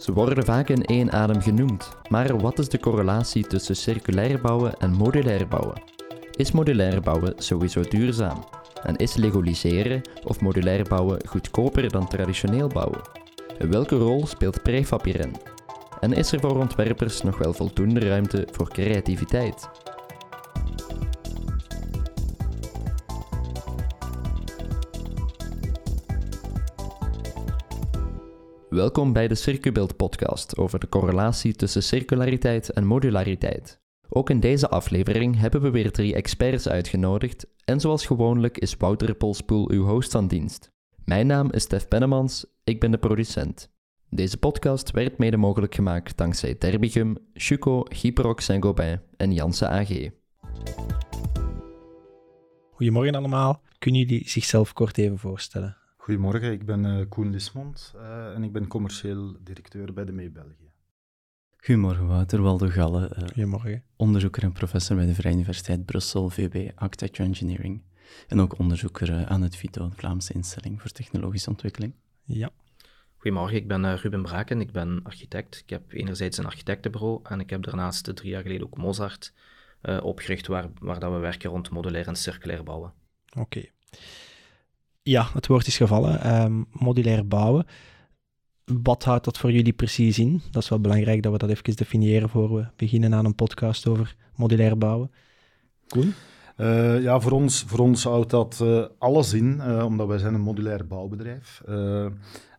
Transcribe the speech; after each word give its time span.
Ze 0.00 0.12
worden 0.12 0.44
vaak 0.44 0.68
in 0.68 0.84
één 0.84 1.12
adem 1.12 1.40
genoemd, 1.40 1.88
maar 2.08 2.38
wat 2.38 2.58
is 2.58 2.68
de 2.68 2.80
correlatie 2.80 3.46
tussen 3.46 3.76
circulair 3.76 4.40
bouwen 4.40 4.78
en 4.78 4.92
modulair 4.92 5.48
bouwen? 5.48 5.82
Is 6.36 6.52
modulair 6.52 7.00
bouwen 7.00 7.34
sowieso 7.36 7.80
duurzaam? 7.80 8.44
En 8.82 8.96
is 8.96 9.14
legoliseren 9.14 10.02
of 10.24 10.40
modulair 10.40 10.84
bouwen 10.88 11.26
goedkoper 11.26 11.90
dan 11.90 12.08
traditioneel 12.08 12.68
bouwen? 12.68 13.00
Welke 13.58 13.96
rol 13.96 14.26
speelt 14.26 14.62
prefab 14.62 15.04
hierin? 15.04 15.36
En 16.00 16.12
is 16.12 16.32
er 16.32 16.40
voor 16.40 16.58
ontwerpers 16.58 17.22
nog 17.22 17.38
wel 17.38 17.52
voldoende 17.52 18.00
ruimte 18.00 18.48
voor 18.50 18.68
creativiteit? 18.68 19.68
Welkom 28.80 29.12
bij 29.12 29.28
de 29.28 29.34
Circubeeld 29.34 29.96
podcast 29.96 30.56
over 30.56 30.78
de 30.78 30.88
correlatie 30.88 31.54
tussen 31.54 31.82
circulariteit 31.82 32.70
en 32.70 32.86
modulariteit. 32.86 33.80
Ook 34.08 34.30
in 34.30 34.40
deze 34.40 34.68
aflevering 34.68 35.38
hebben 35.38 35.60
we 35.60 35.70
weer 35.70 35.92
drie 35.92 36.14
experts 36.14 36.68
uitgenodigd 36.68 37.46
en 37.64 37.80
zoals 37.80 38.06
gewoonlijk 38.06 38.58
is 38.58 38.76
Wouter 38.76 39.14
Polspoel 39.14 39.70
uw 39.70 39.84
host 39.84 40.10
van 40.10 40.28
dienst. 40.28 40.72
Mijn 41.04 41.26
naam 41.26 41.50
is 41.52 41.62
Stef 41.62 41.88
Pennemans, 41.88 42.46
ik 42.64 42.80
ben 42.80 42.90
de 42.90 42.98
producent. 42.98 43.70
Deze 44.08 44.36
podcast 44.36 44.90
werd 44.90 45.18
mede 45.18 45.36
mogelijk 45.36 45.74
gemaakt 45.74 46.16
dankzij 46.16 46.58
Derbigum, 46.58 47.16
Chuco, 47.34 47.82
Gyprox 47.88 48.44
Saint-Gobain 48.44 49.00
en 49.16 49.32
Janssen 49.32 49.70
AG. 49.70 50.08
Goedemorgen 52.70 53.14
allemaal. 53.14 53.62
Kunnen 53.78 54.00
jullie 54.00 54.28
zichzelf 54.28 54.72
kort 54.72 54.98
even 54.98 55.18
voorstellen? 55.18 55.79
Goedemorgen, 56.10 56.52
ik 56.52 56.64
ben 56.64 56.84
uh, 56.84 57.08
Koen 57.08 57.30
Lismond 57.30 57.92
uh, 57.96 58.34
en 58.34 58.42
ik 58.42 58.52
ben 58.52 58.66
commercieel 58.66 59.36
directeur 59.40 59.92
bij 59.92 60.04
de 60.04 60.12
MEE 60.12 60.30
België. 60.30 60.70
Goedemorgen 61.56 62.06
Wouter, 62.06 62.42
Waldo 62.42 62.68
Galle. 62.68 63.10
Uh, 63.12 63.18
Goedemorgen. 63.18 63.82
Onderzoeker 63.96 64.42
en 64.42 64.52
professor 64.52 64.96
bij 64.96 65.06
de 65.06 65.14
Vrije 65.14 65.34
Universiteit 65.34 65.84
Brussel, 65.84 66.30
VB 66.30 66.70
Architecture 66.74 67.28
Engineering. 67.28 67.82
En 68.28 68.40
ook 68.40 68.58
onderzoeker 68.58 69.26
aan 69.26 69.42
het 69.42 69.56
VITO, 69.56 69.88
de 69.88 69.96
Vlaamse 69.96 70.32
instelling 70.32 70.80
voor 70.80 70.90
technologische 70.90 71.50
ontwikkeling. 71.50 71.94
Ja. 72.24 72.50
Goedemorgen, 73.16 73.56
ik 73.56 73.68
ben 73.68 73.96
Ruben 73.96 74.22
Braken, 74.22 74.60
ik 74.60 74.72
ben 74.72 75.00
architect. 75.02 75.58
Ik 75.58 75.70
heb 75.70 75.92
enerzijds 75.92 76.38
een 76.38 76.46
architectenbureau 76.46 77.20
en 77.22 77.40
ik 77.40 77.50
heb 77.50 77.62
daarnaast 77.62 78.16
drie 78.16 78.30
jaar 78.30 78.42
geleden 78.42 78.66
ook 78.66 78.76
Mozart 78.76 79.34
opgericht, 80.02 80.46
waar, 80.46 80.70
waar 80.80 81.00
dat 81.00 81.12
we 81.12 81.18
werken 81.18 81.50
rond 81.50 81.70
modulair 81.70 82.06
en 82.06 82.16
circulair 82.16 82.62
bouwen. 82.62 82.92
Oké. 83.28 83.40
Okay. 83.40 83.72
Ja, 85.10 85.28
het 85.32 85.46
woord 85.46 85.66
is 85.66 85.76
gevallen. 85.76 86.42
Um, 86.42 86.66
modulair 86.72 87.26
bouwen. 87.26 87.66
Wat 88.82 89.04
houdt 89.04 89.24
dat 89.24 89.38
voor 89.38 89.52
jullie 89.52 89.72
precies 89.72 90.18
in? 90.18 90.42
Dat 90.50 90.62
is 90.62 90.68
wel 90.68 90.80
belangrijk 90.80 91.22
dat 91.22 91.32
we 91.32 91.38
dat 91.38 91.50
even 91.50 91.76
definiëren 91.76 92.28
voor 92.28 92.54
we 92.54 92.66
beginnen 92.76 93.14
aan 93.14 93.24
een 93.24 93.34
podcast 93.34 93.86
over 93.86 94.16
modulair 94.34 94.78
bouwen. 94.78 95.10
Koen? 95.86 96.14
Uh, 96.56 97.02
ja, 97.02 97.20
voor 97.20 97.32
ons, 97.32 97.64
voor 97.66 97.78
ons 97.78 98.04
houdt 98.04 98.30
dat 98.30 98.60
uh, 98.62 98.84
alles 98.98 99.32
in, 99.32 99.56
uh, 99.56 99.84
omdat 99.84 100.06
wij 100.06 100.18
zijn 100.18 100.34
een 100.34 100.40
modulair 100.40 100.86
bouwbedrijf. 100.86 101.62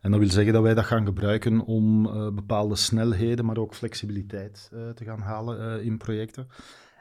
en 0.00 0.10
dat 0.10 0.18
wil 0.18 0.30
zeggen 0.30 0.52
dat 0.52 0.62
wij 0.62 0.74
dat 0.74 0.84
gaan 0.84 1.04
gebruiken 1.04 1.60
om 1.60 2.02
bepaalde 2.34 2.76
snelheden, 2.76 3.44
maar 3.44 3.58
ook 3.58 3.74
flexibiliteit 3.74 4.68
te 4.94 5.04
gaan 5.04 5.20
halen 5.20 5.84
in 5.84 5.98
projecten. 5.98 6.48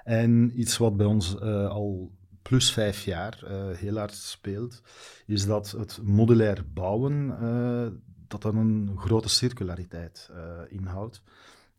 En 0.04 0.60
iets 0.60 0.78
wat 0.78 0.98
bij 0.98 1.06
ons 1.06 1.40
al 1.40 2.12
plus 2.42 2.74
vijf 2.74 3.04
jaar 3.04 3.44
uh, 3.44 3.70
heel 3.78 3.98
hard 3.98 4.14
speelt, 4.14 4.82
is 5.26 5.46
dat 5.46 5.72
het 5.72 6.00
modulair 6.04 6.66
bouwen 6.74 7.38
uh, 7.42 7.88
dat 8.28 8.42
dan 8.42 8.58
een 8.58 8.98
grote 8.98 9.30
circulariteit 9.30 10.30
uh, 10.32 10.62
inhoudt. 10.68 11.22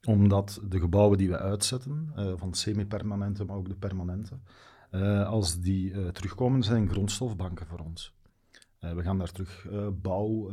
Omdat 0.04 0.60
de 0.68 0.80
gebouwen 0.80 1.18
die 1.18 1.28
we 1.28 1.38
uitzetten, 1.38 2.12
van 2.36 2.54
semi-permanente, 2.54 3.44
maar 3.44 3.56
ook 3.56 3.68
de 3.68 3.74
permanente, 3.74 4.38
als 5.26 5.60
die 5.60 6.12
terugkomen, 6.12 6.62
zijn 6.62 6.88
grondstofbanken 6.88 7.66
voor 7.66 7.78
ons. 7.78 8.14
we 8.78 9.02
gaan 9.02 9.18
daar 9.18 9.32
terug 9.32 9.66
bouw 9.92 10.50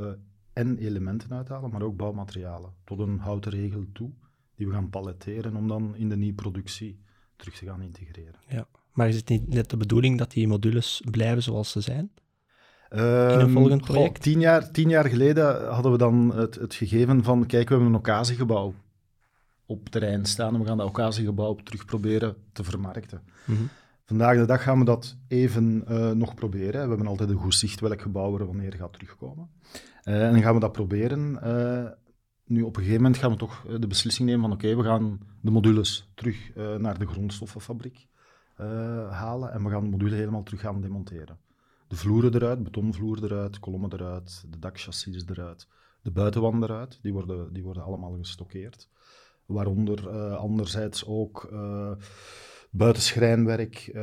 en 0.53 0.77
elementen 0.77 1.33
uithalen, 1.33 1.71
maar 1.71 1.81
ook 1.81 1.97
bouwmaterialen, 1.97 2.73
tot 2.83 2.99
een 2.99 3.19
houten 3.19 3.51
regel 3.51 3.85
toe, 3.93 4.11
die 4.55 4.67
we 4.67 4.73
gaan 4.73 4.89
paletteren 4.89 5.55
om 5.55 5.67
dan 5.67 5.95
in 5.95 6.09
de 6.09 6.17
nieuwe 6.17 6.35
productie 6.35 7.03
terug 7.35 7.55
te 7.55 7.65
gaan 7.65 7.81
integreren. 7.81 8.39
Ja. 8.47 8.67
Maar 8.99 9.07
is 9.07 9.15
het 9.15 9.29
niet 9.29 9.53
net 9.53 9.69
de 9.69 9.77
bedoeling 9.77 10.17
dat 10.17 10.31
die 10.31 10.47
modules 10.47 11.01
blijven 11.11 11.43
zoals 11.43 11.71
ze 11.71 11.81
zijn? 11.81 12.11
in 12.89 12.99
een 12.99 13.39
ehm, 13.39 13.51
volgend 13.51 13.81
project? 13.81 14.21
tien, 14.21 14.39
jaar, 14.39 14.71
tien 14.71 14.89
jaar 14.89 15.05
geleden 15.05 15.67
hadden 15.73 15.91
we 15.91 15.97
dan 15.97 16.35
het, 16.35 16.55
het 16.55 16.73
gegeven 16.73 17.23
van, 17.23 17.45
kijk, 17.45 17.67
we 17.67 17.73
hebben 17.73 17.93
een 17.93 17.99
occasiegebouw 17.99 18.73
op 19.65 19.89
terrein 19.89 20.25
staan 20.25 20.53
en 20.53 20.59
we 20.59 20.65
gaan 20.65 20.77
dat 20.77 20.87
occasiegebouw 20.87 21.55
terug 21.55 21.85
proberen 21.85 22.35
te 22.53 22.63
vermarkten. 22.63 23.21
Mhm. 23.45 23.61
Vandaag 24.05 24.37
de 24.37 24.45
dag 24.45 24.63
gaan 24.63 24.79
we 24.79 24.85
dat 24.85 25.17
even 25.27 25.83
uh, 25.89 26.11
nog 26.11 26.33
proberen. 26.33 26.81
We 26.81 26.89
hebben 26.89 27.07
altijd 27.07 27.29
een 27.29 27.37
goed 27.37 27.55
zicht 27.55 27.79
welk 27.79 28.01
gebouw 28.01 28.39
er 28.39 28.45
wanneer 28.45 28.73
gaat 28.73 28.93
terugkomen. 28.93 29.49
Uh, 30.03 30.25
en 30.25 30.31
dan 30.31 30.41
gaan 30.41 30.53
we 30.53 30.59
dat 30.59 30.71
proberen. 30.71 31.39
Uh, 31.43 31.91
nu, 32.45 32.61
op 32.61 32.75
een 32.75 32.81
gegeven 32.81 33.01
moment 33.01 33.21
gaan 33.21 33.31
we 33.31 33.37
toch 33.37 33.65
de 33.79 33.87
beslissing 33.87 34.27
nemen 34.29 34.41
van 34.41 34.51
oké, 34.51 34.75
we 34.75 34.83
gaan 34.83 35.19
de 35.41 35.51
modules 35.51 36.11
terug 36.15 36.51
naar 36.77 36.99
de 36.99 37.07
grondstoffenfabriek. 37.07 38.08
Eh, 38.59 39.11
halen 39.11 39.51
en 39.51 39.63
we 39.63 39.69
gaan 39.69 39.83
de 39.83 39.89
module 39.89 40.15
helemaal 40.15 40.43
terug 40.43 40.61
gaan 40.61 40.81
demonteren. 40.81 41.37
De 41.87 41.95
vloeren 41.95 42.35
eruit, 42.35 42.63
betonvloer 42.63 43.23
eruit, 43.23 43.59
kolommen 43.59 43.93
eruit, 43.93 44.45
de 44.49 44.59
dakchassis 44.59 45.25
eruit, 45.27 45.67
de 46.01 46.11
buitenwanden 46.11 46.69
eruit, 46.69 46.99
die 47.01 47.13
worden, 47.13 47.53
die 47.53 47.63
worden 47.63 47.83
allemaal 47.83 48.17
gestockeerd. 48.17 48.89
Waaronder 49.45 50.07
uh, 50.07 50.35
anderzijds 50.35 51.05
ook 51.05 51.49
uh, 51.51 51.91
buitenschrijnwerk, 52.71 53.87
uh, 53.87 53.93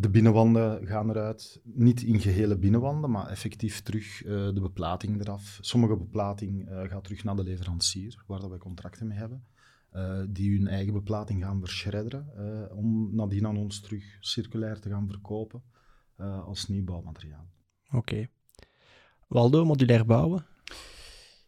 de 0.00 0.08
binnenwanden 0.10 0.86
gaan 0.86 1.10
eruit. 1.10 1.60
Niet 1.64 2.02
in 2.02 2.20
gehele 2.20 2.58
binnenwanden, 2.58 3.10
maar 3.10 3.28
effectief 3.28 3.82
terug 3.82 4.22
de 4.24 4.60
beplating 4.60 5.20
eraf. 5.20 5.58
Sommige 5.60 5.96
beplating 5.96 6.68
gaat 6.68 7.04
terug 7.04 7.24
naar 7.24 7.36
de 7.36 7.42
leverancier, 7.42 8.22
waar 8.26 8.40
dat 8.40 8.50
wij 8.50 8.58
contracten 8.58 9.06
mee 9.06 9.18
hebben. 9.18 9.44
Uh, 9.96 10.22
die 10.28 10.56
hun 10.56 10.68
eigen 10.68 10.92
beplating 10.92 11.42
gaan 11.42 11.60
verschredderen, 11.60 12.26
uh, 12.38 12.76
om 12.76 13.14
nadien 13.14 13.46
aan 13.46 13.56
ons 13.56 13.80
terug 13.80 14.04
circulair 14.20 14.80
te 14.80 14.88
gaan 14.88 15.08
verkopen 15.08 15.62
uh, 16.20 16.44
als 16.44 16.68
nieuw 16.68 16.84
bouwmateriaal. 16.84 17.46
Oké. 17.86 17.96
Okay. 17.96 18.28
Waldo, 19.28 19.64
modulair 19.64 20.06
bouwen? 20.06 20.44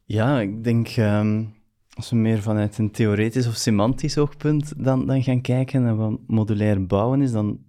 Ja, 0.05 0.41
ik 0.41 0.65
denk 0.65 0.97
um, 0.97 1.55
als 1.95 2.11
we 2.11 2.17
meer 2.17 2.43
vanuit 2.43 2.79
een 2.79 2.91
theoretisch 2.91 3.47
of 3.47 3.55
semantisch 3.55 4.19
oogpunt 4.19 4.85
dan, 4.85 5.07
dan 5.07 5.23
gaan 5.23 5.41
kijken 5.41 5.83
naar 5.83 5.97
wat 5.97 6.21
modulair 6.27 6.87
bouwen 6.87 7.23
is, 7.23 7.33
dan 7.33 7.65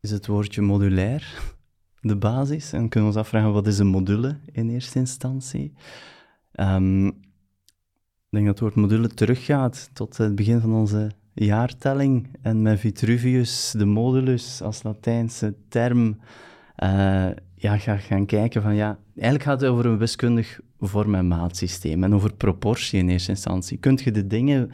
is 0.00 0.10
het 0.10 0.26
woordje 0.26 0.62
modulair 0.62 1.52
de 2.00 2.16
basis. 2.16 2.72
En 2.72 2.88
kunnen 2.88 3.10
we 3.10 3.16
ons 3.16 3.24
afvragen, 3.26 3.52
wat 3.52 3.66
is 3.66 3.78
een 3.78 3.86
module 3.86 4.38
in 4.52 4.70
eerste 4.70 4.98
instantie? 4.98 5.72
Um, 6.52 7.20
ik 8.32 8.38
denk 8.38 8.50
dat 8.50 8.60
het 8.60 8.74
woord 8.74 8.90
module 8.90 9.08
teruggaat 9.08 9.90
tot 9.92 10.16
het 10.16 10.34
begin 10.34 10.60
van 10.60 10.74
onze 10.74 11.10
jaartelling. 11.32 12.28
En 12.42 12.62
met 12.62 12.80
Vitruvius, 12.80 13.74
de 13.76 13.84
modulus 13.84 14.62
als 14.62 14.82
Latijnse 14.82 15.54
term, 15.68 16.06
uh, 16.82 17.30
ja, 17.54 17.76
ga 17.78 17.96
gaan 17.96 18.26
kijken 18.26 18.62
van 18.62 18.74
ja, 18.74 18.98
eigenlijk 19.14 19.44
gaat 19.44 19.60
het 19.60 19.70
over 19.70 19.86
een 19.86 19.98
wiskundig 19.98 20.60
vorm- 20.80 21.14
en 21.14 21.28
maatsysteem 21.28 22.04
en 22.04 22.14
over 22.14 22.34
proportie 22.34 22.98
in 22.98 23.08
eerste 23.08 23.30
instantie. 23.30 23.78
Kunt 23.78 24.02
je 24.02 24.10
de 24.10 24.26
dingen 24.26 24.70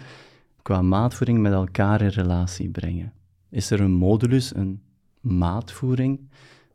qua 0.62 0.82
maatvoering 0.82 1.38
met 1.38 1.52
elkaar 1.52 2.00
in 2.00 2.08
relatie 2.08 2.68
brengen? 2.68 3.12
Is 3.50 3.70
er 3.70 3.80
een 3.80 3.92
modulus, 3.92 4.54
een 4.54 4.82
maatvoering, 5.20 6.20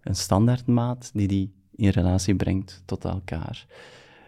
een 0.01 0.15
standaardmaat 0.15 1.11
die 1.13 1.27
die 1.27 1.53
in 1.75 1.89
relatie 1.89 2.35
brengt 2.35 2.81
tot 2.85 3.05
elkaar? 3.05 3.65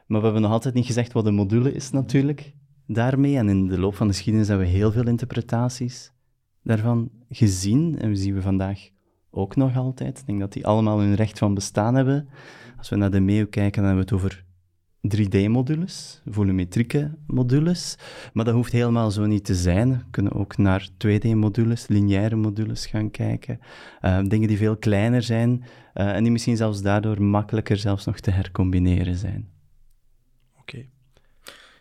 Maar 0.05 0.19
we 0.19 0.25
hebben 0.25 0.41
nog 0.41 0.51
altijd 0.51 0.73
niet 0.73 0.85
gezegd 0.85 1.13
wat 1.13 1.25
een 1.25 1.35
module 1.35 1.71
is 1.71 1.91
natuurlijk 1.91 2.53
daarmee. 2.87 3.37
En 3.37 3.49
in 3.49 3.67
de 3.67 3.79
loop 3.79 3.95
van 3.95 4.07
de 4.07 4.13
geschiedenis 4.13 4.47
hebben 4.47 4.65
we 4.67 4.73
heel 4.73 4.91
veel 4.91 5.07
interpretaties 5.07 6.11
daarvan 6.63 7.09
gezien. 7.29 7.99
En 7.99 8.09
we 8.09 8.15
zien 8.15 8.33
we 8.33 8.41
vandaag 8.41 8.89
ook 9.29 9.55
nog 9.55 9.75
altijd. 9.75 10.19
Ik 10.19 10.25
denk 10.25 10.39
dat 10.39 10.53
die 10.53 10.67
allemaal 10.67 10.99
hun 10.99 11.15
recht 11.15 11.37
van 11.37 11.53
bestaan 11.53 11.95
hebben. 11.95 12.27
Als 12.77 12.89
we 12.89 12.95
naar 12.95 13.11
de 13.11 13.19
MEU 13.19 13.45
kijken, 13.45 13.81
dan 13.81 13.91
hebben 13.91 14.07
we 14.07 14.15
het 14.15 14.23
over 14.23 14.43
3D-modules, 15.05 16.21
volumetrieke 16.25 17.11
modules. 17.27 17.97
Maar 18.33 18.45
dat 18.45 18.53
hoeft 18.53 18.71
helemaal 18.71 19.11
zo 19.11 19.25
niet 19.25 19.45
te 19.45 19.55
zijn. 19.55 19.89
We 19.89 20.03
kunnen 20.11 20.33
ook 20.33 20.57
naar 20.57 20.89
2D-modules, 21.07 21.87
lineaire 21.87 22.35
modules 22.35 22.85
gaan 22.85 23.11
kijken. 23.11 23.59
Uh, 24.01 24.19
dingen 24.23 24.47
die 24.47 24.57
veel 24.57 24.77
kleiner 24.77 25.23
zijn 25.23 25.63
uh, 25.93 26.15
en 26.15 26.23
die 26.23 26.31
misschien 26.31 26.57
zelfs 26.57 26.81
daardoor 26.81 27.21
makkelijker 27.21 27.77
zelfs 27.77 28.05
nog 28.05 28.19
te 28.19 28.31
hercombineren 28.31 29.15
zijn. 29.15 29.54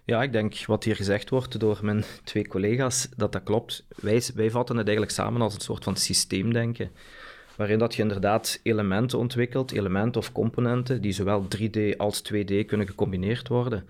Ja, 0.07 0.23
ik 0.23 0.33
denk 0.33 0.67
wat 0.67 0.85
hier 0.85 0.97
gezegd 0.97 1.31
wordt 1.31 1.61
door 1.61 1.79
mijn 1.83 2.05
twee 2.25 2.49
collega's, 2.49 3.09
dat 3.17 3.33
dat 3.33 3.43
klopt. 3.43 3.87
Wij, 4.35 4.51
vatten 4.51 4.77
het 4.77 4.87
eigenlijk 4.87 5.17
samen 5.17 5.41
als 5.41 5.55
een 5.55 5.61
soort 5.61 5.85
van 5.85 5.97
systeemdenken, 5.97 6.91
waarin 7.57 7.79
dat 7.79 7.95
je 7.95 8.03
inderdaad 8.03 8.61
elementen 8.63 9.19
ontwikkelt, 9.19 9.73
elementen 9.73 10.21
of 10.21 10.33
componenten, 10.33 11.01
die 11.01 11.13
zowel 11.13 11.47
3D 11.57 11.97
als 11.97 12.23
2D 12.33 12.65
kunnen 12.67 12.87
gecombineerd 12.87 13.49
worden. 13.49 13.89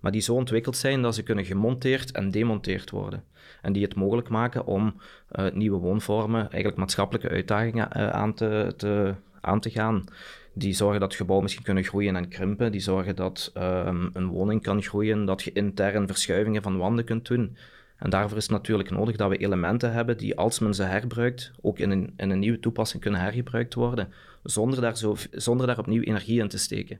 maar 0.00 0.12
die 0.12 0.20
zo 0.20 0.34
ontwikkeld 0.34 0.76
zijn 0.76 1.02
dat 1.02 1.14
ze 1.14 1.22
kunnen 1.22 1.44
gemonteerd 1.44 2.12
en 2.12 2.30
demonteerd 2.30 2.90
worden. 2.90 3.24
En 3.62 3.72
die 3.72 3.82
het 3.82 3.94
mogelijk 3.94 4.28
maken 4.28 4.66
om 4.66 5.00
uh, 5.32 5.50
nieuwe 5.52 5.78
woonvormen, 5.78 6.40
eigenlijk 6.40 6.76
maatschappelijke 6.76 7.28
uitdagingen 7.28 7.88
uh, 7.96 8.08
aan, 8.08 8.34
te, 8.34 8.74
te, 8.76 9.14
aan 9.40 9.60
te 9.60 9.70
gaan. 9.70 10.04
Die 10.54 10.72
zorgen 10.72 11.00
dat 11.00 11.14
gebouwen 11.14 11.42
misschien 11.42 11.64
kunnen 11.64 11.84
groeien 11.84 12.16
en 12.16 12.28
krimpen. 12.28 12.72
Die 12.72 12.80
zorgen 12.80 13.16
dat 13.16 13.50
um, 13.56 14.10
een 14.12 14.28
woning 14.28 14.62
kan 14.62 14.82
groeien, 14.82 15.24
dat 15.24 15.42
je 15.42 15.52
intern 15.52 16.06
verschuivingen 16.06 16.62
van 16.62 16.76
wanden 16.76 17.04
kunt 17.04 17.26
doen. 17.26 17.56
En 17.96 18.10
daarvoor 18.10 18.36
is 18.36 18.42
het 18.42 18.52
natuurlijk 18.52 18.90
nodig 18.90 19.16
dat 19.16 19.28
we 19.28 19.36
elementen 19.36 19.92
hebben 19.92 20.18
die, 20.18 20.36
als 20.36 20.58
men 20.58 20.74
ze 20.74 20.82
herbruikt, 20.82 21.52
ook 21.60 21.78
in 21.78 21.90
een, 21.90 22.12
in 22.16 22.30
een 22.30 22.38
nieuwe 22.38 22.60
toepassing 22.60 23.02
kunnen 23.02 23.20
hergebruikt 23.20 23.74
worden, 23.74 24.12
zonder 24.42 24.80
daar, 24.80 24.96
zo, 24.96 25.16
zonder 25.30 25.66
daar 25.66 25.78
opnieuw 25.78 26.02
energie 26.02 26.40
in 26.40 26.48
te 26.48 26.58
steken. 26.58 26.98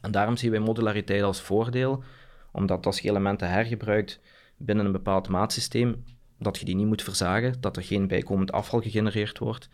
En 0.00 0.10
daarom 0.10 0.36
zien 0.36 0.50
wij 0.50 0.60
modulariteit 0.60 1.22
als 1.22 1.40
voordeel, 1.40 2.02
omdat 2.52 2.86
als 2.86 3.00
je 3.00 3.08
elementen 3.08 3.50
hergebruikt 3.50 4.20
binnen 4.56 4.86
een 4.86 4.92
bepaald 4.92 5.28
maatsysteem, 5.28 6.04
dat 6.38 6.58
je 6.58 6.64
die 6.64 6.76
niet 6.76 6.86
moet 6.86 7.02
verzagen, 7.02 7.54
dat 7.60 7.76
er 7.76 7.82
geen 7.82 8.06
bijkomend 8.06 8.52
afval 8.52 8.80
gegenereerd 8.80 9.38
wordt 9.38 9.68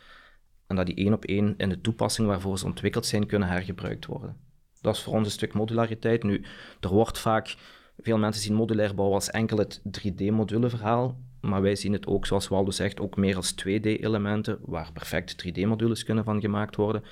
en 0.69 0.77
dat 0.77 0.87
die 0.87 0.95
één 0.95 1.13
op 1.13 1.25
één 1.25 1.55
in 1.57 1.69
de 1.69 1.81
toepassing 1.81 2.29
waarvoor 2.29 2.59
ze 2.59 2.65
ontwikkeld 2.65 3.07
zijn 3.07 3.27
kunnen 3.27 3.49
hergebruikt 3.49 4.07
worden. 4.07 4.37
Dat 4.81 4.95
is 4.95 5.03
voor 5.03 5.15
ons 5.15 5.27
een 5.27 5.33
stuk 5.33 5.55
modulariteit. 5.55 6.23
Nu, 6.23 6.45
er 6.81 6.89
wordt 6.89 7.19
vaak, 7.19 7.57
veel 7.99 8.19
mensen 8.19 8.43
zien 8.43 8.55
modulair 8.55 8.95
bouwen 8.95 9.17
als 9.17 9.31
enkel 9.31 9.59
het 9.59 9.81
3D-moduleverhaal, 9.81 11.17
maar 11.41 11.63
wij 11.63 11.77
zien 11.77 11.93
het 11.93 12.07
ook, 12.07 12.27
zoals 12.27 12.49
Waldo 12.49 12.71
zegt, 12.71 13.01
ook 13.01 13.17
meer 13.17 13.37
als 13.37 13.55
2D-elementen, 13.55 14.59
waar 14.61 14.93
perfect 14.93 15.47
3D-modules 15.47 16.05
kunnen 16.05 16.25
van 16.25 16.41
gemaakt 16.41 16.77
worden, 16.77 17.03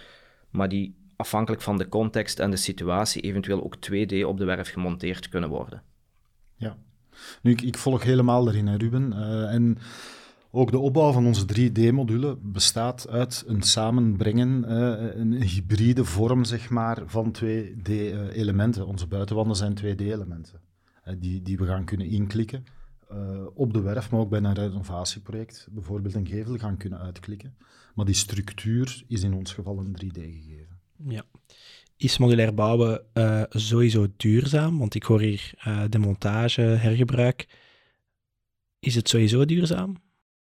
maar 0.51 0.69
die 0.69 0.97
afhankelijk 1.17 1.63
van 1.63 1.77
de 1.77 1.89
context 1.89 2.39
en 2.39 2.51
de 2.51 2.57
situatie 2.57 3.23
eventueel 3.23 3.65
ook 3.65 3.77
2D 3.77 4.25
op 4.25 4.39
de 4.39 4.45
werf 4.45 4.71
gemonteerd 4.71 5.29
kunnen 5.29 5.49
worden. 5.49 5.83
Ja, 6.57 6.77
nu 7.43 7.53
ik, 7.53 7.79
volg 7.79 8.03
helemaal 8.03 8.53
hè, 8.53 8.77
Ruben. 8.77 9.13
Uh, 9.13 9.55
en 9.55 9.79
ook 10.57 10.71
de 10.71 10.79
opbouw 10.79 11.13
van 11.13 11.27
onze 11.27 11.45
3D-module 11.45 12.39
bestaat 12.43 13.09
uit 13.09 13.45
een 13.47 13.63
samenbrengen, 13.63 14.65
uh, 14.69 15.15
een 15.15 15.43
hybride 15.43 16.05
vorm 16.05 16.45
zeg 16.45 16.71
maar, 16.71 17.03
van 17.07 17.37
2D-elementen. 17.43 18.87
Onze 18.87 19.07
buitenwanden 19.07 19.57
zijn 19.57 19.79
2D-elementen 19.79 20.61
uh, 21.05 21.15
die, 21.19 21.43
die 21.43 21.57
we 21.57 21.67
gaan 21.67 21.85
kunnen 21.85 22.07
inklikken. 22.07 22.65
op 23.55 23.73
de 23.73 23.81
werf, 23.81 24.11
maar 24.11 24.21
ook 24.21 24.31
bij 24.31 24.41
een 24.41 24.55
renovatieproject, 24.55 25.69
bijvoorbeeld 25.71 26.15
een 26.15 26.27
gevel, 26.27 26.57
gaan 26.59 26.77
kunnen 26.77 26.99
uitklikken. 26.99 27.57
Maar 27.95 28.05
die 28.05 28.15
structuur 28.15 29.05
is 29.09 29.23
in 29.23 29.35
ons 29.35 29.53
geval 29.53 29.79
een 29.79 29.97
3D 30.05 30.21
gegeven. 30.21 30.79
Ja. 31.09 31.25
Is 31.97 32.19
modulair 32.19 32.55
bouwen 32.55 33.03
uh, 33.15 33.43
sowieso 33.49 34.07
duurzaam? 34.17 34.79
Want 34.79 34.95
ik 34.95 35.03
hoor 35.03 35.21
hier 35.21 35.53
uh, 35.67 35.85
de 35.89 35.99
montage, 35.99 36.61
hergebruik. 36.61 37.49
Is 38.79 38.95
het 38.95 39.09
sowieso 39.09 39.45
duurzaam? 39.45 39.97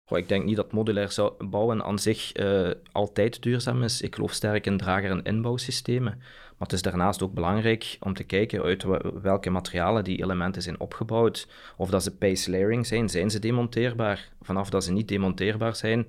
Goh, 0.05 0.17
ik 0.17 0.27
denk 0.27 0.45
niet 0.45 0.55
dat 0.55 0.71
modulair 0.71 1.15
bouwen 1.37 1.83
aan 1.83 1.99
zich 1.99 2.37
uh, 2.39 2.69
altijd 2.91 3.41
duurzaam 3.41 3.83
is. 3.83 4.01
Ik 4.01 4.15
geloof 4.15 4.31
sterk 4.31 4.65
in 4.65 4.77
drager- 4.77 5.09
en 5.09 5.23
inbouwsystemen. 5.23 6.17
Maar 6.17 6.67
het 6.67 6.73
is 6.73 6.81
daarnaast 6.81 7.23
ook 7.23 7.33
belangrijk 7.33 7.97
om 7.99 8.13
te 8.13 8.23
kijken 8.23 8.61
uit 8.61 8.85
welke 9.21 9.49
materialen 9.49 10.03
die 10.03 10.21
elementen 10.21 10.61
zijn 10.61 10.79
opgebouwd. 10.79 11.47
Of 11.77 11.89
dat 11.89 12.03
ze 12.03 12.15
base 12.19 12.51
layering 12.51 12.87
zijn, 12.87 13.09
zijn 13.09 13.29
ze 13.29 13.39
demonteerbaar? 13.39 14.29
Vanaf 14.41 14.69
dat 14.69 14.83
ze 14.83 14.91
niet 14.91 15.07
demonteerbaar 15.07 15.75
zijn, 15.75 16.05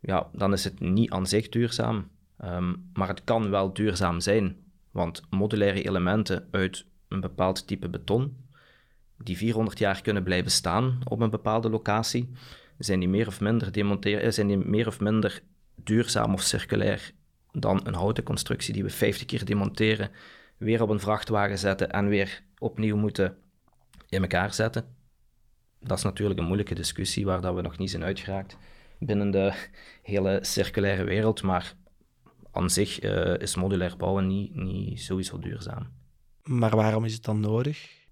ja, 0.00 0.28
dan 0.32 0.52
is 0.52 0.64
het 0.64 0.80
niet 0.80 1.10
aan 1.10 1.26
zich 1.26 1.48
duurzaam. 1.48 2.08
Ehm, 2.38 2.74
maar 2.92 3.08
het 3.08 3.24
kan 3.24 3.50
wel 3.50 3.72
duurzaam 3.72 4.20
zijn, 4.20 4.56
want 4.90 5.22
modulaire 5.30 5.82
elementen 5.82 6.48
uit 6.50 6.84
een 7.08 7.20
bepaald 7.20 7.66
type 7.66 7.88
beton, 7.88 8.36
die 9.18 9.36
400 9.36 9.78
jaar 9.78 10.02
kunnen 10.02 10.22
blijven 10.22 10.50
staan 10.50 10.98
op 11.04 11.20
een 11.20 11.30
bepaalde 11.30 11.70
locatie, 11.70 12.30
zijn 12.78 13.00
die 13.00 13.08
meer 13.08 13.26
of 13.26 13.40
minder, 13.40 13.86
eh, 14.00 14.30
zijn 14.30 14.46
die 14.46 14.56
meer 14.56 14.86
of 14.86 15.00
minder 15.00 15.42
duurzaam 15.74 16.32
of 16.32 16.42
circulair 16.42 17.12
dan 17.52 17.80
een 17.84 17.94
houten 17.94 18.24
constructie 18.24 18.72
die 18.72 18.82
we 18.82 18.90
50 18.90 19.26
keer 19.26 19.44
demonteren, 19.44 20.10
weer 20.56 20.82
op 20.82 20.88
een 20.88 21.00
vrachtwagen 21.00 21.58
zetten 21.58 21.90
en 21.90 22.08
weer 22.08 22.42
opnieuw 22.58 22.96
moeten 22.96 23.36
in 24.08 24.22
elkaar 24.22 24.54
zetten. 24.54 24.84
Dat 25.80 25.98
is 25.98 26.04
natuurlijk 26.04 26.40
een 26.40 26.46
moeilijke 26.46 26.74
discussie 26.74 27.24
waar 27.24 27.40
dat 27.40 27.54
we 27.54 27.62
nog 27.62 27.78
niet 27.78 27.90
zijn 27.90 28.04
uitgeraakt 28.04 28.56
binnen 28.98 29.30
de 29.30 29.68
hele 30.02 30.38
circulaire 30.42 31.04
wereld, 31.04 31.42
maar 31.42 31.74
aan 32.50 32.70
zich 32.70 33.02
uh, 33.02 33.38
is 33.38 33.56
modulair 33.56 33.96
bouwen 33.96 34.26
niet, 34.26 34.54
niet 34.54 35.00
sowieso 35.00 35.38
duurzaam. 35.38 35.92
Maar 36.42 36.76
waarom 36.76 37.04
is 37.04 37.12
het 37.12 37.24
dan 37.24 37.40
nodig? 37.40 38.05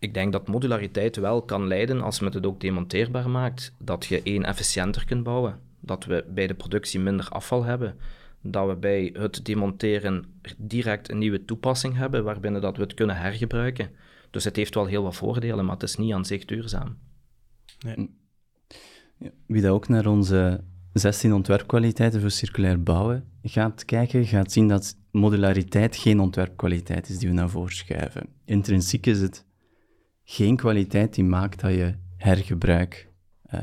Ik 0.00 0.14
denk 0.14 0.32
dat 0.32 0.48
modulariteit 0.48 1.16
wel 1.16 1.42
kan 1.42 1.66
leiden, 1.66 2.00
als 2.00 2.20
men 2.20 2.32
het 2.32 2.46
ook 2.46 2.60
demonteerbaar 2.60 3.30
maakt, 3.30 3.74
dat 3.78 4.06
je 4.06 4.22
één 4.22 4.44
efficiënter 4.44 5.04
kunt 5.04 5.22
bouwen. 5.22 5.58
Dat 5.80 6.04
we 6.04 6.24
bij 6.28 6.46
de 6.46 6.54
productie 6.54 7.00
minder 7.00 7.28
afval 7.28 7.64
hebben. 7.64 7.96
Dat 8.42 8.68
we 8.68 8.76
bij 8.76 9.10
het 9.12 9.44
demonteren 9.44 10.24
direct 10.56 11.10
een 11.10 11.18
nieuwe 11.18 11.44
toepassing 11.44 11.96
hebben, 11.96 12.24
waarbinnen 12.24 12.60
dat 12.60 12.76
we 12.76 12.82
het 12.82 12.94
kunnen 12.94 13.16
hergebruiken. 13.16 13.90
Dus 14.30 14.44
het 14.44 14.56
heeft 14.56 14.74
wel 14.74 14.86
heel 14.86 15.02
wat 15.02 15.16
voordelen, 15.16 15.64
maar 15.64 15.74
het 15.74 15.82
is 15.82 15.96
niet 15.96 16.12
aan 16.12 16.24
zich 16.24 16.44
duurzaam. 16.44 16.96
Nee. 17.80 18.10
Ja, 19.18 19.30
wie 19.46 19.62
dat 19.62 19.70
ook 19.72 19.88
naar 19.88 20.06
onze 20.06 20.64
16 20.92 21.32
ontwerpkwaliteiten 21.32 22.20
voor 22.20 22.30
circulair 22.30 22.82
bouwen 22.82 23.24
gaat 23.42 23.84
kijken, 23.84 24.26
gaat 24.26 24.52
zien 24.52 24.68
dat 24.68 24.96
modulariteit 25.10 25.96
geen 25.96 26.20
ontwerpkwaliteit 26.20 27.08
is 27.08 27.18
die 27.18 27.28
we 27.28 27.34
naar 27.34 27.50
voren 27.50 27.74
schuiven. 27.74 28.26
Intrinsiek 28.44 29.06
is 29.06 29.20
het 29.20 29.44
geen 30.30 30.56
kwaliteit 30.56 31.14
die 31.14 31.24
maakt 31.24 31.60
dat 31.60 31.72
je 31.72 31.94
hergebruik 32.16 33.12
uh, 33.54 33.60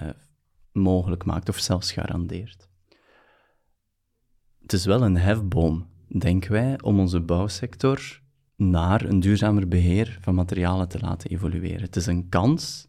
mogelijk 0.71 1.25
maakt 1.25 1.49
of 1.49 1.57
zelfs 1.57 1.91
garandeert. 1.91 2.69
Het 4.61 4.73
is 4.73 4.85
wel 4.85 5.01
een 5.01 5.17
hefboom, 5.17 5.87
denken 6.07 6.51
wij, 6.51 6.81
om 6.81 6.99
onze 6.99 7.21
bouwsector 7.21 8.21
naar 8.55 9.05
een 9.05 9.19
duurzamer 9.19 9.67
beheer 9.67 10.17
van 10.21 10.35
materialen 10.35 10.87
te 10.87 10.99
laten 10.99 11.29
evolueren. 11.29 11.81
Het 11.81 11.95
is 11.95 12.05
een 12.05 12.29
kans 12.29 12.87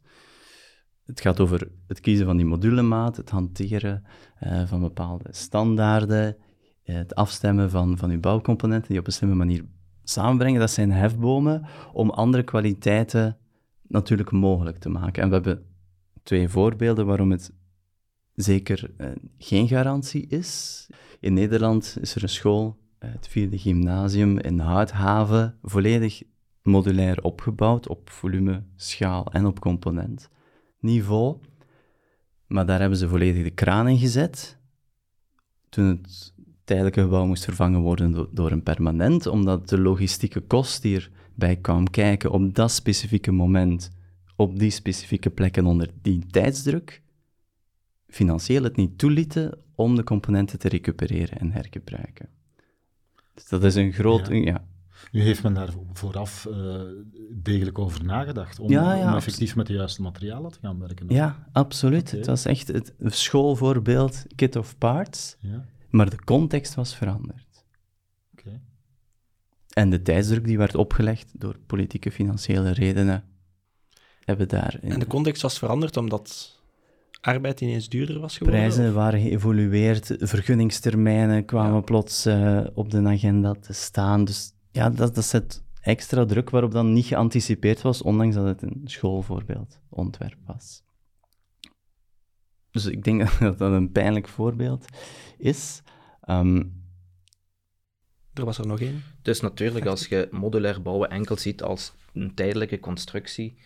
het 1.05 1.21
gaat 1.21 1.41
over 1.41 1.69
het 1.87 2.01
kiezen 2.01 2.27
van 2.27 2.37
die 2.37 2.47
modulemaat, 2.47 3.17
het 3.17 3.31
hanteren 3.31 4.05
uh, 4.43 4.67
van 4.67 4.81
bepaalde 4.81 5.29
standaarden, 5.31 6.37
uh, 6.85 6.97
het 6.97 7.15
afstemmen 7.15 7.71
van, 7.71 7.99
van 7.99 8.11
uw 8.11 8.21
bouwcomponenten 8.21 8.89
die 8.89 8.99
op 8.99 9.07
een 9.07 9.13
slimme 9.13 9.35
manier 9.35 9.65
samenbrengen. 10.03 10.61
Dat 10.61 10.71
zijn 10.71 10.93
hefbomen 10.93 11.67
om 11.93 12.11
andere 12.11 12.43
kwaliteiten 12.43 13.39
natuurlijk 13.89 14.31
mogelijk 14.31 14.79
te 14.79 14.89
maken. 14.89 15.23
En 15.23 15.29
we 15.29 15.35
hebben 15.35 15.65
twee 16.23 16.49
voorbeelden 16.49 17.07
waarom 17.07 17.31
het 17.31 17.53
zeker 18.35 18.91
uh, 18.99 19.11
geen 19.39 19.69
garantie 19.69 20.27
is. 20.27 20.87
In 21.21 21.33
Nederland 21.33 21.97
is 22.01 22.15
er 22.15 22.23
een 22.23 22.29
school, 22.29 22.79
het 22.99 23.29
vierde 23.29 23.59
gymnasium 23.59 24.39
in 24.39 24.59
Houthaven, 24.59 25.59
volledig 25.63 26.23
modulair 26.63 27.23
opgebouwd 27.23 27.89
op 27.89 28.11
volume, 28.11 28.63
schaal 28.77 29.27
en 29.33 29.47
op 29.47 29.61
component 29.61 30.29
niveau. 30.81 31.37
Maar 32.47 32.67
daar 32.67 32.81
hebben 32.81 32.99
ze 32.99 33.09
volledig 33.09 33.43
de 33.43 33.51
kraan 33.51 33.89
in 33.89 33.99
gezet. 33.99 34.59
Toen 35.69 35.87
het 35.87 36.35
tijdelijke 36.65 37.01
gebouw 37.01 37.27
moest 37.27 37.45
vervangen 37.45 37.81
worden 37.81 38.29
door 38.33 38.51
een 38.51 38.63
permanent, 38.63 39.27
omdat 39.27 39.69
de 39.69 39.79
logistieke 39.79 40.41
kost 40.41 40.85
hierbij 41.39 41.63
kwam 41.63 41.91
kijken 41.91 42.31
op 42.31 42.55
dat 42.55 42.71
specifieke 42.71 43.33
moment, 43.33 43.91
op 44.37 44.59
die 44.59 44.71
specifieke 44.71 45.31
plekken 45.31 45.67
onder 45.67 45.91
die 46.03 46.27
tijdsdruk, 46.31 47.03
financieel 48.09 48.63
het 48.63 48.77
niet 48.77 48.99
toelieten 48.99 49.59
om 49.75 49.97
de 49.97 50.05
componenten 50.05 50.59
te 50.59 50.69
recupereren 50.69 51.39
en 51.39 51.53
hergebruiken. 51.53 52.29
Dus 53.35 53.49
dat 53.49 53.65
is 53.65 53.75
een 53.75 53.93
groot... 53.93 54.29
ja. 54.31 54.65
Nu 55.13 55.23
heeft 55.23 55.43
men 55.43 55.55
daar 55.55 55.75
vooraf 55.93 56.47
uh, 56.51 56.81
degelijk 57.31 57.79
over 57.79 58.05
nagedacht 58.05 58.59
om, 58.59 58.77
om 58.77 59.15
effectief 59.15 59.57
met 59.57 59.67
de 59.67 59.73
juiste 59.73 60.03
materialen 60.03 60.51
te 60.51 60.59
gaan 60.63 60.79
werken. 60.79 61.07
Ja, 61.09 61.49
absoluut. 61.53 62.11
Het 62.11 62.27
was 62.27 62.45
echt 62.45 62.69
het 62.69 62.95
schoolvoorbeeld, 63.01 64.25
kit 64.35 64.57
of 64.57 64.79
parts, 64.79 65.37
ja. 65.41 65.65
maar 65.91 66.11
de 66.11 66.25
context 66.25 66.75
was 66.75 66.97
veranderd. 66.97 67.48
En 69.79 69.91
de 69.91 70.03
tijdsdruk 70.03 70.45
die 70.45 70.59
werd 70.59 70.75
opgelegd 70.75 71.41
door 71.41 71.59
politieke, 71.67 72.11
financiële 72.11 72.71
redenen, 72.71 73.25
hebben 74.25 74.49
daar... 74.49 74.79
En 74.83 74.99
de 74.99 75.07
context 75.07 75.43
was 75.43 75.59
veranderd 75.59 75.97
omdat 75.97 76.57
arbeid 77.21 77.61
ineens 77.61 77.89
duurder 77.89 78.21
was 78.21 78.37
geworden? 78.39 78.61
Prijzen 78.61 78.95
waren 78.95 79.21
geëvolueerd, 79.21 80.17
vergunningstermijnen 80.19 81.45
kwamen 81.45 81.85
plots 81.85 82.27
uh, 82.27 82.67
op 82.75 82.91
de 82.91 83.03
agenda 83.03 83.53
te 83.53 83.73
staan, 83.73 84.25
dus 84.25 84.53
ja, 84.71 84.91
dat, 84.91 85.15
dat 85.15 85.25
zet 85.25 85.63
extra 85.81 86.25
druk 86.25 86.51
waarop 86.51 86.71
dan 86.71 86.93
niet 86.93 87.07
geanticipeerd 87.07 87.83
was, 87.83 88.03
ondanks 88.03 88.35
dat 88.35 88.47
het 88.47 88.63
een 88.63 88.83
schoolvoorbeeld 88.85 89.81
ontwerp 89.89 90.39
was. 90.47 90.83
Dus 92.71 92.87
ik 92.87 93.05
denk 93.05 93.21
dat 93.41 93.59
dat 93.59 93.73
een 93.73 93.93
pijnlijk 93.93 94.29
voorbeeld 94.29 94.85
is. 95.37 95.83
Um, 96.29 96.78
Er 98.39 98.45
was 98.45 98.59
er 98.59 98.67
nog 98.67 98.81
één. 98.81 99.05
Dus 99.23 99.41
natuurlijk, 99.41 99.87
als 99.87 100.07
je 100.07 100.29
modulair 100.31 100.83
bouwen 100.83 101.11
enkel 101.11 101.37
ziet 101.37 101.63
als 101.63 101.93
een 102.15 102.35
tijdelijke 102.35 102.81
constructie, 102.81 103.57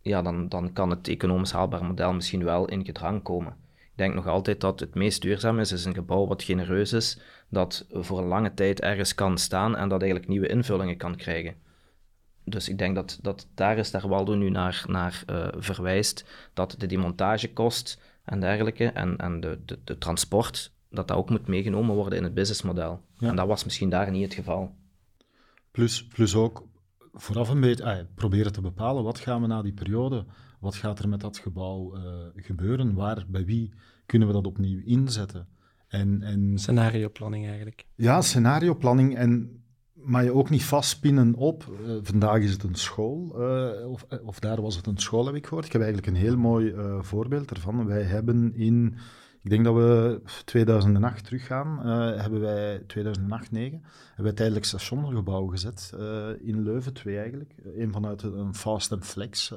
ja, 0.00 0.22
dan, 0.22 0.48
dan 0.48 0.72
kan 0.72 0.90
het 0.90 1.08
economisch 1.08 1.52
haalbaar 1.52 1.84
model 1.84 2.12
misschien 2.12 2.44
wel 2.44 2.68
in 2.68 2.84
gedrang 2.84 3.22
komen. 3.22 3.56
Ik 3.76 4.06
denk 4.06 4.14
nog 4.14 4.26
altijd 4.26 4.60
dat 4.60 4.80
het 4.80 4.94
meest 4.94 5.22
duurzaam 5.22 5.58
is, 5.58 5.72
is 5.72 5.84
een 5.84 5.94
gebouw 5.94 6.26
wat 6.26 6.42
genereus 6.42 6.92
is, 6.92 7.18
dat 7.48 7.86
voor 7.90 8.18
een 8.18 8.26
lange 8.26 8.54
tijd 8.54 8.80
ergens 8.80 9.14
kan 9.14 9.38
staan 9.38 9.76
en 9.76 9.88
dat 9.88 10.00
eigenlijk 10.00 10.30
nieuwe 10.30 10.48
invullingen 10.48 10.96
kan 10.96 11.16
krijgen. 11.16 11.54
Dus 12.44 12.68
ik 12.68 12.78
denk 12.78 12.94
dat, 12.94 13.18
dat 13.22 13.46
daar 13.54 13.78
is 13.78 13.90
daar 13.90 14.08
Waldo 14.08 14.34
nu 14.34 14.50
naar, 14.50 14.84
naar 14.86 15.22
uh, 15.30 15.48
verwijst, 15.56 16.24
dat 16.54 16.74
de 16.78 16.86
demontagekost 16.86 18.00
en 18.24 18.40
dergelijke 18.40 18.86
en, 18.86 19.16
en 19.16 19.40
de, 19.40 19.58
de, 19.64 19.78
de 19.84 19.98
transport, 19.98 20.72
dat 20.90 21.08
dat 21.08 21.16
ook 21.16 21.30
moet 21.30 21.46
meegenomen 21.46 21.94
worden 21.94 22.18
in 22.18 22.24
het 22.24 22.34
businessmodel. 22.34 23.00
En 23.18 23.36
dat 23.36 23.46
was 23.46 23.64
misschien 23.64 23.90
daar 23.90 24.10
niet 24.10 24.24
het 24.24 24.34
geval. 24.34 24.74
Plus, 25.70 26.06
plus 26.06 26.34
ook 26.34 26.68
vooraf 27.12 27.48
een 27.48 27.60
beetje 27.60 28.06
proberen 28.14 28.52
te 28.52 28.60
bepalen, 28.60 29.04
wat 29.04 29.18
gaan 29.18 29.40
we 29.40 29.46
na 29.46 29.62
die 29.62 29.72
periode, 29.72 30.24
wat 30.60 30.74
gaat 30.74 30.98
er 30.98 31.08
met 31.08 31.20
dat 31.20 31.38
gebouw 31.38 31.96
uh, 31.96 32.02
gebeuren, 32.34 32.94
waar, 32.94 33.24
bij 33.28 33.44
wie 33.44 33.72
kunnen 34.06 34.28
we 34.28 34.34
dat 34.34 34.46
opnieuw 34.46 34.80
inzetten. 34.84 35.48
En, 35.88 36.22
en, 36.22 36.58
Scenarioplanning 36.58 37.46
eigenlijk. 37.46 37.86
Ja, 37.94 38.20
scenarioplanning. 38.20 39.16
En, 39.16 39.62
maar 39.94 40.24
je 40.24 40.32
ook 40.32 40.50
niet 40.50 40.64
vastpinnen 40.64 41.34
op. 41.34 41.66
Uh, 41.86 41.96
vandaag 42.02 42.38
is 42.38 42.52
het 42.52 42.62
een 42.62 42.74
school, 42.74 43.34
uh, 43.36 43.90
of, 43.90 44.06
of 44.24 44.38
daar 44.38 44.62
was 44.62 44.76
het 44.76 44.86
een 44.86 44.98
school, 44.98 45.26
heb 45.26 45.34
ik 45.34 45.46
gehoord. 45.46 45.66
Ik 45.66 45.72
heb 45.72 45.82
eigenlijk 45.82 46.12
een 46.12 46.22
heel 46.22 46.36
mooi 46.36 46.74
voorbeeld 47.00 47.50
ervan. 47.50 47.86
Wij 47.86 48.02
hebben 48.02 48.54
in 48.54 48.96
ik 49.42 49.50
denk 49.50 49.64
dat 49.64 49.74
we 49.74 50.20
2008 50.44 51.24
teruggaan, 51.24 51.80
uh, 51.86 52.20
hebben 52.20 52.40
wij 52.40 52.78
2008, 52.86 53.50
9, 53.50 53.82
hebben 54.06 54.24
wij 54.24 54.32
tijdelijk 54.32 54.64
stationgebouw 54.64 55.46
gezet 55.46 55.92
uh, 55.94 56.28
in 56.40 56.62
Leuven, 56.62 56.92
twee 56.92 57.18
eigenlijk. 57.18 57.54
Eén 57.76 57.92
vanuit 57.92 58.22
een 58.22 58.54
Fast 58.54 58.92
and 58.92 59.04
Flex 59.04 59.54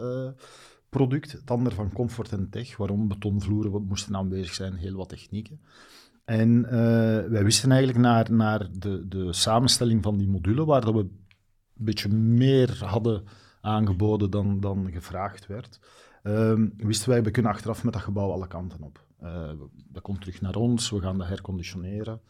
product, 0.89 1.31
het 1.31 1.51
andere 1.51 1.75
van 1.75 1.93
Comfort 1.93 2.31
en 2.31 2.49
Tech, 2.49 2.77
waarom 2.77 3.07
betonvloeren 3.07 3.85
moesten 3.87 4.15
aanwezig 4.15 4.53
zijn, 4.53 4.75
heel 4.75 4.95
wat 4.95 5.09
technieken. 5.09 5.61
En 6.25 6.61
wij 7.29 7.43
wisten 7.43 7.71
eigenlijk 7.71 8.01
naar, 8.01 8.31
naar 8.31 8.69
de, 8.71 9.07
de 9.07 9.33
samenstelling 9.33 10.03
van 10.03 10.17
die 10.17 10.27
module, 10.27 10.65
waar 10.65 10.81
dat 10.81 10.93
we 10.93 10.99
een 10.99 11.25
beetje 11.73 12.09
meer 12.09 12.85
hadden 12.85 13.23
aangeboden 13.63 14.29
dan, 14.29 14.60
dan 14.60 14.91
gevraagd 14.91 15.48
werd, 15.48 15.79
wisten 16.77 17.10
wij, 17.10 17.24
we 17.24 17.32
kunnen 17.32 17.51
achteraf 17.51 17.84
met 17.84 17.93
dat 17.93 18.01
gebouw 18.01 18.32
alle 18.32 18.48
kanten 18.48 18.82
op. 18.82 19.05
Uh, 19.24 19.50
dat 19.89 20.01
komt 20.01 20.22
terug 20.22 20.41
naar 20.41 20.55
ons, 20.55 20.89
we 20.89 21.01
gaan 21.01 21.17
dat 21.17 21.27
herconditioneren. 21.27 22.22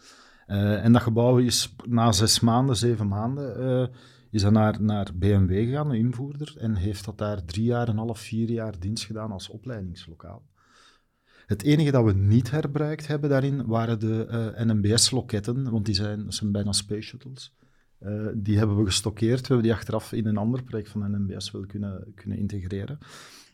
Uh, 0.48 0.84
en 0.84 0.94
dat 0.94 1.02
gebouw 1.02 1.38
is 1.38 1.76
na 1.86 2.12
zes 2.12 2.40
maanden, 2.40 2.76
zeven 2.76 3.08
maanden, 3.08 3.62
uh, 3.62 3.96
is 4.32 4.42
dat 4.42 4.52
naar, 4.52 4.82
naar 4.82 5.10
BMW 5.16 5.66
gegaan, 5.66 5.90
een 5.90 5.96
invoerder, 5.96 6.56
en 6.58 6.76
heeft 6.76 7.06
dat 7.06 7.18
daar 7.18 7.46
drie 7.46 7.64
jaar 7.64 7.88
en 7.88 7.98
half, 7.98 8.20
vier 8.20 8.50
jaar 8.50 8.80
dienst 8.80 9.06
gedaan 9.06 9.32
als 9.32 9.50
opleidingslokaal. 9.50 10.44
Het 11.46 11.64
enige 11.64 11.92
dat 11.92 12.06
we 12.06 12.14
niet 12.14 12.52
herbruikt 12.52 13.08
hebben 13.08 13.30
daarin 13.30 13.66
waren 13.66 14.00
de 14.00 14.54
NMBS-loketten, 14.58 15.72
want 15.72 15.86
die 15.86 15.96
zijn, 15.96 16.32
zijn 16.32 16.52
bijna 16.52 16.72
space 16.72 17.02
shuttles. 17.02 17.56
Die 18.34 18.58
hebben 18.58 18.78
we 18.78 18.86
gestockeerd, 18.86 19.40
we 19.40 19.48
hebben 19.48 19.64
die 19.64 19.74
achteraf 19.74 20.12
in 20.12 20.26
een 20.26 20.38
ander 20.38 20.64
project 20.64 20.90
van 20.90 21.12
NMBS 21.12 21.52
willen 21.52 21.68
kunnen, 21.68 22.12
kunnen 22.16 22.38
integreren. 22.38 22.98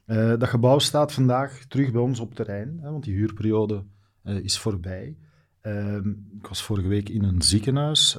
Uh, 0.10 0.38
dat 0.38 0.50
gebouw 0.50 0.80
staat 0.80 1.14
vandaag 1.14 1.66
terug 1.66 1.92
bij 1.92 2.02
ons 2.02 2.20
op 2.20 2.34
terrein, 2.34 2.80
hè, 2.82 2.92
want 2.92 3.04
die 3.04 3.16
huurperiode 3.16 3.84
uh, 4.24 4.36
is 4.38 4.60
voorbij. 4.60 5.18
Uh, 5.62 5.96
ik 6.40 6.48
was 6.48 6.64
vorige 6.64 6.88
week 6.88 7.10
in 7.10 7.24
een 7.24 7.42
ziekenhuis 7.42 8.16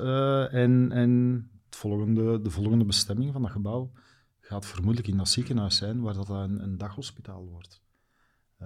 en, 0.50 0.92
en 0.92 1.50
het 1.64 1.76
volgende, 1.76 2.40
de 2.40 2.50
volgende 2.50 2.84
bestemming 2.84 3.32
van 3.32 3.42
dat 3.42 3.50
gebouw 3.50 3.92
gaat 4.40 4.66
vermoedelijk 4.66 5.08
in 5.08 5.16
dat 5.16 5.28
ziekenhuis 5.28 5.76
zijn, 5.76 6.00
waar 6.00 6.14
dat 6.14 6.28
een, 6.28 6.62
een 6.62 6.78
daghospitaal 6.78 7.48
wordt. 7.48 7.82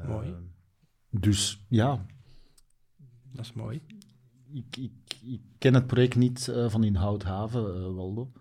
mooi. 0.07 0.35
Dus 1.11 1.65
ja. 1.69 2.07
Dat 3.33 3.45
is 3.45 3.53
mooi. 3.53 3.83
Ik, 4.55 4.77
ik, 4.77 4.93
ik 5.23 5.41
ken 5.59 5.75
het 5.75 5.87
project 5.87 6.17
niet 6.17 6.53
van 6.69 6.85
in 6.85 6.95
Houthaven, 6.95 7.95
Waldo. 7.95 8.33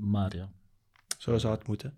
maar 0.00 0.36
ja. 0.36 0.50
Zo 1.20 1.38
zou 1.38 1.54
het 1.54 1.66
moeten. 1.66 1.94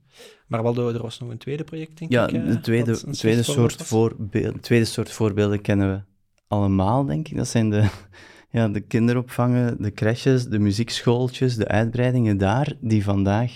Maar 0.46 0.62
wel, 0.62 0.94
er 0.94 1.02
was 1.02 1.18
nog 1.18 1.30
een 1.30 1.38
tweede 1.38 1.64
project, 1.64 1.98
denk 1.98 2.10
ja, 2.10 2.26
ik. 2.26 2.32
Ja, 2.32 2.44
de 2.44 2.60
tweede, 2.60 2.96
tweede, 3.10 3.42
soort 3.42 3.82
voorbeeld, 3.82 4.62
tweede 4.62 4.84
soort 4.84 5.10
voorbeelden 5.10 5.60
kennen 5.60 5.92
we 5.92 6.02
allemaal, 6.46 7.04
denk 7.04 7.28
ik. 7.28 7.36
Dat 7.36 7.48
zijn 7.48 7.70
de, 7.70 7.88
ja, 8.50 8.68
de 8.68 8.80
kinderopvangen, 8.80 9.82
de 9.82 9.92
crèches, 9.92 10.44
de 10.44 10.58
muziekschooltjes, 10.58 11.56
de 11.56 11.68
uitbreidingen 11.68 12.38
daar, 12.38 12.72
die 12.80 13.04
vandaag 13.04 13.52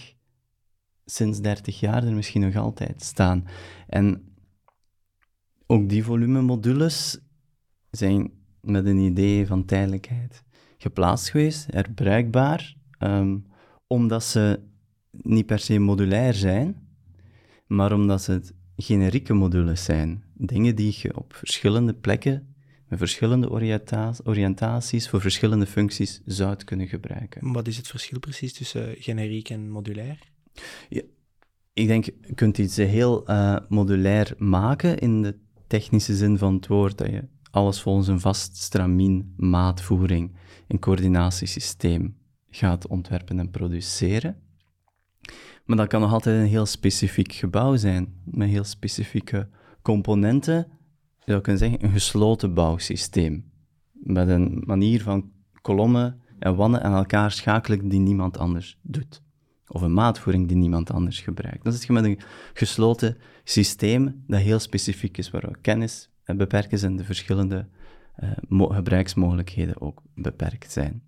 sinds 1.04 1.40
30 1.40 1.80
jaar 1.80 2.04
er 2.04 2.14
misschien 2.14 2.40
nog 2.40 2.56
altijd 2.56 3.02
staan. 3.02 3.46
En 3.86 4.34
ook 5.66 5.88
die 5.88 6.04
volumemodules 6.04 7.18
zijn 7.90 8.30
met 8.66 8.86
een 8.86 8.98
idee 8.98 9.46
van 9.46 9.64
tijdelijkheid 9.64 10.44
geplaatst 10.78 11.30
geweest, 11.30 11.66
herbruikbaar, 11.70 12.76
um, 12.98 13.46
omdat 13.86 14.24
ze 14.24 14.60
niet 15.10 15.46
per 15.46 15.58
se 15.58 15.78
modulair 15.78 16.34
zijn, 16.34 16.76
maar 17.66 17.92
omdat 17.92 18.22
ze 18.22 18.32
het 18.32 18.54
generieke 18.76 19.32
modules 19.32 19.84
zijn. 19.84 20.24
Dingen 20.34 20.76
die 20.76 20.98
je 21.02 21.16
op 21.16 21.34
verschillende 21.34 21.94
plekken, 21.94 22.54
met 22.88 22.98
verschillende 22.98 23.50
oriëntaties, 24.24 25.08
voor 25.08 25.20
verschillende 25.20 25.66
functies 25.66 26.22
zou 26.24 26.56
kunnen 26.56 26.88
gebruiken. 26.88 27.52
Wat 27.52 27.66
is 27.66 27.76
het 27.76 27.88
verschil 27.88 28.18
precies 28.18 28.52
tussen 28.52 28.94
generiek 28.98 29.50
en 29.50 29.70
modulair? 29.70 30.18
Ja, 30.88 31.02
ik 31.72 31.86
denk, 31.86 32.04
je 32.04 32.34
kunt 32.34 32.58
iets 32.58 32.76
heel 32.76 33.30
uh, 33.30 33.56
modulair 33.68 34.34
maken 34.38 34.98
in 34.98 35.22
de 35.22 35.38
technische 35.66 36.16
zin 36.16 36.38
van 36.38 36.54
het 36.54 36.66
woord, 36.66 36.98
dat 36.98 37.10
je 37.10 37.24
alles 37.56 37.80
volgens 37.80 38.08
een 38.08 38.20
vast 38.20 38.56
stramien, 38.56 39.34
maatvoering 39.36 40.36
en 40.66 40.78
coördinatiesysteem 40.78 42.16
gaat 42.50 42.86
ontwerpen 42.86 43.38
en 43.38 43.50
produceren. 43.50 44.36
Maar 45.64 45.76
dat 45.76 45.86
kan 45.86 46.00
nog 46.00 46.12
altijd 46.12 46.40
een 46.40 46.48
heel 46.48 46.66
specifiek 46.66 47.32
gebouw 47.32 47.76
zijn, 47.76 48.14
met 48.24 48.48
heel 48.48 48.64
specifieke 48.64 49.48
componenten. 49.82 50.66
Je 51.18 51.30
zou 51.30 51.40
kunnen 51.40 51.60
zeggen, 51.60 51.84
een 51.84 51.90
gesloten 51.90 52.54
bouwsysteem. 52.54 53.50
Met 53.92 54.28
een 54.28 54.62
manier 54.66 55.02
van 55.02 55.30
kolommen 55.62 56.20
en 56.38 56.56
wannen 56.56 56.82
aan 56.82 56.94
elkaar 56.94 57.30
schakelen 57.30 57.88
die 57.88 58.00
niemand 58.00 58.38
anders 58.38 58.78
doet. 58.82 59.22
Of 59.66 59.80
een 59.80 59.94
maatvoering 59.94 60.48
die 60.48 60.56
niemand 60.56 60.90
anders 60.90 61.20
gebruikt. 61.20 61.64
Dan 61.64 61.72
zit 61.72 61.86
je 61.86 61.92
met 61.92 62.04
een 62.04 62.20
gesloten 62.52 63.16
systeem 63.44 64.24
dat 64.26 64.40
heel 64.40 64.58
specifiek 64.58 65.18
is, 65.18 65.30
waar 65.30 65.58
kennis 65.60 66.10
beperkt 66.26 66.72
is 66.72 66.82
en 66.82 66.96
de 66.96 67.04
verschillende 67.04 67.66
uh, 68.50 68.70
gebruiksmogelijkheden 68.70 69.80
ook 69.80 70.02
beperkt 70.14 70.72
zijn. 70.72 71.02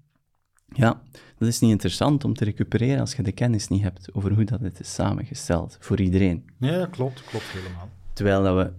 Ja, 0.73 1.03
dat 1.39 1.49
is 1.49 1.61
niet 1.61 1.71
interessant 1.71 2.25
om 2.25 2.35
te 2.35 2.45
recupereren 2.45 3.01
als 3.01 3.15
je 3.15 3.23
de 3.23 3.33
kennis 3.33 3.69
niet 3.69 3.83
hebt 3.83 4.15
over 4.15 4.33
hoe 4.33 4.45
dat 4.45 4.61
het 4.61 4.81
is 4.81 4.95
samengesteld 4.95 5.77
voor 5.81 6.01
iedereen. 6.01 6.45
Ja, 6.59 6.87
klopt, 6.87 7.23
klopt 7.23 7.45
helemaal. 7.45 7.89
Terwijl 8.13 8.43
dat 8.43 8.57
we 8.57 8.73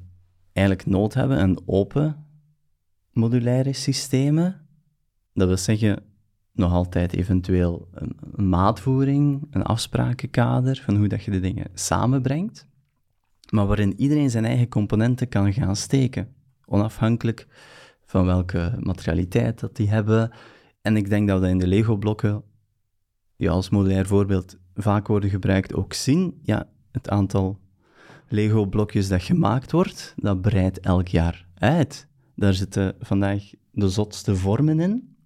eigenlijk 0.53 0.87
nood 0.87 1.13
hebben 1.13 1.37
aan 1.37 1.55
open 1.65 2.25
modulaire 3.11 3.73
systemen. 3.73 4.67
Dat 5.33 5.47
wil 5.47 5.57
zeggen, 5.57 6.03
nog 6.51 6.71
altijd 6.71 7.13
eventueel 7.13 7.87
een, 7.91 8.17
een 8.31 8.49
maatvoering, 8.49 9.47
een 9.51 9.63
afsprakenkader 9.63 10.81
van 10.85 10.95
hoe 10.95 11.07
dat 11.07 11.23
je 11.23 11.31
de 11.31 11.39
dingen 11.39 11.67
samenbrengt, 11.73 12.67
maar 13.51 13.67
waarin 13.67 13.99
iedereen 13.99 14.29
zijn 14.29 14.45
eigen 14.45 14.67
componenten 14.67 15.29
kan 15.29 15.53
gaan 15.53 15.75
steken, 15.75 16.33
onafhankelijk 16.65 17.47
van 18.05 18.25
welke 18.25 18.77
materialiteit 18.79 19.59
dat 19.59 19.75
die 19.75 19.89
hebben, 19.89 20.31
en 20.81 20.97
ik 20.97 21.09
denk 21.09 21.27
dat 21.27 21.41
we 21.41 21.47
in 21.47 21.57
de 21.57 21.67
Lego-blokken, 21.67 22.43
ja, 23.35 23.51
als 23.51 23.69
modulair 23.69 24.05
voorbeeld, 24.05 24.57
vaak 24.75 25.07
worden 25.07 25.29
gebruikt, 25.29 25.73
ook 25.73 25.93
zien. 25.93 26.39
Ja, 26.43 26.67
het 26.91 27.09
aantal 27.09 27.59
Lego-blokjes 28.27 29.07
dat 29.07 29.23
gemaakt 29.23 29.71
wordt, 29.71 30.13
dat 30.17 30.41
breidt 30.41 30.79
elk 30.79 31.07
jaar 31.07 31.47
uit. 31.53 32.07
Daar 32.35 32.53
zitten 32.53 32.95
vandaag 32.99 33.43
de 33.71 33.89
zotste 33.89 34.35
vormen 34.35 34.79
in. 34.79 35.17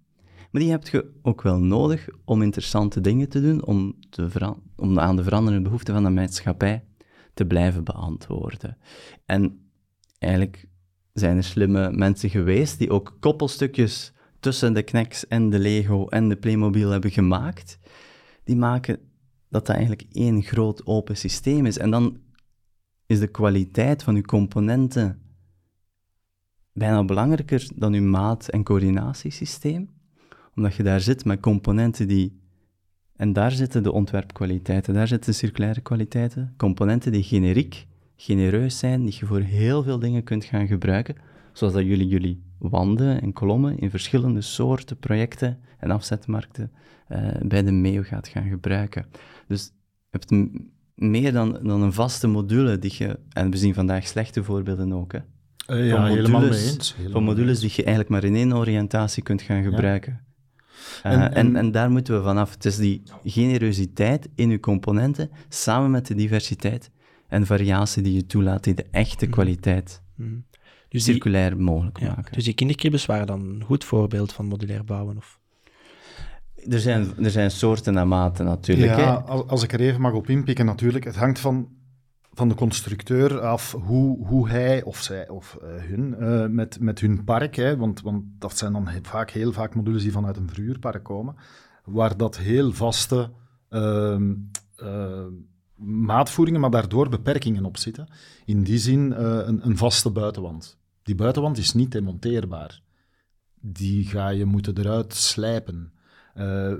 Maar 0.50 0.62
die 0.62 0.70
heb 0.70 0.88
je 0.88 1.10
ook 1.22 1.42
wel 1.42 1.58
nodig 1.58 2.08
om 2.24 2.42
interessante 2.42 3.00
dingen 3.00 3.28
te 3.28 3.40
doen, 3.40 3.64
om, 3.64 3.94
te 4.10 4.56
om 4.76 4.98
aan 4.98 5.16
de 5.16 5.22
veranderende 5.22 5.64
behoeften 5.64 5.94
van 5.94 6.04
de 6.04 6.10
maatschappij 6.10 6.84
te 7.34 7.46
blijven 7.46 7.84
beantwoorden. 7.84 8.78
En 9.26 9.70
eigenlijk 10.18 10.68
zijn 11.12 11.36
er 11.36 11.44
slimme 11.44 11.90
mensen 11.92 12.30
geweest 12.30 12.78
die 12.78 12.90
ook 12.90 13.16
koppelstukjes 13.20 14.12
tussen 14.40 14.72
de 14.72 14.82
Knex 14.82 15.26
en 15.26 15.50
de 15.50 15.58
Lego 15.58 16.06
en 16.06 16.28
de 16.28 16.36
Playmobil 16.36 16.90
hebben 16.90 17.10
gemaakt, 17.10 17.78
die 18.44 18.56
maken 18.56 18.98
dat 19.48 19.66
dat 19.66 19.76
eigenlijk 19.76 20.06
één 20.12 20.42
groot 20.42 20.86
open 20.86 21.16
systeem 21.16 21.66
is. 21.66 21.78
En 21.78 21.90
dan 21.90 22.20
is 23.06 23.18
de 23.18 23.26
kwaliteit 23.26 24.02
van 24.02 24.14
uw 24.14 24.22
componenten 24.22 25.22
bijna 26.72 27.04
belangrijker 27.04 27.68
dan 27.74 27.92
uw 27.92 28.02
maat- 28.02 28.48
en 28.48 28.62
coördinatiesysteem, 28.62 29.92
Omdat 30.54 30.74
je 30.74 30.82
daar 30.82 31.00
zit 31.00 31.24
met 31.24 31.40
componenten 31.40 32.08
die... 32.08 32.42
En 33.16 33.32
daar 33.32 33.52
zitten 33.52 33.82
de 33.82 33.92
ontwerpkwaliteiten, 33.92 34.94
daar 34.94 35.08
zitten 35.08 35.30
de 35.30 35.36
circulaire 35.36 35.80
kwaliteiten. 35.80 36.54
Componenten 36.56 37.12
die 37.12 37.22
generiek, 37.22 37.86
genereus 38.16 38.78
zijn, 38.78 39.04
die 39.04 39.16
je 39.18 39.26
voor 39.26 39.40
heel 39.40 39.82
veel 39.82 39.98
dingen 39.98 40.24
kunt 40.24 40.44
gaan 40.44 40.66
gebruiken. 40.66 41.16
Zoals 41.52 41.72
dat 41.72 41.84
jullie 41.84 42.08
jullie 42.08 42.42
wanden 42.58 43.20
en 43.20 43.32
kolommen 43.32 43.78
in 43.78 43.90
verschillende 43.90 44.40
soorten 44.40 44.98
projecten 44.98 45.58
en 45.78 45.90
afzetmarkten 45.90 46.72
uh, 47.08 47.28
bij 47.42 47.62
de 47.62 47.72
MEO 47.72 48.02
gaat 48.02 48.28
gaan 48.28 48.48
gebruiken. 48.48 49.06
Dus 49.48 49.72
je 50.10 50.18
hebt 50.18 50.50
meer 50.94 51.32
dan, 51.32 51.58
dan 51.62 51.82
een 51.82 51.92
vaste 51.92 52.26
module 52.26 52.78
die 52.78 52.94
je... 52.98 53.18
En 53.32 53.50
we 53.50 53.56
zien 53.56 53.74
vandaag 53.74 54.06
slechte 54.06 54.44
voorbeelden 54.44 54.92
ook, 54.92 55.12
hè. 55.12 55.18
Uh, 55.66 55.88
ja, 55.88 56.00
modules, 56.00 56.16
helemaal 56.16 56.40
mee 56.40 56.50
eens. 56.50 56.96
van 57.10 57.24
modules 57.24 57.60
die 57.60 57.70
je 57.70 57.82
eigenlijk 57.84 58.08
maar 58.08 58.24
in 58.24 58.34
één 58.34 58.56
oriëntatie 58.56 59.22
kunt 59.22 59.42
gaan 59.42 59.62
gebruiken. 59.62 60.23
Uh, 61.06 61.12
en, 61.12 61.34
en, 61.34 61.56
en, 61.56 61.72
daar 61.72 61.90
moeten 61.90 62.16
we 62.16 62.22
vanaf. 62.22 62.50
Het 62.50 62.64
is 62.64 62.76
die 62.76 63.02
generositeit 63.24 64.28
in 64.34 64.50
je 64.50 64.60
componenten, 64.60 65.30
samen 65.48 65.90
met 65.90 66.06
de 66.06 66.14
diversiteit 66.14 66.90
en 67.28 67.46
variatie 67.46 68.02
die 68.02 68.14
je 68.14 68.26
toelaat, 68.26 68.64
die 68.64 68.74
de 68.74 68.86
echte 68.90 69.24
mhm. 69.24 69.34
kwaliteit 69.34 70.02
mm. 70.14 70.44
dus 70.88 71.04
circulair 71.04 71.56
mogelijk 71.56 72.00
ja, 72.00 72.06
maken. 72.06 72.32
Dus 72.32 72.44
die 72.44 72.54
kinderkribbes 72.54 73.06
waren 73.06 73.26
dan 73.26 73.40
een 73.40 73.64
goed 73.64 73.84
voorbeeld 73.84 74.32
van 74.32 74.46
modulair 74.46 74.84
bouwen? 74.84 75.16
Of? 75.16 75.40
Er 76.68 76.80
zijn, 76.80 77.24
er 77.24 77.30
zijn 77.30 77.50
soorten 77.50 77.98
en 77.98 78.08
maten 78.08 78.44
natuurlijk. 78.44 78.96
Ja, 78.96 79.14
als 79.46 79.62
ik 79.62 79.72
er 79.72 79.80
even 79.80 80.00
mag 80.00 80.12
op 80.12 80.28
inpikken, 80.28 80.66
natuurlijk. 80.66 81.04
Het 81.04 81.16
hangt 81.16 81.38
van 81.38 81.68
van 82.34 82.48
de 82.48 82.54
constructeur 82.54 83.40
af 83.40 83.72
hoe, 83.72 84.26
hoe 84.26 84.48
hij 84.48 84.82
of 84.82 85.02
zij 85.02 85.28
of 85.28 85.58
uh, 85.62 85.68
hun 85.68 86.14
uh, 86.18 86.46
met, 86.46 86.80
met 86.80 87.00
hun 87.00 87.24
park, 87.24 87.56
hè, 87.56 87.76
want, 87.76 88.00
want 88.00 88.24
dat 88.38 88.58
zijn 88.58 88.72
dan 88.72 88.88
vaak, 89.02 89.30
heel 89.30 89.52
vaak 89.52 89.74
modules 89.74 90.02
die 90.02 90.12
vanuit 90.12 90.36
een 90.36 90.48
verhuurpark 90.48 91.02
komen, 91.02 91.36
waar 91.84 92.16
dat 92.16 92.36
heel 92.36 92.72
vaste 92.72 93.30
uh, 93.70 94.16
maatvoeringen, 95.74 96.60
maar 96.60 96.70
daardoor 96.70 97.08
beperkingen 97.08 97.64
op 97.64 97.76
zitten. 97.76 98.08
In 98.44 98.62
die 98.62 98.78
zin 98.78 99.10
een, 99.10 99.66
een 99.66 99.76
vaste 99.76 100.10
buitenwand. 100.10 100.78
Die 101.02 101.14
buitenwand 101.14 101.58
is 101.58 101.72
niet 101.72 101.92
demonteerbaar. 101.92 102.82
Die 103.60 104.04
ga 104.04 104.28
je 104.28 104.44
moeten 104.44 104.78
eruit 104.78 105.14
slijpen. 105.14 105.92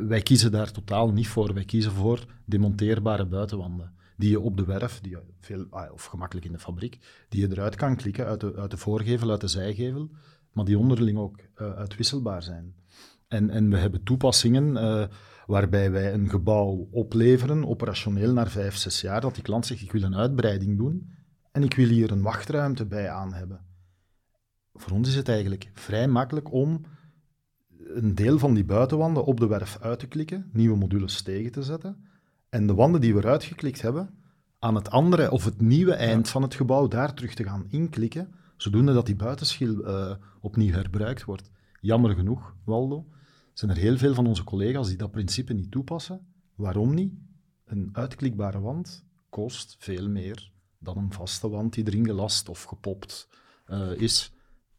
wij 0.08 0.20
kiezen 0.22 0.52
daar 0.52 0.70
totaal 0.70 1.12
niet 1.12 1.28
voor. 1.28 1.54
Wij 1.54 1.64
kiezen 1.64 1.92
voor 1.92 2.24
demonteerbare 2.44 3.26
buitenwanden 3.26 3.93
die 4.16 4.30
je 4.30 4.40
op 4.40 4.56
de 4.56 4.64
werf, 4.64 5.00
die 5.00 5.10
je 5.10 5.22
veel, 5.40 5.66
ah, 5.70 5.92
of 5.92 6.04
gemakkelijk 6.04 6.46
in 6.46 6.52
de 6.52 6.58
fabriek, 6.58 6.98
die 7.28 7.40
je 7.40 7.50
eruit 7.50 7.74
kan 7.74 7.96
klikken 7.96 8.26
uit 8.26 8.40
de, 8.40 8.54
uit 8.56 8.70
de 8.70 8.76
voorgevel, 8.76 9.30
uit 9.30 9.40
de 9.40 9.48
zijgevel, 9.48 10.10
maar 10.52 10.64
die 10.64 10.78
onderling 10.78 11.18
ook 11.18 11.38
uh, 11.38 11.72
uitwisselbaar 11.72 12.42
zijn. 12.42 12.74
En, 13.28 13.50
en 13.50 13.70
we 13.70 13.76
hebben 13.76 14.02
toepassingen 14.02 14.76
uh, 14.76 15.04
waarbij 15.46 15.90
wij 15.90 16.12
een 16.12 16.28
gebouw 16.28 16.88
opleveren, 16.90 17.68
operationeel 17.68 18.32
naar 18.32 18.48
vijf, 18.48 18.76
zes 18.76 19.00
jaar, 19.00 19.20
dat 19.20 19.34
die 19.34 19.42
klant 19.42 19.66
zegt, 19.66 19.82
ik 19.82 19.92
wil 19.92 20.02
een 20.02 20.16
uitbreiding 20.16 20.76
doen 20.78 21.10
en 21.52 21.62
ik 21.62 21.74
wil 21.74 21.88
hier 21.88 22.10
een 22.10 22.22
wachtruimte 22.22 22.86
bij 22.86 23.10
aan 23.10 23.32
hebben. 23.32 23.64
Voor 24.72 24.92
ons 24.92 25.08
is 25.08 25.14
het 25.14 25.28
eigenlijk 25.28 25.70
vrij 25.74 26.08
makkelijk 26.08 26.52
om 26.52 26.80
een 27.78 28.14
deel 28.14 28.38
van 28.38 28.54
die 28.54 28.64
buitenwanden 28.64 29.24
op 29.24 29.40
de 29.40 29.46
werf 29.46 29.78
uit 29.80 29.98
te 29.98 30.06
klikken, 30.06 30.50
nieuwe 30.52 30.76
modules 30.76 31.22
tegen 31.22 31.52
te 31.52 31.62
zetten 31.62 32.12
en 32.54 32.66
de 32.66 32.74
wanden 32.74 33.00
die 33.00 33.14
we 33.14 33.20
eruit 33.20 33.44
geklikt 33.44 33.82
hebben, 33.82 34.10
aan 34.58 34.74
het 34.74 34.90
andere 34.90 35.30
of 35.30 35.44
het 35.44 35.60
nieuwe 35.60 35.94
eind 35.94 36.28
van 36.28 36.42
het 36.42 36.54
gebouw 36.54 36.88
daar 36.88 37.14
terug 37.14 37.34
te 37.34 37.44
gaan 37.44 37.66
inklikken, 37.68 38.34
zodoende 38.56 38.92
dat 38.92 39.06
die 39.06 39.16
buitenschil 39.16 39.88
uh, 39.88 40.14
opnieuw 40.40 40.72
herbruikt 40.72 41.24
wordt. 41.24 41.50
Jammer 41.80 42.14
genoeg, 42.14 42.56
Waldo, 42.64 43.06
zijn 43.52 43.70
er 43.70 43.76
heel 43.76 43.96
veel 43.96 44.14
van 44.14 44.26
onze 44.26 44.44
collega's 44.44 44.88
die 44.88 44.96
dat 44.96 45.10
principe 45.10 45.52
niet 45.52 45.70
toepassen. 45.70 46.26
Waarom 46.54 46.94
niet? 46.94 47.12
Een 47.64 47.88
uitklikbare 47.92 48.60
wand 48.60 49.06
kost 49.28 49.76
veel 49.78 50.08
meer 50.08 50.52
dan 50.78 50.96
een 50.96 51.12
vaste 51.12 51.48
wand 51.48 51.74
die 51.74 51.86
erin 51.86 52.06
gelast 52.06 52.48
of 52.48 52.62
gepopt 52.62 53.28
uh, 53.66 53.90
is. 53.96 54.32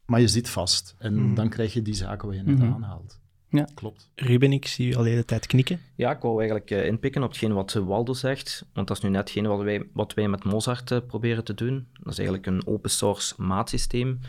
Maar 0.04 0.20
je 0.20 0.28
zit 0.28 0.48
vast 0.48 0.94
en 0.98 1.14
mm. 1.14 1.34
dan 1.34 1.48
krijg 1.48 1.72
je 1.72 1.82
die 1.82 1.94
zaken 1.94 2.28
waar 2.28 2.36
je 2.36 2.42
net 2.42 2.56
mm 2.56 2.62
-hmm. 2.62 2.72
aanhaalt. 2.72 3.20
Ja, 3.48 3.68
klopt. 3.74 4.10
Ruben, 4.14 4.52
ik 4.52 4.66
zie 4.66 4.88
u 4.88 4.94
al 4.94 5.02
de 5.02 5.08
hele 5.08 5.24
tijd 5.24 5.46
knikken. 5.46 5.80
Ja, 5.94 6.10
ik 6.10 6.20
wou 6.20 6.38
eigenlijk 6.38 6.70
uh, 6.70 6.86
inpikken 6.86 7.22
op 7.22 7.28
hetgeen 7.28 7.52
wat 7.52 7.72
Waldo 7.72 8.12
zegt, 8.12 8.66
want 8.72 8.88
dat 8.88 8.96
is 8.96 9.02
nu 9.02 9.08
net 9.08 9.20
hetgeen 9.20 9.46
wat 9.46 9.62
wij, 9.62 9.88
wat 9.92 10.14
wij 10.14 10.28
met 10.28 10.44
Mozart 10.44 10.90
uh, 10.90 10.98
proberen 11.06 11.44
te 11.44 11.54
doen. 11.54 11.86
Dat 11.92 12.12
is 12.12 12.18
eigenlijk 12.18 12.46
een 12.46 12.66
open 12.66 12.90
source 12.90 13.34
maatsysteem 13.42 14.20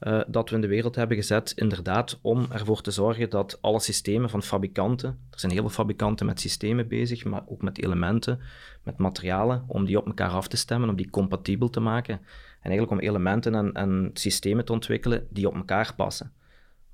uh, 0.00 0.20
dat 0.26 0.48
we 0.48 0.54
in 0.54 0.60
de 0.60 0.66
wereld 0.66 0.94
hebben 0.94 1.16
gezet, 1.16 1.52
inderdaad, 1.56 2.18
om 2.22 2.46
ervoor 2.50 2.80
te 2.80 2.90
zorgen 2.90 3.30
dat 3.30 3.58
alle 3.60 3.80
systemen 3.80 4.30
van 4.30 4.42
fabrikanten, 4.42 5.18
er 5.30 5.40
zijn 5.40 5.52
heel 5.52 5.60
veel 5.60 5.70
fabrikanten 5.70 6.26
met 6.26 6.40
systemen 6.40 6.88
bezig, 6.88 7.24
maar 7.24 7.42
ook 7.46 7.62
met 7.62 7.82
elementen, 7.82 8.40
met 8.82 8.98
materialen, 8.98 9.64
om 9.66 9.84
die 9.84 9.98
op 9.98 10.06
elkaar 10.06 10.30
af 10.30 10.48
te 10.48 10.56
stemmen, 10.56 10.88
om 10.88 10.96
die 10.96 11.10
compatibel 11.10 11.70
te 11.70 11.80
maken. 11.80 12.14
En 12.60 12.72
eigenlijk 12.72 12.90
om 12.90 13.08
elementen 13.08 13.54
en, 13.54 13.72
en 13.72 14.10
systemen 14.12 14.64
te 14.64 14.72
ontwikkelen 14.72 15.26
die 15.30 15.48
op 15.48 15.54
elkaar 15.54 15.94
passen. 15.96 16.32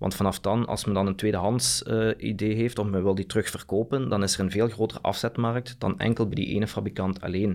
Want 0.02 0.14
vanaf 0.14 0.40
dan, 0.40 0.66
als 0.66 0.84
men 0.84 0.94
dan 0.94 1.06
een 1.06 1.16
tweedehands 1.16 1.82
uh, 1.82 2.10
idee 2.16 2.54
heeft 2.54 2.78
of 2.78 2.86
men 2.86 3.02
wil 3.02 3.14
die 3.14 3.26
terugverkopen, 3.26 4.08
dan 4.08 4.22
is 4.22 4.34
er 4.34 4.40
een 4.40 4.50
veel 4.50 4.68
grotere 4.68 5.00
afzetmarkt 5.00 5.76
dan 5.78 5.98
enkel 5.98 6.26
bij 6.26 6.34
die 6.34 6.46
ene 6.46 6.66
fabrikant 6.66 7.20
alleen. 7.20 7.50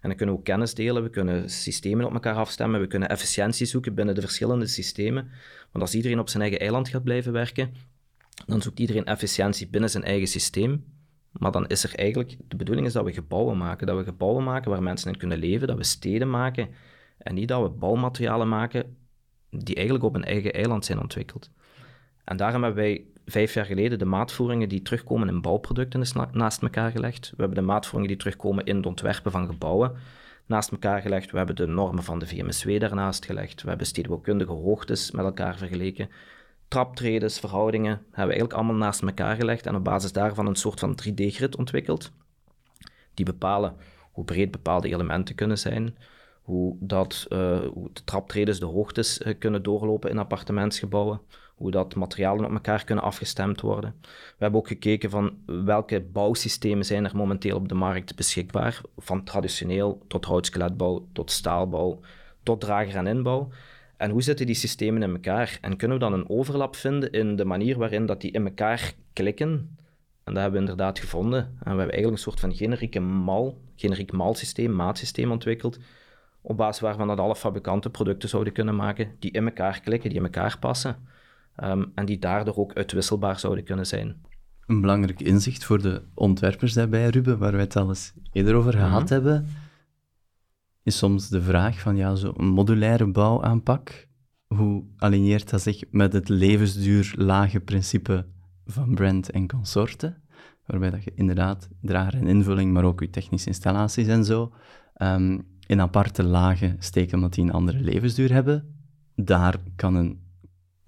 En 0.00 0.08
dan 0.08 0.14
kunnen 0.16 0.34
we 0.34 0.40
ook 0.40 0.46
kennis 0.46 0.74
delen, 0.74 1.02
we 1.02 1.10
kunnen 1.10 1.50
systemen 1.50 2.06
op 2.06 2.12
elkaar 2.12 2.34
afstemmen, 2.34 2.80
we 2.80 2.86
kunnen 2.86 3.08
efficiëntie 3.08 3.66
zoeken 3.66 3.94
binnen 3.94 4.14
de 4.14 4.20
verschillende 4.20 4.66
systemen. 4.66 5.30
Want 5.72 5.84
als 5.84 5.94
iedereen 5.94 6.18
op 6.18 6.28
zijn 6.28 6.42
eigen 6.42 6.60
eiland 6.60 6.88
gaat 6.88 7.02
blijven 7.02 7.32
werken, 7.32 7.74
dan 8.46 8.62
zoekt 8.62 8.80
iedereen 8.80 9.04
efficiëntie 9.04 9.68
binnen 9.68 9.90
zijn 9.90 10.04
eigen 10.04 10.28
systeem. 10.28 10.84
Maar 11.32 11.52
dan 11.52 11.66
is 11.66 11.84
er 11.84 11.94
eigenlijk, 11.94 12.36
de 12.48 12.56
bedoeling 12.56 12.86
is 12.86 12.92
dat 12.92 13.04
we 13.04 13.12
gebouwen 13.12 13.56
maken, 13.56 13.86
dat 13.86 13.96
we 13.96 14.04
gebouwen 14.04 14.44
maken 14.44 14.70
waar 14.70 14.82
mensen 14.82 15.12
in 15.12 15.18
kunnen 15.18 15.38
leven, 15.38 15.66
dat 15.66 15.76
we 15.76 15.84
steden 15.84 16.30
maken 16.30 16.68
en 17.18 17.34
niet 17.34 17.48
dat 17.48 17.62
we 17.62 17.68
bouwmaterialen 17.68 18.48
maken 18.48 18.96
die 19.50 19.74
eigenlijk 19.74 20.04
op 20.04 20.14
een 20.14 20.24
eigen 20.24 20.52
eiland 20.52 20.84
zijn 20.84 21.00
ontwikkeld. 21.00 21.50
En 22.28 22.36
daarom 22.36 22.62
hebben 22.62 22.82
wij 22.82 23.04
vijf 23.26 23.54
jaar 23.54 23.64
geleden 23.64 23.98
de 23.98 24.04
maatvoeringen 24.04 24.68
die 24.68 24.82
terugkomen 24.82 25.28
in 25.28 25.40
bouwproducten 25.40 26.04
naast 26.32 26.62
elkaar 26.62 26.90
gelegd. 26.90 27.30
We 27.30 27.36
hebben 27.36 27.58
de 27.58 27.64
maatvoeringen 27.64 28.08
die 28.08 28.18
terugkomen 28.18 28.64
in 28.64 28.76
het 28.76 28.86
ontwerpen 28.86 29.30
van 29.30 29.46
gebouwen 29.46 29.92
naast 30.46 30.70
elkaar 30.70 31.00
gelegd. 31.00 31.30
We 31.30 31.36
hebben 31.36 31.56
de 31.56 31.66
normen 31.66 32.04
van 32.04 32.18
de 32.18 32.26
VMSW 32.26 32.80
daarnaast 32.80 33.24
gelegd. 33.24 33.62
We 33.62 33.68
hebben 33.68 33.86
stedenbouwkundige 33.86 34.52
hoogtes 34.52 35.10
met 35.10 35.24
elkaar 35.24 35.56
vergeleken. 35.56 36.08
Traptredes, 36.68 37.38
verhoudingen 37.38 37.90
hebben 37.90 38.12
we 38.12 38.20
eigenlijk 38.20 38.52
allemaal 38.52 38.74
naast 38.74 39.02
elkaar 39.02 39.36
gelegd 39.36 39.66
en 39.66 39.74
op 39.74 39.84
basis 39.84 40.12
daarvan 40.12 40.46
een 40.46 40.56
soort 40.56 40.80
van 40.80 40.98
3D-grid 41.02 41.56
ontwikkeld. 41.56 42.12
Die 43.14 43.24
bepalen 43.24 43.76
hoe 44.12 44.24
breed 44.24 44.50
bepaalde 44.50 44.88
elementen 44.88 45.34
kunnen 45.34 45.58
zijn, 45.58 45.96
hoe, 46.42 46.76
dat, 46.80 47.26
uh, 47.28 47.58
hoe 47.58 47.90
de 47.92 48.04
traptredes, 48.04 48.58
de 48.58 48.66
hoogtes 48.66 49.20
uh, 49.20 49.34
kunnen 49.38 49.62
doorlopen 49.62 50.10
in 50.10 50.18
appartementsgebouwen, 50.18 51.20
hoe 51.58 51.70
dat 51.70 51.94
materialen 51.94 52.44
op 52.44 52.52
elkaar 52.52 52.84
kunnen 52.84 53.04
afgestemd 53.04 53.60
worden. 53.60 53.94
We 54.02 54.36
hebben 54.38 54.60
ook 54.60 54.68
gekeken 54.68 55.10
van 55.10 55.36
welke 55.46 56.00
bouwsystemen 56.00 56.84
zijn 56.84 57.04
er 57.04 57.16
momenteel 57.16 57.56
op 57.56 57.68
de 57.68 57.74
markt 57.74 58.16
beschikbaar, 58.16 58.80
van 58.96 59.24
traditioneel 59.24 60.02
tot 60.08 60.24
houtskeletbouw, 60.24 61.08
tot 61.12 61.30
staalbouw, 61.30 62.00
tot 62.42 62.60
drager 62.60 62.96
en 62.96 63.06
inbouw. 63.06 63.48
En 63.96 64.10
hoe 64.10 64.22
zitten 64.22 64.46
die 64.46 64.54
systemen 64.54 65.02
in 65.02 65.10
elkaar? 65.10 65.58
En 65.60 65.76
kunnen 65.76 65.98
we 65.98 66.04
dan 66.04 66.12
een 66.12 66.28
overlap 66.28 66.76
vinden 66.76 67.12
in 67.12 67.36
de 67.36 67.44
manier 67.44 67.78
waarin 67.78 68.06
dat 68.06 68.20
die 68.20 68.30
in 68.30 68.44
elkaar 68.44 68.92
klikken? 69.12 69.76
En 70.24 70.34
dat 70.34 70.42
hebben 70.42 70.52
we 70.52 70.68
inderdaad 70.68 70.98
gevonden. 70.98 71.40
En 71.40 71.56
we 71.58 71.68
hebben 71.68 71.78
eigenlijk 71.78 72.12
een 72.12 72.18
soort 72.18 72.40
van 72.40 72.54
generieke 72.54 73.00
mal, 73.00 73.60
generiek 73.76 74.12
malsysteem, 74.12 74.74
maatsysteem 74.74 75.30
ontwikkeld, 75.30 75.78
op 76.40 76.56
basis 76.56 76.80
waarvan 76.80 77.08
dat 77.08 77.18
alle 77.18 77.36
fabrikanten 77.36 77.90
producten 77.90 78.28
zouden 78.28 78.52
kunnen 78.52 78.76
maken 78.76 79.16
die 79.18 79.30
in 79.30 79.44
elkaar 79.44 79.80
klikken, 79.80 80.10
die 80.10 80.18
in 80.18 80.24
elkaar 80.24 80.58
passen. 80.58 80.96
Ehm, 81.58 81.84
en 81.94 82.06
die 82.06 82.18
daardoor 82.18 82.56
ook 82.56 82.72
uitwisselbaar 82.72 83.38
zouden 83.38 83.64
kunnen 83.64 83.86
zijn. 83.86 84.16
Een 84.66 84.80
belangrijk 84.80 85.20
inzicht 85.20 85.64
voor 85.64 85.82
de 85.82 86.02
ontwerpers 86.14 86.72
daarbij, 86.72 87.08
Ruben, 87.08 87.38
waar 87.38 87.52
wij 87.52 87.60
het 87.60 87.76
al 87.76 87.88
eens 87.88 88.12
eerder 88.32 88.54
over 88.54 88.74
mhm. 88.74 88.84
gehad 88.84 89.08
hebben, 89.08 89.46
is 90.82 90.98
soms 90.98 91.28
de 91.28 91.42
vraag 91.42 91.80
van 91.80 91.96
ja, 91.96 92.14
zo'n 92.14 92.48
modulaire 92.48 93.06
bouwaanpak, 93.06 94.08
hoe 94.46 94.84
aligneert 94.96 95.50
dat 95.50 95.62
zich 95.62 95.84
met 95.90 96.12
het 96.12 96.28
levensduur 96.28 97.14
lage 97.16 97.60
principe 97.60 98.26
van 98.66 98.94
brand 98.94 99.30
en 99.30 99.48
consorten, 99.48 100.22
waarbij 100.66 100.90
dat 100.90 101.04
je 101.04 101.12
inderdaad 101.14 101.68
drager 101.80 102.14
en 102.14 102.26
invulling, 102.26 102.72
maar 102.72 102.84
ook 102.84 103.00
je 103.00 103.10
technische 103.10 103.48
installaties 103.48 104.06
en 104.06 104.24
zo, 104.24 104.52
um, 105.02 105.46
in 105.66 105.80
aparte 105.80 106.22
lagen 106.22 106.76
steken 106.78 107.14
omdat 107.14 107.34
die 107.34 107.44
een 107.44 107.52
andere 107.52 107.80
levensduur 107.80 108.32
hebben. 108.32 108.76
Daar 109.14 109.56
kan 109.76 109.94
een 109.94 110.26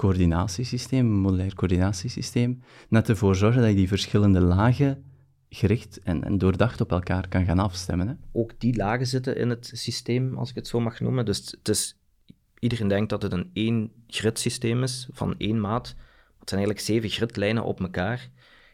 coördinatiesysteem, 0.00 1.06
een 1.06 1.20
modulair 1.20 1.54
coördinatiesysteem, 1.54 2.62
net 2.88 3.08
ervoor 3.08 3.36
zorgen 3.36 3.60
dat 3.60 3.70
je 3.70 3.76
die 3.76 3.88
verschillende 3.88 4.40
lagen 4.40 5.04
gericht 5.48 6.00
en, 6.02 6.24
en 6.24 6.38
doordacht 6.38 6.80
op 6.80 6.90
elkaar 6.90 7.28
kan 7.28 7.44
gaan 7.44 7.58
afstemmen. 7.58 8.08
Hè? 8.08 8.14
Ook 8.32 8.52
die 8.58 8.76
lagen 8.76 9.06
zitten 9.06 9.36
in 9.36 9.48
het 9.50 9.70
systeem, 9.74 10.36
als 10.36 10.50
ik 10.50 10.54
het 10.54 10.68
zo 10.68 10.80
mag 10.80 11.00
noemen. 11.00 11.24
Dus 11.24 11.36
het 11.58 11.68
is, 11.68 11.96
iedereen 12.58 12.88
denkt 12.88 13.10
dat 13.10 13.22
het 13.22 13.32
een 13.32 13.50
één 13.52 13.92
gridsysteem 14.06 14.82
is, 14.82 15.08
van 15.12 15.34
één 15.38 15.60
maat. 15.60 15.88
Het 16.38 16.48
zijn 16.48 16.60
eigenlijk 16.60 16.80
zeven 16.80 17.10
gridlijnen 17.10 17.64
op 17.64 17.80
elkaar. 17.80 18.30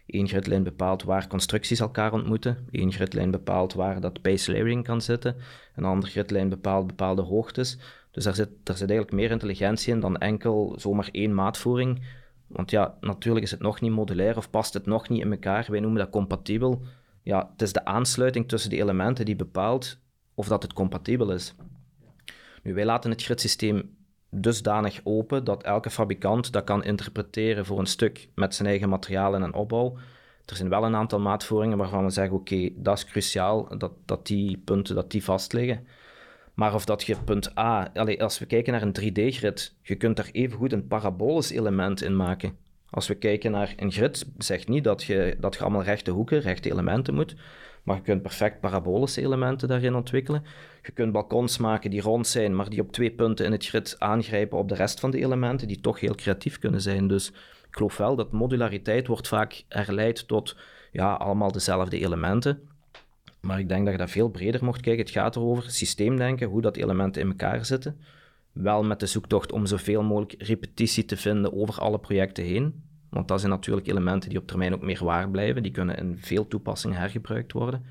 Eén 0.07 0.29
gridlijn 0.29 0.62
bepaalt 0.62 1.03
waar 1.03 1.27
constructies 1.27 1.81
elkaar 1.81 2.12
ontmoeten. 2.12 2.67
Eén 2.71 2.93
gridlijn 2.93 3.31
bepaalt 3.31 3.75
waar 3.75 4.01
dat 4.01 4.23
base 4.23 4.51
layering 4.51 4.85
kan 4.85 5.01
zitten. 5.01 5.37
Een 5.75 5.85
andere 5.85 6.12
gridlijn 6.12 6.49
bepaalt 6.49 6.87
bepaalde 6.87 7.23
hoogtes. 7.23 7.79
Dus 8.16 8.24
daar 8.24 8.35
zit, 8.35 8.48
eigenlijk 8.68 9.12
meer 9.12 9.31
intelligentie 9.31 9.92
in 9.92 10.00
dan 10.00 10.16
enkel 10.16 10.74
zomaar 10.79 11.09
één 11.12 11.35
maatvoering. 11.35 12.02
Want 12.46 12.70
ja, 12.70 12.94
natuurlijk 13.00 13.44
is 13.44 13.50
het 13.50 13.61
nog 13.61 13.81
niet 13.81 13.90
modulair 13.90 14.37
of 14.37 14.50
past 14.50 14.74
het 14.74 14.87
nog 14.87 15.09
niet 15.09 15.20
in 15.20 15.31
elkaar. 15.31 15.66
Wij 15.68 15.81
noemen 15.81 15.98
dat 15.98 16.11
compatibel. 16.11 16.83
Ja, 17.22 17.48
het 17.52 17.62
is 17.62 17.72
de 17.72 17.85
aansluiting 17.85 18.48
tussen 18.48 18.70
die 18.70 18.81
elementen 18.81 19.24
die 19.24 19.37
bepaalt 19.37 19.98
of 20.35 20.48
dat 20.48 20.62
het 20.62 20.72
compatibel 20.72 21.33
is. 21.33 21.55
Nu, 22.62 22.74
wij 22.74 22.85
laten 22.85 23.11
het 23.11 23.22
gridsysteem 23.22 23.96
dusdanig 24.31 25.00
open 25.05 25.44
dat 25.44 25.62
elke 25.62 25.90
fabrikant 25.90 26.52
dat 26.52 26.64
kan 26.64 26.85
interpreteren 26.85 27.66
voor 27.66 27.79
een 27.79 27.87
stuk 27.87 28.29
met 28.35 28.55
zijn 28.55 28.68
eigen 28.68 28.88
materialen 28.88 29.42
en 29.42 29.55
opbouw. 29.55 29.96
Er 30.44 30.57
zijn 30.57 30.68
wel 30.68 30.85
een 30.85 30.96
aantal 30.96 31.20
maatvoeringen 31.20 31.79
waarvan 31.79 32.05
we 32.05 32.11
zeggen, 32.11 32.37
oké, 32.37 32.70
dat 32.74 32.96
is 32.96 33.05
cruciaal, 33.05 33.79
dat, 33.79 33.92
dat 34.05 34.26
die 34.26 34.59
punten 34.64 34.94
dat 34.94 35.11
die 35.11 35.24
vastliggen. 35.24 35.87
Maar 36.57 36.75
of 36.75 36.85
dat 36.85 37.03
je 37.03 37.16
punt 37.25 37.59
A, 37.59 37.90
allez, 37.95 38.19
als 38.19 38.38
we 38.38 38.47
kijken 38.47 38.73
naar 38.73 38.83
een 38.83 38.97
3D-grid, 39.01 39.75
je 39.83 39.95
kunt 39.95 40.16
daar 40.16 40.29
evengoed 40.33 40.73
een 40.73 40.87
parabolisch 40.87 41.51
element 41.51 42.03
in 42.03 42.16
maken. 42.16 42.57
Als 42.90 43.09
we 43.09 43.14
kijken 43.14 43.51
naar 43.51 43.73
een 43.77 43.92
grid, 43.92 44.27
zegt 44.38 44.69
niet 44.69 44.85
dat 44.85 45.03
je, 45.03 45.37
dat 45.40 45.55
je 45.55 45.61
allemaal 45.61 45.83
rechte 45.83 46.11
hoeken, 46.11 46.40
rechte 46.40 46.71
elementen 46.71 47.14
moet, 47.14 47.37
maar 47.83 47.97
je 47.97 48.03
kunt 48.03 48.23
perfect 48.23 48.61
parabolische 48.61 49.21
elementen 49.21 49.69
daarin 49.69 49.95
ontwikkelen. 49.95 50.45
Je 50.83 50.92
kunt 50.92 51.12
balkons 51.12 51.59
maken 51.59 51.90
die 51.90 52.01
rond 52.01 52.27
zijn, 52.27 52.57
maar 52.57 52.69
die 52.69 52.81
op 52.81 52.92
twee 52.92 53.11
punten 53.11 53.45
in 53.45 53.53
het 53.53 53.66
grid 53.66 53.97
aangrijpen 53.99 54.59
op 54.59 54.69
de 54.69 54.75
rest 54.75 55.01
van 55.01 55.11
de 55.11 55.19
elementen, 55.19 55.69
die 55.69 55.81
toch 55.81 56.01
heel 56.01 56.14
creatief 56.14 56.59
kunnen 56.59 56.81
zijn. 56.81 57.09
Dus 57.09 57.29
ik 57.69 57.77
geloof 57.77 57.97
wel 57.97 58.16
dat 58.16 58.33
modulariteit 58.33 59.07
wordt 59.07 59.29
vaak 59.29 59.62
herleid 59.69 60.29
tot 60.29 60.57
ja, 60.92 61.12
allemaal 61.12 61.53
dezelfde 61.53 61.99
elementen. 61.99 62.69
Maar 63.47 63.59
ik 63.59 63.69
denk 63.69 63.85
dat 63.85 63.93
je 63.93 63.99
dat 63.99 64.11
veel 64.11 64.29
breder 64.29 64.65
mocht 64.65 64.81
kijken. 64.81 65.05
Het 65.05 65.15
gaat 65.15 65.37
erover 65.37 65.71
systeemdenken, 65.71 66.49
hoe 66.49 66.61
dat 66.61 66.77
elementen 66.77 67.23
in 67.23 67.29
elkaar 67.29 67.65
zitten. 67.65 68.01
Wel 68.53 68.85
met 68.85 69.01
de 69.01 69.07
zoektocht 69.07 69.53
om 69.53 69.67
zoveel 69.67 70.03
mogelijk 70.03 70.43
repetitie 70.43 71.05
te 71.05 71.17
vinden 71.17 71.53
over 71.53 71.81
alle 71.81 71.99
projecten 71.99 72.45
heen. 72.45 72.85
Want 73.11 73.29
dat 73.29 73.41
zijn 73.41 73.53
natuurlijk 73.53 73.87
elementen 73.87 74.29
die 74.29 74.39
op 74.39 74.47
termijn 74.47 74.75
ook 74.75 74.83
meer 74.83 75.05
waar 75.05 75.31
blijven. 75.31 75.63
Die 75.63 75.73
kunnen 75.73 75.97
in 75.97 76.19
veel 76.19 76.49
toepassingen 76.49 76.99
hergebruikt 76.99 77.53
worden. 77.53 77.85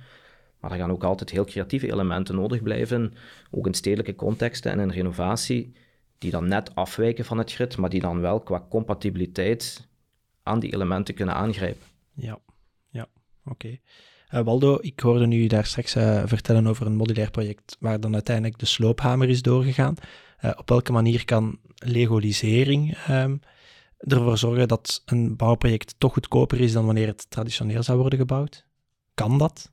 Maar 0.60 0.72
er 0.72 0.78
gaan 0.78 0.91
ook 0.91 1.04
altijd 1.04 1.30
heel 1.30 1.46
creatieve 1.46 1.91
elementen 1.91 2.36
nodig 2.36 2.62
blijven, 2.62 3.13
ook 3.52 3.68
in 3.68 3.74
stedelijke 3.74 4.15
contexten 4.15 4.72
en 4.72 4.80
in 4.80 4.89
renovatie, 4.89 5.76
die 6.18 6.32
dan 6.32 6.48
net 6.48 6.76
afwijken 6.76 7.26
van 7.26 7.38
het 7.38 7.54
grid, 7.54 7.78
maar 7.78 7.89
die 7.89 8.00
dan 8.00 8.22
wel 8.22 8.39
qua 8.39 8.65
compatibiliteit 8.70 9.88
aan 10.44 10.60
die 10.60 10.74
elementen 10.74 11.15
kunnen 11.15 11.36
aangrijpen. 11.36 11.88
Ja, 12.13 12.39
ja, 12.89 13.08
oké. 13.46 13.80
Uh, 14.36 14.41
Waldo, 14.41 14.78
ik 14.82 15.00
hoorde 15.00 15.28
nu 15.28 15.48
daar 15.48 15.65
straks 15.65 15.95
uh, 15.95 16.21
vertellen 16.26 16.67
over 16.67 16.86
een 16.86 16.95
modulair 16.95 17.32
project 17.32 17.78
waar 17.80 18.00
dan 18.00 18.13
uiteindelijk 18.13 18.58
de 18.58 18.65
sloophamer 18.65 19.30
is 19.30 19.41
doorgegaan. 19.41 19.95
Uh, 20.41 20.52
op 20.56 20.69
welke 20.69 20.91
manier 20.91 21.26
kan 21.26 21.60
legolisering 21.76 22.98
um, 23.10 23.39
ervoor 23.98 24.38
zorgen 24.38 24.67
dat 24.67 25.02
een 25.06 25.36
bouwproject 25.36 25.95
toch 25.98 26.13
goedkoper 26.13 26.60
is 26.60 26.74
dan 26.74 26.86
wanneer 26.86 27.08
het 27.08 27.30
traditioneel 27.30 27.84
zou 27.84 28.00
worden 28.00 28.19
gebouwd? 28.19 28.65
Kan 29.13 29.38
dat? 29.38 29.71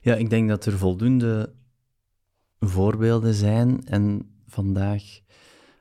Ja, 0.00 0.14
ik 0.14 0.30
denk 0.30 0.48
dat 0.48 0.66
er 0.66 0.78
voldoende 0.78 1.54
voorbeelden 2.58 3.34
zijn 3.34 3.86
en 3.86 4.34
vandaag 4.46 5.02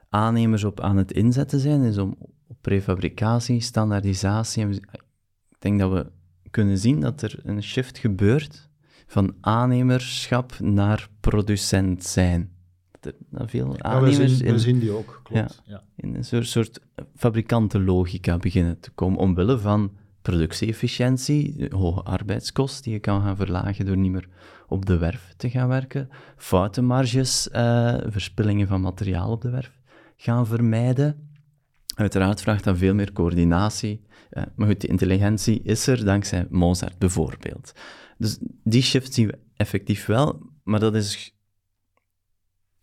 aannemers 0.10 0.64
op 0.64 0.80
aan 0.80 0.98
het 0.98 1.12
inzetten 1.12 1.60
zijn, 1.60 1.82
is 1.82 1.98
om 1.98 2.16
op 2.48 2.58
prefabricatie, 2.62 3.60
standaardisatie. 3.60 4.68
Ik 4.70 5.60
denk 5.60 5.80
dat 5.80 5.92
we 5.92 6.12
kunnen 6.54 6.78
zien 6.78 7.00
dat 7.00 7.22
er 7.22 7.40
een 7.44 7.64
shift 7.64 7.98
gebeurt 7.98 8.70
van 9.06 9.36
aannemerschap 9.42 10.60
naar 10.60 11.08
producent 11.20 12.04
zijn. 12.04 12.52
Dat 13.00 13.50
veel 13.50 13.82
aannemers 13.82 14.18
we, 14.18 14.28
zien, 14.28 14.46
in, 14.46 14.54
we 14.54 14.60
zien 14.60 14.80
die 14.80 14.92
ook, 14.92 15.22
klopt. 15.24 15.62
Ja, 15.66 15.84
In 15.96 16.16
een 16.16 16.26
soort, 16.26 16.48
soort 16.48 16.80
fabrikantenlogica 17.16 18.38
beginnen 18.38 18.80
te 18.80 18.92
komen, 18.92 19.20
omwille 19.20 19.60
van 19.60 19.92
productie-efficiëntie, 20.22 21.66
hoge 21.70 22.02
arbeidskost 22.02 22.84
die 22.84 22.94
je 22.94 23.00
kan 23.00 23.22
gaan 23.22 23.36
verlagen 23.36 23.86
door 23.86 23.98
niet 23.98 24.12
meer 24.12 24.28
op 24.68 24.86
de 24.86 24.98
werf 24.98 25.34
te 25.38 25.50
gaan 25.50 25.68
werken, 25.68 26.10
foutenmarges, 26.38 27.50
uh, 27.52 27.98
verspillingen 28.06 28.68
van 28.68 28.82
materiaal 28.82 29.32
op 29.32 29.42
de 29.42 29.50
werf 29.50 29.80
gaan 30.18 30.48
vermijden. 30.48 31.30
Uiteraard 31.96 32.42
vraagt 32.42 32.64
dat 32.64 32.78
veel 32.78 32.94
meer 32.94 33.14
coördinatie, 33.14 34.02
maar 34.56 34.68
goed, 34.68 34.82
die 34.82 34.90
intelligentie 34.90 35.62
is 35.64 35.88
er 35.88 36.06
dankzij 36.06 36.48
Mozart 36.50 36.98
bijvoorbeeld. 36.98 37.74
Dus 38.18 38.38
die 38.64 38.82
shift 38.82 39.14
zien 39.14 39.28
we 39.28 39.40
effectief 39.56 40.06
wel, 40.06 40.42
maar 40.64 40.80
dat 40.80 40.96
is 40.96 41.36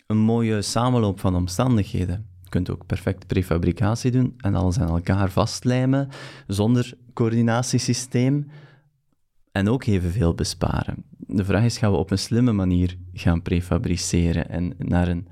een 0.07 0.17
mooie 0.17 0.63
samenloop 0.63 1.21
van 1.21 1.35
omstandigheden. 1.35 2.29
Je 2.43 2.49
kunt 2.49 2.71
ook 2.71 2.87
perfect 2.87 3.27
prefabricatie 3.27 4.11
doen 4.11 4.35
en 4.37 4.55
alles 4.55 4.81
aan 4.81 4.89
elkaar 4.89 5.31
vastlijmen 5.31 6.09
zonder 6.47 6.95
coördinatiesysteem 7.15 8.51
en 9.53 9.69
ook 9.69 9.85
evenveel 9.85 10.35
besparen. 10.35 11.05
De 11.17 11.45
vraag 11.45 11.65
is, 11.65 11.79
gaan 11.79 11.93
we 11.93 11.97
op 11.97 12.11
een 12.11 12.19
slimme 12.19 12.53
manier 12.53 12.97
gaan 13.13 13.43
prefabriceren 13.43 14.49
en 14.49 14.75
naar 14.79 15.09
een, 15.09 15.29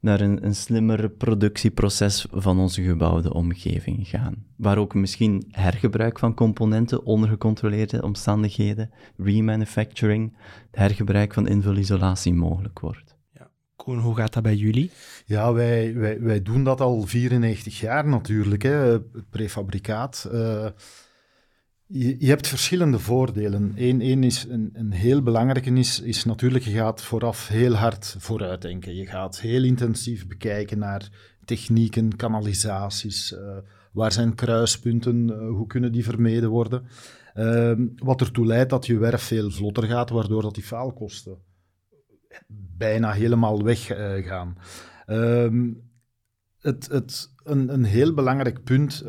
naar 0.00 0.20
een, 0.20 0.44
een 0.44 0.54
slimmer 0.54 1.10
productieproces 1.10 2.26
van 2.30 2.58
onze 2.58 2.82
gebouwde 2.82 3.34
omgeving 3.34 4.08
gaan? 4.08 4.44
Waar 4.56 4.78
ook 4.78 4.94
misschien 4.94 5.44
hergebruik 5.50 6.18
van 6.18 6.34
componenten 6.34 7.04
onder 7.04 7.28
gecontroleerde 7.28 8.02
omstandigheden, 8.02 8.90
remanufacturing, 9.16 10.36
hergebruik 10.70 11.34
van 11.34 11.48
invulisolatie 11.48 12.34
mogelijk 12.34 12.80
wordt. 12.80 13.18
Koen, 13.84 13.98
hoe 13.98 14.16
gaat 14.16 14.32
dat 14.32 14.42
bij 14.42 14.54
jullie? 14.56 14.90
Ja, 15.24 15.52
wij, 15.52 15.94
wij, 15.94 16.20
wij 16.20 16.42
doen 16.42 16.64
dat 16.64 16.80
al 16.80 17.02
94 17.02 17.80
jaar 17.80 18.08
natuurlijk, 18.08 18.62
hè, 18.62 19.00
prefabricaat. 19.30 20.28
Uh, 20.32 20.66
je, 21.92 22.16
je, 22.18 22.26
hebt 22.26 22.46
verschillende 22.46 22.98
voordelen. 22.98 23.72
Eén, 23.76 24.00
één 24.00 24.24
is 24.24 24.46
een, 24.48 24.70
een 24.72 24.92
heel 24.92 25.22
belangrijke 25.22 25.70
is, 25.70 26.00
is 26.00 26.24
natuurlijk, 26.24 26.64
je 26.64 26.70
gaat 26.70 27.02
vooraf 27.02 27.48
heel 27.48 27.74
hard 27.74 28.16
vooruitdenken. 28.18 28.94
Je 28.94 29.06
gaat 29.06 29.40
heel 29.40 29.64
intensief 29.64 30.26
bekijken 30.26 30.78
naar 30.78 31.08
technieken, 31.44 32.16
kanalisaties, 32.16 33.32
uh, 33.32 33.56
waar 33.92 34.12
zijn 34.12 34.34
kruispunten, 34.34 35.28
uh, 35.28 35.48
hoe 35.48 35.66
kunnen 35.66 35.92
die 35.92 36.04
vermeden 36.04 36.48
worden. 36.48 36.86
wat 37.96 38.20
ertoe 38.20 38.46
leidt 38.46 38.70
dat 38.70 38.86
je 38.86 38.98
werf 38.98 39.22
veel 39.22 39.50
vlotter 39.50 39.84
gaat, 39.84 40.10
waardoor 40.10 40.42
dat 40.42 40.54
die 40.54 40.64
faalkosten 40.64 41.38
bijna 42.76 43.12
helemaal 43.12 43.62
weggaan. 43.62 44.56
Uh, 45.06 45.72
het, 46.60 46.88
het, 46.88 47.34
een, 47.44 47.72
een 47.72 47.84
heel 47.84 48.14
belangrijk 48.14 48.64
punt 48.64 49.04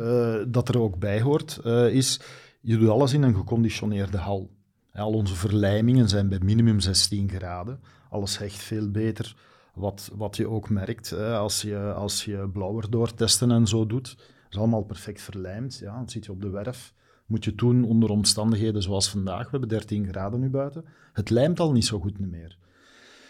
dat 0.47 0.69
er 0.69 0.79
ook 0.79 0.99
bij 0.99 1.21
hoort, 1.21 1.59
is 1.91 2.19
je 2.61 2.77
doet 2.77 2.89
alles 2.89 3.13
in 3.13 3.21
een 3.21 3.35
geconditioneerde 3.35 4.17
hal. 4.17 4.49
Al 4.93 5.13
onze 5.13 5.35
verlijmingen 5.35 6.09
zijn 6.09 6.29
bij 6.29 6.39
minimum 6.43 6.79
16 6.79 7.29
graden. 7.29 7.79
Alles 8.09 8.37
hecht 8.37 8.63
veel 8.63 8.91
beter. 8.91 9.35
Wat, 9.73 10.11
wat 10.15 10.35
je 10.35 10.49
ook 10.49 10.69
merkt 10.69 11.13
als 11.13 11.61
je, 11.61 11.93
als 11.93 12.25
je 12.25 12.49
blauwer 12.53 12.89
doortesten 12.89 13.51
en 13.51 13.67
zo 13.67 13.85
doet, 13.85 14.17
is 14.49 14.57
allemaal 14.57 14.83
perfect 14.83 15.21
verlijmd. 15.21 15.77
Ja, 15.77 15.99
dat 15.99 16.11
zit 16.11 16.25
je 16.25 16.31
op 16.31 16.41
de 16.41 16.49
werf. 16.49 16.93
Moet 17.25 17.43
je 17.43 17.55
doen 17.55 17.83
onder 17.83 18.09
omstandigheden 18.09 18.81
zoals 18.81 19.09
vandaag. 19.09 19.43
We 19.43 19.49
hebben 19.51 19.69
13 19.69 20.07
graden 20.07 20.39
nu 20.39 20.49
buiten. 20.49 20.85
Het 21.13 21.29
lijmt 21.29 21.59
al 21.59 21.71
niet 21.71 21.85
zo 21.85 21.99
goed 21.99 22.19
meer. 22.19 22.57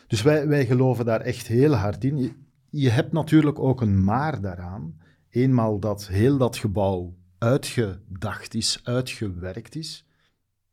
Dus 0.07 0.21
wij, 0.21 0.47
wij 0.47 0.65
geloven 0.65 1.05
daar 1.05 1.21
echt 1.21 1.47
heel 1.47 1.73
hard 1.73 2.03
in. 2.03 2.17
Je, 2.17 2.33
je 2.69 2.89
hebt 2.89 3.11
natuurlijk 3.11 3.59
ook 3.59 3.81
een 3.81 4.03
maar 4.03 4.41
daaraan. 4.41 4.99
Eenmaal 5.29 5.79
dat 5.79 6.07
heel 6.07 6.37
dat 6.37 6.57
gebouw 6.57 7.13
uitgedacht 7.43 8.53
is, 8.53 8.79
uitgewerkt 8.83 9.75
is, 9.75 10.05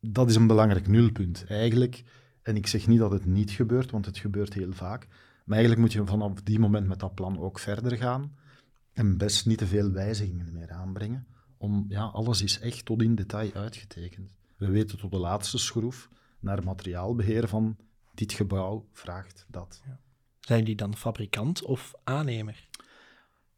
dat 0.00 0.28
is 0.28 0.34
een 0.34 0.46
belangrijk 0.46 0.88
nulpunt 0.88 1.44
eigenlijk. 1.48 2.04
En 2.42 2.56
ik 2.56 2.66
zeg 2.66 2.86
niet 2.86 2.98
dat 2.98 3.10
het 3.10 3.24
niet 3.24 3.50
gebeurt, 3.50 3.90
want 3.90 4.06
het 4.06 4.18
gebeurt 4.18 4.54
heel 4.54 4.72
vaak. 4.72 5.06
Maar 5.44 5.58
eigenlijk 5.58 5.80
moet 5.80 5.92
je 5.92 6.06
vanaf 6.06 6.42
die 6.42 6.58
moment 6.58 6.86
met 6.86 7.00
dat 7.00 7.14
plan 7.14 7.38
ook 7.38 7.58
verder 7.58 7.96
gaan 7.96 8.36
en 8.92 9.16
best 9.16 9.46
niet 9.46 9.58
te 9.58 9.66
veel 9.66 9.90
wijzigingen 9.90 10.52
meer 10.52 10.70
aanbrengen. 10.70 11.26
Om, 11.56 11.84
ja, 11.88 12.04
alles 12.04 12.42
is 12.42 12.60
echt 12.60 12.84
tot 12.84 13.02
in 13.02 13.14
detail 13.14 13.52
uitgetekend. 13.52 14.30
We 14.56 14.70
weten 14.70 14.98
tot 14.98 15.10
de 15.10 15.18
laatste 15.18 15.58
schroef 15.58 16.08
naar 16.40 16.64
materiaalbeheer 16.64 17.48
van 17.48 17.76
dit 18.14 18.32
gebouw 18.32 18.88
vraagt 18.92 19.46
dat. 19.48 19.82
Zijn 20.40 20.64
die 20.64 20.76
dan 20.76 20.96
fabrikant 20.96 21.64
of 21.64 21.94
aannemer? 22.04 22.68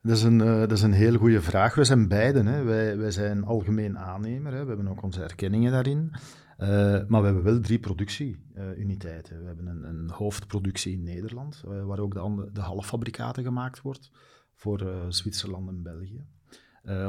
Dat 0.03 0.17
is 0.17 0.23
een, 0.23 0.39
uh, 0.39 0.59
dat 0.59 0.73
is 0.73 0.83
een 0.83 0.93
heel 0.93 1.17
goede 1.17 1.43
vraag. 1.43 1.75
We 1.75 1.85
zijn 1.85 2.09
beiden. 2.09 2.47
Hè. 2.47 2.63
Wij, 2.63 2.99
wij 2.99 3.11
zijn 3.11 3.45
algemeen 3.45 3.99
aannemer. 3.99 4.53
Hè. 4.53 4.63
We 4.63 4.69
hebben 4.69 4.89
ook 4.89 5.03
onze 5.03 5.23
erkenningen 5.23 5.73
daarin. 5.73 6.11
Uh, 6.59 6.69
maar 7.07 7.21
we 7.21 7.27
hebben 7.27 7.43
wel 7.43 7.61
drie 7.61 7.79
productieuniteiten. 7.79 9.41
We 9.41 9.47
hebben 9.47 9.67
een, 9.67 9.85
een, 9.85 10.11
hoofdproductie 10.11 10.93
in 10.93 11.03
Nederland, 11.03 11.63
uh, 11.65 11.85
waar 11.85 11.99
ook 11.99 12.15
de, 12.15 12.51
de 12.53 12.61
halffabrikaten 12.61 13.45
gemaakt 13.45 13.81
wordt 13.81 14.11
voor 14.55 15.07
Zwitserland 15.09 15.69
en 15.69 15.83
België. 15.83 16.25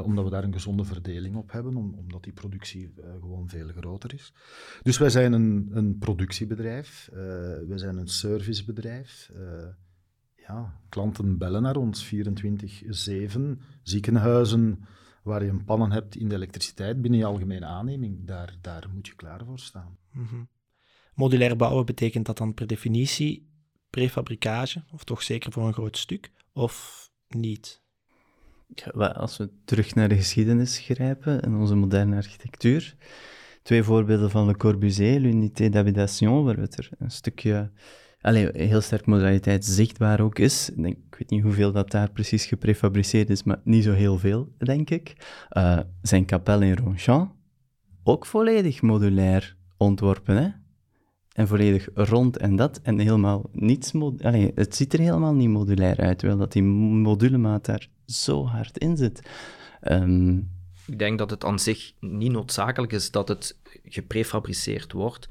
omdat 0.04 0.24
we 0.24 0.30
daar 0.30 0.44
een 0.44 0.52
gezonde 0.52 0.84
verdeling 0.84 1.36
op 1.36 1.52
hebben, 1.52 1.76
omdat 1.76 2.22
die 2.22 2.32
productie 2.32 2.94
gewoon 3.20 3.48
veel 3.48 3.68
groter 3.68 4.14
is. 4.14 4.34
Dus 4.82 4.98
wij 4.98 5.10
zijn 5.10 5.32
een, 5.32 5.70
een 5.72 5.98
productiebedrijf, 5.98 7.08
wij 7.68 7.78
zijn 7.78 7.96
een 7.96 8.08
servicebedrijf 8.08 9.30
ja, 10.46 10.80
klanten 10.88 11.38
bellen 11.38 11.62
naar 11.62 11.76
ons 11.76 12.14
24-7. 12.14 12.18
Ziekenhuizen 13.82 14.84
waar 15.22 15.44
je 15.44 15.50
een 15.50 15.64
pannen 15.64 15.92
hebt 15.92 16.16
in 16.16 16.28
de 16.28 16.34
elektriciteit 16.34 17.00
binnen 17.00 17.20
je 17.20 17.26
algemene 17.26 17.66
aanneming, 17.66 18.26
daar, 18.26 18.54
daar 18.60 18.88
moet 18.94 19.06
je 19.06 19.14
klaar 19.14 19.44
voor 19.44 19.58
staan. 19.58 19.98
Mm 20.10 20.48
Modulair 21.14 21.56
bouwen 21.56 21.86
betekent 21.86 22.26
dat 22.26 22.38
dan 22.38 22.54
per 22.54 22.66
definitie 22.66 23.50
prefabricage, 23.90 24.84
of 24.92 25.04
toch 25.04 25.22
zeker 25.22 25.52
voor 25.52 25.66
een 25.66 25.72
groot 25.72 25.96
stuk, 25.96 26.32
of 26.52 27.08
niet? 27.28 27.82
als 28.96 29.36
we 29.36 29.50
terug 29.64 29.94
naar 29.94 30.08
de 30.08 30.16
geschiedenis 30.16 30.78
grijpen 30.78 31.42
en 31.42 31.54
onze 31.54 31.74
moderne 31.74 32.16
architectuur, 32.16 32.96
twee 33.62 33.82
voorbeelden 33.82 34.30
van 34.30 34.46
Le 34.46 34.56
Corbusier, 34.56 35.20
l'unité 35.20 35.68
d'habitation, 35.68 36.44
waar 36.44 36.54
we 36.54 36.60
het 36.60 36.78
er 36.78 36.90
een 36.98 37.10
stukje 37.10 37.70
Allee, 38.22 38.48
heel 38.52 38.80
sterk 38.80 39.06
modaliteit 39.06 39.64
zichtbaar 39.64 40.20
ook 40.20 40.38
is. 40.38 40.70
Ik, 40.70 40.96
weet 41.18 41.30
niet 41.30 41.42
hoeveel 41.42 41.72
dat 41.72 41.90
daar 41.90 42.10
precies 42.10 42.46
geprefabriceerd 42.46 43.30
is, 43.30 43.42
maar 43.42 43.60
niet 43.64 43.84
zo 43.84 43.92
heel 43.92 44.18
veel, 44.18 44.48
denk 44.58 44.90
ik. 44.90 45.16
Uh, 45.50 45.78
zijn 46.02 46.24
kapel 46.24 46.60
in 46.62 46.76
Ronchamp, 46.76 47.34
ook 48.02 48.26
volledig 48.26 48.82
modulair 48.82 49.56
ontworpen, 49.76 50.36
hè? 50.36 50.48
En 51.32 51.48
volledig 51.48 51.88
rond 51.94 52.36
en 52.36 52.56
dat, 52.56 52.80
en 52.82 52.98
helemaal 52.98 53.48
niets... 53.52 53.92
Allee, 54.20 54.52
het 54.54 54.76
ziet 54.76 54.92
er 54.92 54.98
helemaal 54.98 55.34
niet 55.34 55.48
modulair 55.48 56.00
uit, 56.00 56.18
terwijl 56.18 56.38
dat 56.38 56.52
die 56.52 56.62
modulemaat 56.62 57.64
daar 57.64 57.88
zo 58.06 58.46
hard 58.46 58.78
in 58.78 58.96
zit. 58.96 59.22
Um, 59.82 60.50
ik 60.86 60.98
denk 60.98 61.18
dat 61.18 61.30
het 61.30 61.44
aan 61.44 61.58
zich 61.58 61.92
niet 62.00 62.32
noodzakelijk 62.32 62.92
is 62.92 63.10
dat 63.10 63.28
het 63.28 63.58
geprefabriceerd 63.84 64.92
wordt. 64.92 65.28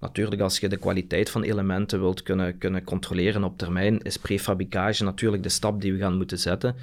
Natuurlijk, 0.00 0.40
als 0.40 0.58
je 0.58 0.68
de 0.68 0.76
kwaliteit 0.76 1.30
van 1.30 1.42
elementen 1.42 2.00
wilt 2.00 2.22
kunnen, 2.22 2.58
kunnen 2.58 2.84
controleren 2.84 3.44
op 3.44 3.58
termijn, 3.58 4.02
is 4.02 4.16
prefabricage 4.16 5.04
natuurlijk 5.04 5.42
de 5.42 5.48
stap 5.48 5.80
die 5.80 5.92
we 5.92 5.98
gaan 5.98 6.16
moeten 6.16 6.38
zetten. 6.38 6.74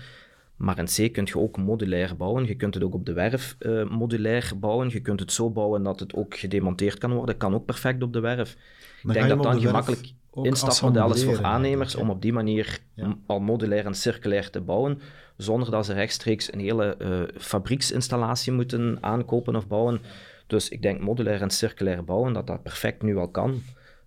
Maar 0.55 0.77
in 0.77 0.85
C 0.85 1.13
kun 1.13 1.25
je 1.25 1.39
ook 1.39 1.57
modulair 1.57 2.15
bouwen. 2.15 2.45
Je 2.45 2.55
kunt 2.55 2.73
het 2.73 2.83
ook 2.83 2.93
op 2.93 3.05
de 3.05 3.13
werf 3.13 3.55
uh, 3.59 3.89
modulair 3.89 4.51
bouwen. 4.59 4.89
Je 4.89 4.99
kunt 4.99 5.19
het 5.19 5.31
zo 5.31 5.49
bouwen 5.49 5.83
dat 5.83 5.99
het 5.99 6.13
ook 6.13 6.37
gedemonteerd 6.37 6.97
kan 6.97 7.13
worden. 7.13 7.37
Kan 7.37 7.53
ook 7.53 7.65
perfect 7.65 8.03
op 8.03 8.13
de 8.13 8.19
werf. 8.19 8.57
Ik 9.03 9.13
denk 9.13 9.29
dat 9.29 9.43
dan 9.43 9.61
gemakkelijk 9.61 10.11
instapmodel 10.43 11.13
is 11.13 11.23
voor 11.23 11.43
aannemers 11.43 11.95
om 11.95 12.09
op 12.09 12.21
die 12.21 12.33
manier 12.33 12.79
al 13.25 13.39
modulair 13.39 13.85
en 13.85 13.95
circulair 13.95 14.49
te 14.49 14.61
bouwen, 14.61 14.99
zonder 15.37 15.71
dat 15.71 15.85
ze 15.85 15.93
rechtstreeks 15.93 16.53
een 16.53 16.59
hele 16.59 16.95
uh, 17.01 17.21
fabrieksinstallatie 17.37 18.51
moeten 18.51 18.97
aankopen 19.01 19.55
of 19.55 19.67
bouwen. 19.67 20.01
Dus 20.47 20.69
ik 20.69 20.81
denk 20.81 20.99
modulair 20.99 21.41
en 21.41 21.49
circulair 21.49 22.03
bouwen, 22.03 22.33
dat 22.33 22.47
dat 22.47 22.63
perfect 22.63 23.01
nu 23.01 23.17
al 23.17 23.29
kan. 23.29 23.61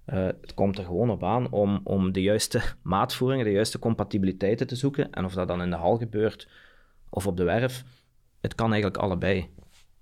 Uh, 0.06 0.26
het 0.26 0.54
komt 0.54 0.78
er 0.78 0.84
gewoon 0.84 1.10
op 1.10 1.24
aan 1.24 1.50
om, 1.50 1.80
om 1.84 2.12
de 2.12 2.22
juiste 2.22 2.62
maatvoeringen, 2.82 3.44
de 3.44 3.52
juiste 3.52 3.78
compatibiliteiten 3.78 4.66
te 4.66 4.76
zoeken. 4.76 5.10
En 5.10 5.24
of 5.24 5.34
dat 5.34 5.48
dan 5.48 5.62
in 5.62 5.70
de 5.70 5.76
hal 5.76 5.96
gebeurt 5.96 6.48
of 7.10 7.26
op 7.26 7.36
de 7.36 7.44
werf, 7.44 7.84
het 8.40 8.54
kan 8.54 8.72
eigenlijk 8.72 9.02
allebei. 9.02 9.48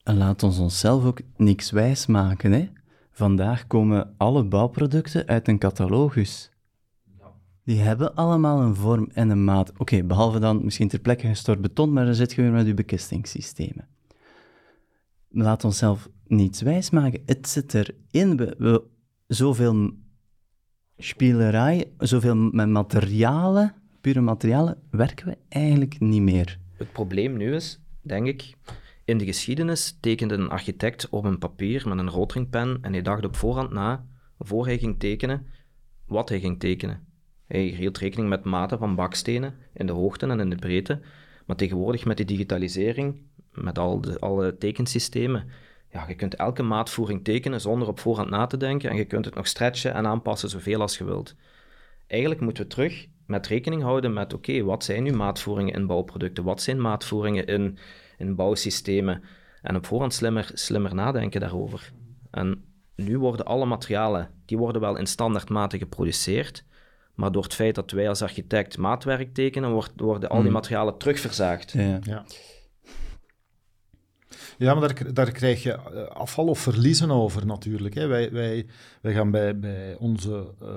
En 0.03 0.17
laat 0.17 0.43
ons 0.43 0.59
onszelf 0.59 1.05
ook 1.05 1.21
niks 1.37 1.71
wijs 1.71 2.07
maken. 2.07 2.53
Hè? 2.53 2.69
Vandaag 3.11 3.67
komen 3.67 4.15
alle 4.17 4.45
bouwproducten 4.45 5.27
uit 5.27 5.49
een 5.49 5.59
catalogus. 5.59 6.51
Die 7.65 7.81
hebben 7.81 8.15
allemaal 8.15 8.61
een 8.61 8.75
vorm 8.75 9.11
en 9.13 9.31
een 9.31 9.45
maat. 9.45 9.73
Oké, 9.77 10.03
behalve 10.03 10.39
dan 10.39 10.65
misschien 10.65 10.89
ter 10.89 10.99
plekke 10.99 11.27
gestort 11.27 11.61
beton, 11.61 11.93
maar 11.93 12.05
dan 12.05 12.15
zit 12.15 12.33
je 12.33 12.43
weer 12.43 12.51
met 12.51 12.67
je 12.67 12.75
bekestingssystemen. 12.75 13.89
Laat 15.29 15.65
onszelf 15.65 16.09
niets 16.29 16.63
wijs 16.63 16.91
maken. 16.91 17.23
Het 17.27 17.49
zit 17.49 17.75
erin. 17.75 18.37
We, 18.37 18.55
we, 18.59 18.83
zoveel 19.27 19.91
spielerij, 20.97 21.93
zoveel 21.99 22.35
met 22.37 22.69
materialen, 22.69 23.75
pure 24.01 24.21
materialen, 24.21 24.79
werken 24.91 25.27
we 25.27 25.37
eigenlijk 25.49 26.01
niet 26.01 26.23
meer. 26.23 26.59
Het 26.77 26.93
probleem 26.93 27.37
nu 27.37 27.55
is, 27.55 27.81
denk 28.03 28.27
ik, 28.27 28.55
in 29.05 29.19
de 29.19 29.25
geschiedenis 29.25 29.97
tekende 30.01 30.35
een 30.35 30.49
architect 30.49 31.09
op 31.09 31.25
een 31.25 31.39
papier 31.39 31.89
met 31.89 31.99
een 31.99 32.11
rotringpen 32.11 32.79
en 32.81 32.93
hij 32.93 33.03
dacht 33.03 33.25
op 33.25 33.37
voorhand 33.37 33.71
na, 33.71 34.07
voor 34.39 34.67
hij 34.67 34.79
ging 34.79 34.99
tekenen, 34.99 35.47
wat 36.07 36.29
hij 36.29 36.41
ging 36.41 36.61
tekenen. 36.61 37.05
Hij 37.47 37.63
hield 37.63 37.99
rekening 37.99 38.29
met 38.29 38.45
maten 38.45 38.79
van 38.79 38.95
bakstenen 38.95 39.55
in 39.75 39.87
de 39.87 39.93
hoogte 39.93 40.27
en 40.27 40.41
in 40.41 40.51
de 40.51 40.57
breedte, 40.57 41.01
maar 41.47 41.57
tegenwoordig 41.57 42.05
met 42.05 42.17
de 42.17 42.25
digitalisering, 42.25 43.23
met 43.53 43.79
al 43.79 44.01
de, 44.01 44.19
alle 44.19 44.59
tekensystemen, 44.59 45.45
ja, 45.97 46.05
je 46.09 46.15
kunt 46.15 46.35
elke 46.35 46.63
maatvoering 46.63 47.25
tekenen 47.25 47.61
zonder 47.61 47.89
op 47.89 48.01
voorhand 48.01 48.31
na 48.31 48.47
te 48.47 48.57
denken 48.57 48.91
en 48.91 48.97
je 48.97 49.05
kunt 49.05 49.25
het 49.25 49.35
nog 49.35 49.47
stretchen 49.47 49.95
en 49.95 50.07
aanpassen 50.07 50.49
zoveel 50.49 50.81
als 50.81 50.99
je 50.99 51.05
wilt. 51.05 51.35
Eigenlijk 52.07 52.41
moeten 52.41 52.63
we 52.63 52.69
terug 52.69 53.07
met 53.27 53.47
rekening 53.47 53.83
houden 53.83 54.13
met, 54.13 54.35
oké, 54.35 54.63
wat 54.63 54.85
zijn 54.85 55.03
nu 55.03 55.13
maatvoeringen 55.13 55.75
in 55.75 55.87
bouwproducten? 55.87 56.45
Wat 56.45 56.63
zijn 56.63 56.81
maatvoeringen 56.81 57.47
in, 57.47 57.79
in 58.19 58.35
bouwsystemen? 58.35 59.23
En 59.63 59.77
op 59.77 59.87
voorhand 59.87 60.15
slimmer, 60.15 60.51
slimmer 60.53 60.95
nadenken 60.95 61.41
daarover. 61.41 61.93
En 62.31 62.65
nu 62.95 63.19
worden 63.19 63.47
alle 63.47 63.67
materialen, 63.67 64.31
die 64.45 64.59
worden 64.59 64.81
wel 64.81 64.97
in 64.97 65.07
standaardmaten 65.07 65.79
geproduceerd, 65.79 66.65
maar 67.15 67.33
door 67.33 67.43
het 67.43 67.55
feit 67.55 67.75
dat 67.75 67.91
wij 67.91 68.09
als 68.09 68.23
architect 68.23 68.79
maatwerk 68.79 69.35
tekenen, 69.35 69.83
worden 69.97 70.29
al 70.29 70.37
die 70.37 70.45
hmm. 70.45 70.53
materialen 70.53 70.99
terugverzaagd. 70.99 71.73
Ja. 71.73 71.99
ja. 72.03 72.25
Ja, 74.59 74.75
maar 74.75 74.95
daar, 74.95 75.13
daar 75.13 75.31
krijg 75.31 75.63
je 75.63 75.73
eh, 75.73 76.07
afval 76.07 76.47
of 76.47 76.59
verliezen 76.59 77.11
over 77.11 77.47
natuurlijk. 77.47 77.95
Hè. 77.95 78.07
Wij, 78.07 78.33
wij, 78.33 78.67
wij 79.01 79.13
gaan 79.13 79.31
bij, 79.31 79.59
bij 79.59 79.97
onze 79.99 80.55
uh, 80.63 80.69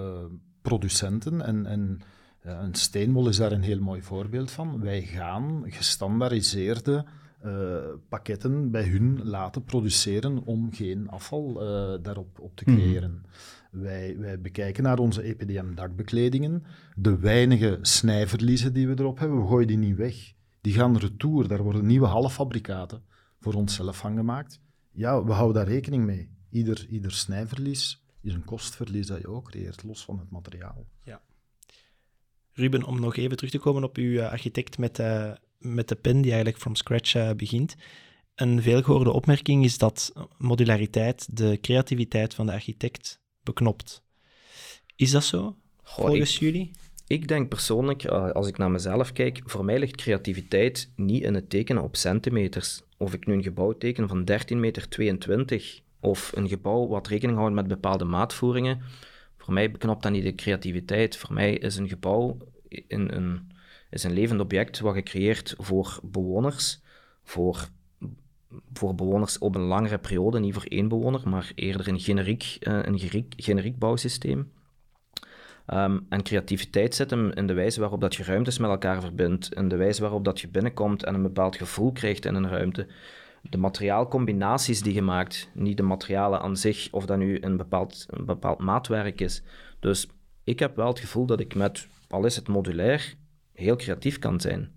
producenten 0.61 1.41
en, 1.41 1.65
en 1.65 2.01
ja, 2.43 2.61
een 2.61 2.75
steenwol 2.75 3.27
is 3.27 3.37
daar 3.37 3.51
een 3.51 3.61
heel 3.61 3.79
mooi 3.79 4.01
voorbeeld 4.01 4.51
van. 4.51 4.81
Wij 4.81 5.01
gaan 5.01 5.63
gestandaardiseerde 5.65 7.05
uh, 7.45 7.77
pakketten 8.09 8.71
bij 8.71 8.83
hun 8.83 9.19
laten 9.23 9.63
produceren 9.63 10.45
om 10.45 10.73
geen 10.73 11.09
afval 11.09 11.49
uh, 11.49 12.03
daarop 12.03 12.39
op 12.39 12.55
te 12.55 12.63
mhm. 12.65 12.75
creëren. 12.75 13.23
Wij, 13.71 14.15
wij 14.17 14.41
bekijken 14.41 14.83
naar 14.83 14.99
onze 14.99 15.21
EPDM-dakbekledingen, 15.21 16.63
de 16.95 17.17
weinige 17.17 17.77
snijverliezen 17.81 18.73
die 18.73 18.87
we 18.87 18.99
erop 18.99 19.19
hebben, 19.19 19.41
we 19.41 19.47
gooien 19.47 19.67
die 19.67 19.77
niet 19.77 19.95
weg. 19.95 20.33
Die 20.61 20.73
gaan 20.73 20.97
retour, 20.97 21.47
daar 21.47 21.63
worden 21.63 21.85
nieuwe 21.85 22.05
halffabrikaten 22.05 23.01
voor 23.39 23.53
onszelf 23.53 23.97
van 23.97 24.15
gemaakt. 24.15 24.61
Ja, 24.91 25.23
we 25.23 25.31
houden 25.31 25.63
daar 25.63 25.73
rekening 25.73 26.05
mee. 26.05 26.29
Ieder, 26.49 26.87
ieder 26.87 27.11
snijverlies 27.11 28.03
is 28.21 28.33
een 28.33 28.45
kostverlies 28.45 29.07
dat 29.07 29.21
je 29.21 29.27
ook 29.27 29.49
creëert, 29.49 29.83
los 29.83 30.03
van 30.03 30.19
het 30.19 30.29
materiaal. 30.29 30.85
Ja. 31.03 31.21
Ruben, 32.51 32.83
om 32.83 32.99
nog 32.99 33.15
even 33.15 33.37
terug 33.37 33.51
te 33.51 33.59
komen 33.59 33.83
op 33.83 33.97
uw 33.97 34.19
eh, 34.19 34.31
architect 34.31 34.77
met, 34.77 34.99
uh, 34.99 35.31
met 35.57 35.87
de 35.87 35.95
pen 35.95 36.21
die 36.21 36.31
eigenlijk 36.31 36.61
from 36.61 36.75
scratch 36.75 37.15
uh, 37.15 37.31
begint. 37.31 37.75
Een 38.35 38.61
veelgehoorde 38.61 39.11
opmerking 39.11 39.63
is 39.63 39.77
dat 39.77 40.13
modulariteit 40.37 41.37
de 41.37 41.57
creativiteit 41.61 42.33
van 42.33 42.45
de 42.45 42.51
architect 42.51 43.21
beknopt. 43.43 44.03
Is 44.95 45.11
dat 45.11 45.23
zo, 45.23 45.57
volgens 45.83 46.37
jullie? 46.37 46.71
Ik 47.09 47.27
denk 47.27 47.49
persoonlijk, 47.49 48.05
als 48.05 48.47
ik 48.47 48.57
naar 48.57 48.71
mezelf 48.71 49.13
kijk, 49.13 49.41
voor 49.45 49.65
mij 49.65 49.79
ligt 49.79 49.95
creativiteit 49.95 50.91
niet 50.95 51.23
in 51.23 51.33
het 51.33 51.49
tekenen 51.49 51.83
op 51.83 51.95
centimeters 51.95 52.81
of 52.97 53.13
ik 53.13 53.25
nu 53.25 53.33
een 53.33 53.43
gebouw 53.43 53.77
teken 53.77 54.07
van 54.07 54.29
13,22 54.31 54.57
meter 54.57 55.81
of 55.99 56.31
een 56.35 56.47
gebouw 56.47 56.87
wat 56.87 57.07
rekening 57.07 57.37
houdt 57.37 57.55
met 57.55 57.67
bepaalde 57.67 58.05
maatvoeringen, 58.05 58.81
voor 59.37 59.53
mij 59.53 59.71
beknopt 59.71 60.03
dat 60.03 60.11
niet 60.11 60.23
de 60.23 60.35
creativiteit. 60.35 61.17
Voor 61.17 61.33
mij 61.33 61.53
is 61.53 61.77
een 61.77 61.87
gebouw 61.87 62.37
een, 62.87 63.51
is 63.89 64.03
een 64.03 64.13
levend 64.13 64.39
object 64.39 64.79
wat 64.79 64.93
gecreëerd 64.93 65.55
voor 65.57 65.99
bewoners, 66.03 66.81
voor, 67.23 67.69
voor 68.73 68.95
bewoners 68.95 69.37
op 69.37 69.55
een 69.55 69.61
langere 69.61 69.97
periode, 69.97 70.39
niet 70.39 70.53
voor 70.53 70.65
één 70.67 70.87
bewoner, 70.87 71.29
maar 71.29 71.51
eerder 71.55 71.87
een 71.87 71.99
generiek, 71.99 72.57
uh, 72.59 72.79
een 72.83 72.99
generiek, 72.99 73.33
generiek 73.37 73.79
bouwsysteem. 73.79 74.51
Um, 75.73 76.05
en 76.09 76.23
creativiteit 76.23 76.95
zit 76.95 77.09
hem 77.09 77.31
in 77.31 77.47
de 77.47 77.53
wijze 77.53 77.79
waarop 77.79 78.01
dat 78.01 78.15
je 78.15 78.23
ruimtes 78.23 78.57
met 78.57 78.69
elkaar 78.69 79.01
verbindt, 79.01 79.53
in 79.53 79.67
de 79.67 79.75
wijze 79.75 80.01
waarop 80.01 80.25
dat 80.25 80.39
je 80.39 80.47
binnenkomt 80.47 81.03
en 81.03 81.13
een 81.13 81.21
bepaald 81.21 81.55
gevoel 81.55 81.91
krijgt 81.91 82.25
in 82.25 82.35
een 82.35 82.49
ruimte. 82.49 82.87
De 83.41 83.57
materiaalcombinaties 83.57 84.81
die 84.81 84.93
je 84.93 85.01
maakt, 85.01 85.49
niet 85.53 85.77
de 85.77 85.83
materialen 85.83 86.41
aan 86.41 86.57
zich, 86.57 86.87
of 86.91 87.05
dat 87.05 87.17
nu 87.17 87.37
een 87.41 87.57
bepaald, 87.57 88.05
een 88.09 88.25
bepaald 88.25 88.59
maatwerk 88.59 89.21
is. 89.21 89.41
Dus 89.79 90.07
ik 90.43 90.59
heb 90.59 90.75
wel 90.75 90.87
het 90.87 90.99
gevoel 90.99 91.25
dat 91.25 91.39
ik 91.39 91.55
met, 91.55 91.87
al 92.07 92.25
is 92.25 92.35
het 92.35 92.47
modulair, 92.47 93.13
heel 93.53 93.75
creatief 93.75 94.19
kan 94.19 94.39
zijn. 94.39 94.71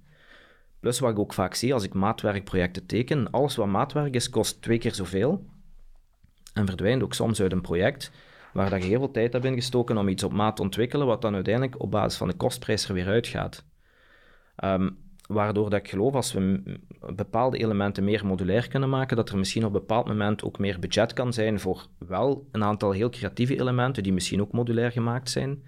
Plus 0.81 0.99
wat 0.99 1.11
ik 1.11 1.19
ook 1.19 1.33
vaak 1.33 1.55
zie 1.55 1.75
als 1.75 1.85
ik 1.85 1.95
maatwerkprojecten 1.95 2.87
teken, 2.87 3.31
alles 3.31 3.57
wat 3.57 3.67
maatwerk 3.67 4.15
is, 4.15 4.31
kost 4.31 4.63
twee 4.63 4.79
keer 4.79 4.95
zoveel 4.95 5.45
en 6.53 6.67
verdwijnt 6.67 7.03
ook 7.03 7.15
soms 7.15 7.41
uit 7.41 7.53
een 7.53 7.61
project 7.61 8.11
waar 8.53 8.71
dat 8.71 8.83
je 8.83 8.89
heel 8.89 8.99
veel 8.99 9.11
tijd 9.11 9.33
hebt 9.33 9.45
ingestoken 9.45 9.97
om 9.97 10.09
iets 10.09 10.23
op 10.23 10.33
maat 10.33 10.57
te 10.57 10.63
ontwikkelen, 10.63 11.07
wat 11.07 11.23
dan 11.23 11.35
uiteindelijk 11.35 11.83
op 11.83 11.91
basis 11.91 12.19
van 12.19 12.29
de 12.29 12.35
kostprijs 12.37 12.89
er 12.89 12.95
weer 12.95 13.07
uitgaat. 13.07 13.65
Um, 14.65 14.99
waardoor 15.27 15.71
dat 15.71 15.79
ik 15.79 15.89
geloof 15.89 16.15
als 16.15 16.33
we 16.33 16.63
bepaalde 17.15 17.59
elementen 17.59 18.05
meer 18.05 18.27
modulair 18.27 18.69
kunnen 18.69 18.89
maken, 18.89 19.17
dat 19.17 19.31
er 19.31 19.39
misschien 19.39 19.65
op 19.65 19.75
een 19.75 19.81
bepaald 19.81 20.07
moment 20.07 20.45
ook 20.45 20.59
meer 20.59 20.79
budget 20.79 21.13
kan 21.13 21.33
zijn 21.33 21.61
voor 21.61 21.87
wel 21.99 22.49
een 22.53 22.65
aantal 22.65 22.91
heel 22.91 23.11
creatieve 23.11 23.61
elementen 23.61 24.03
die 24.03 24.13
misschien 24.13 24.41
ook 24.41 24.53
modulair 24.53 24.93
gemaakt 24.93 25.31
zijn, 25.31 25.63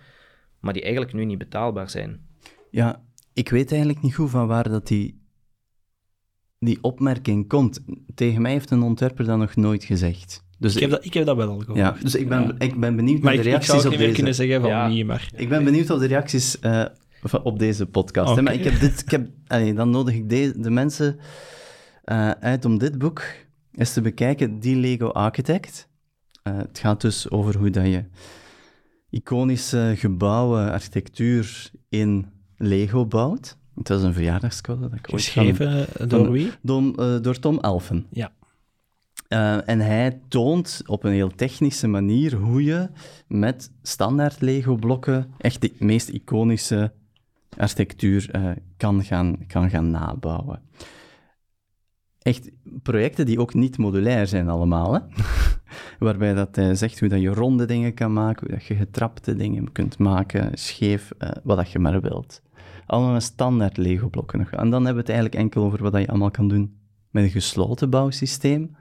maar 0.60 0.72
die 0.72 0.82
eigenlijk 0.82 1.12
nu 1.12 1.24
niet 1.24 1.38
betaalbaar 1.38 1.90
zijn. 1.90 2.26
Ja, 2.70 3.02
ik 3.32 3.48
weet 3.48 3.70
eigenlijk 3.70 4.02
niet 4.02 4.14
goed 4.14 4.30
van 4.30 4.46
waar 4.46 4.68
dat 4.68 4.86
die, 4.86 5.22
die 6.58 6.82
opmerking 6.82 7.48
komt. 7.48 7.84
Tegen 8.14 8.42
mij 8.42 8.52
heeft 8.52 8.70
een 8.70 8.82
ontwerper 8.82 9.24
dat 9.24 9.38
nog 9.38 9.56
nooit 9.56 9.84
gezegd. 9.84 10.44
Dus 10.64 10.74
ik, 10.74 10.80
heb 10.80 10.90
dat, 10.90 11.04
ik 11.04 11.14
heb 11.14 11.26
dat 11.26 11.36
wel 11.36 11.48
al 11.48 11.58
gehoord. 11.58 11.78
Ja, 11.78 11.96
dus 12.02 12.14
ik 12.14 12.28
ben, 12.28 12.54
ik 12.58 12.80
ben 12.80 12.96
benieuwd 12.96 13.22
naar 13.22 13.36
de 13.36 13.42
reacties 13.42 13.68
ik, 13.68 13.74
ik 13.74 13.80
zou 13.80 13.94
niet 13.94 14.04
meer 14.04 14.14
kunnen 14.14 14.34
zeggen 14.34 14.60
van 14.60 14.70
ja. 14.70 14.88
wie, 14.88 15.04
maar... 15.04 15.28
Ik 15.36 15.48
ben 15.48 15.64
benieuwd 15.64 15.90
op 15.90 15.98
de 15.98 16.06
reacties 16.06 16.56
uh, 16.62 16.84
op 17.42 17.58
deze 17.58 17.86
podcast. 17.86 18.30
Okay. 18.30 18.42
Maar 18.42 18.54
ik 18.54 18.64
heb 18.64 18.80
dit... 18.80 19.00
Ik 19.00 19.10
heb, 19.10 19.28
allee, 19.46 19.74
dan 19.74 19.90
nodig 19.90 20.14
ik 20.14 20.28
de, 20.28 20.54
de 20.56 20.70
mensen 20.70 21.18
uh, 22.04 22.30
uit 22.30 22.64
om 22.64 22.78
dit 22.78 22.98
boek 22.98 23.22
eens 23.74 23.92
te 23.92 24.00
bekijken. 24.00 24.60
Die 24.60 24.76
Lego 24.76 25.08
Architect. 25.08 25.88
Uh, 26.48 26.56
het 26.56 26.78
gaat 26.78 27.00
dus 27.00 27.30
over 27.30 27.56
hoe 27.56 27.70
dat 27.70 27.86
je 27.86 28.04
iconische 29.10 29.94
gebouwen, 29.96 30.72
architectuur 30.72 31.70
in 31.88 32.26
Lego 32.56 33.06
bouwt. 33.06 33.56
Het 33.74 33.88
was 33.88 34.02
een 34.02 34.14
verjaardagscode 34.14 34.80
dat 34.80 34.92
ik 34.92 35.06
Geschreven 35.10 35.86
door 36.08 36.30
wie? 36.30 36.50
Door, 36.62 36.82
uh, 36.82 37.20
door 37.22 37.38
Tom 37.38 37.58
Elfen. 37.60 38.06
Ja. 38.10 38.32
Uh, 39.34 39.68
en 39.68 39.80
hij 39.80 40.20
toont 40.28 40.82
op 40.86 41.04
een 41.04 41.12
heel 41.12 41.34
technische 41.34 41.86
manier 41.86 42.34
hoe 42.34 42.64
je 42.64 42.88
met 43.28 43.70
standaard 43.82 44.40
Lego-blokken 44.40 45.34
echt 45.38 45.60
de 45.60 45.72
meest 45.78 46.08
iconische 46.08 46.92
architectuur 47.56 48.30
uh, 48.36 48.50
kan, 48.76 49.04
gaan, 49.04 49.46
kan 49.46 49.70
gaan 49.70 49.90
nabouwen. 49.90 50.62
Echt 52.18 52.50
projecten 52.82 53.26
die 53.26 53.40
ook 53.40 53.54
niet 53.54 53.78
modulair 53.78 54.26
zijn 54.26 54.48
allemaal, 54.48 54.94
hè? 54.94 55.00
waarbij 56.06 56.34
dat 56.34 56.56
hij 56.56 56.74
zegt 56.74 57.00
hoe 57.00 57.08
dat 57.08 57.20
je 57.20 57.34
ronde 57.34 57.64
dingen 57.64 57.94
kan 57.94 58.12
maken, 58.12 58.46
hoe 58.46 58.56
dat 58.56 58.66
je 58.66 58.74
getrapte 58.74 59.36
dingen 59.36 59.72
kunt 59.72 59.98
maken, 59.98 60.58
scheef, 60.58 61.12
uh, 61.18 61.28
wat 61.42 61.56
dat 61.56 61.70
je 61.70 61.78
maar 61.78 62.00
wilt. 62.00 62.42
Allemaal 62.86 63.20
standaard 63.20 63.76
Lego-blokken 63.76 64.38
nog. 64.38 64.50
En 64.50 64.70
dan 64.70 64.84
hebben 64.84 65.04
we 65.04 65.10
het 65.10 65.18
eigenlijk 65.20 65.34
enkel 65.34 65.64
over 65.64 65.82
wat 65.82 66.00
je 66.00 66.08
allemaal 66.08 66.30
kan 66.30 66.48
doen 66.48 66.76
met 67.10 67.24
een 67.24 67.30
gesloten 67.30 67.90
bouwsysteem. 67.90 68.76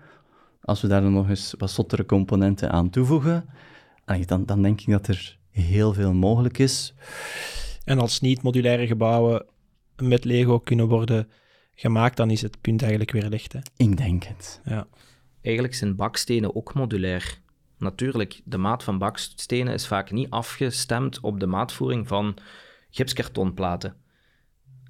Als 0.65 0.81
we 0.81 0.87
daar 0.87 1.01
dan 1.01 1.13
nog 1.13 1.29
eens 1.29 1.53
wat 1.57 1.71
zottere 1.71 2.05
componenten 2.05 2.71
aan 2.71 2.89
toevoegen, 2.89 3.49
dan, 4.25 4.45
dan 4.45 4.61
denk 4.61 4.81
ik 4.81 4.87
dat 4.87 5.07
er 5.07 5.37
heel 5.49 5.93
veel 5.93 6.13
mogelijk 6.13 6.57
is. 6.57 6.93
En 7.83 7.99
als 7.99 8.19
niet-modulaire 8.19 8.87
gebouwen 8.87 9.45
met 9.95 10.23
Lego 10.23 10.59
kunnen 10.59 10.87
worden 10.87 11.29
gemaakt, 11.75 12.17
dan 12.17 12.29
is 12.29 12.41
het 12.41 12.61
punt 12.61 12.81
eigenlijk 12.81 13.11
weer 13.11 13.29
licht. 13.29 13.53
Hè? 13.53 13.59
Ik 13.77 13.97
denk 13.97 14.23
het. 14.23 14.61
Ja. 14.65 14.87
Eigenlijk 15.41 15.75
zijn 15.75 15.95
bakstenen 15.95 16.55
ook 16.55 16.73
modulair. 16.73 17.39
Natuurlijk, 17.77 18.41
de 18.43 18.57
maat 18.57 18.83
van 18.83 18.97
bakstenen 18.97 19.73
is 19.73 19.87
vaak 19.87 20.11
niet 20.11 20.29
afgestemd 20.29 21.19
op 21.19 21.39
de 21.39 21.47
maatvoering 21.47 22.07
van 22.07 22.35
gipskartonplaten. 22.89 23.95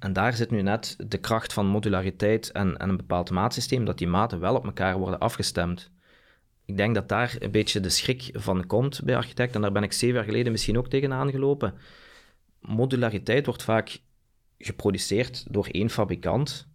En 0.04 0.12
daar 0.12 0.34
zit 0.34 0.50
nu 0.50 0.62
net 0.62 0.96
de 1.06 1.18
kracht 1.18 1.52
van 1.52 1.66
modulariteit 1.66 2.52
en, 2.52 2.76
en 2.76 2.88
een 2.88 2.96
bepaald 2.96 3.30
maatsysteem, 3.30 3.84
dat 3.84 3.98
die 3.98 4.06
maten 4.06 4.40
wel 4.40 4.54
op 4.54 4.64
elkaar 4.64 4.98
worden 4.98 5.18
afgestemd. 5.18 5.90
Ik 6.64 6.76
denk 6.76 6.94
dat 6.94 7.08
daar 7.08 7.36
een 7.38 7.50
beetje 7.50 7.80
de 7.80 7.88
schrik 7.88 8.30
van 8.32 8.66
komt 8.66 9.00
bij 9.04 9.16
architecten, 9.16 9.54
en 9.54 9.60
daar 9.60 9.72
ben 9.72 9.82
ik 9.82 9.92
zeven 9.92 10.14
jaar 10.14 10.24
geleden 10.24 10.52
misschien 10.52 10.78
ook 10.78 10.88
tegenaan 10.88 11.30
gelopen. 11.30 11.74
Modulariteit 12.60 13.46
wordt 13.46 13.62
vaak 13.62 14.00
geproduceerd 14.58 15.46
door 15.50 15.66
één 15.66 15.90
fabrikant, 15.90 16.68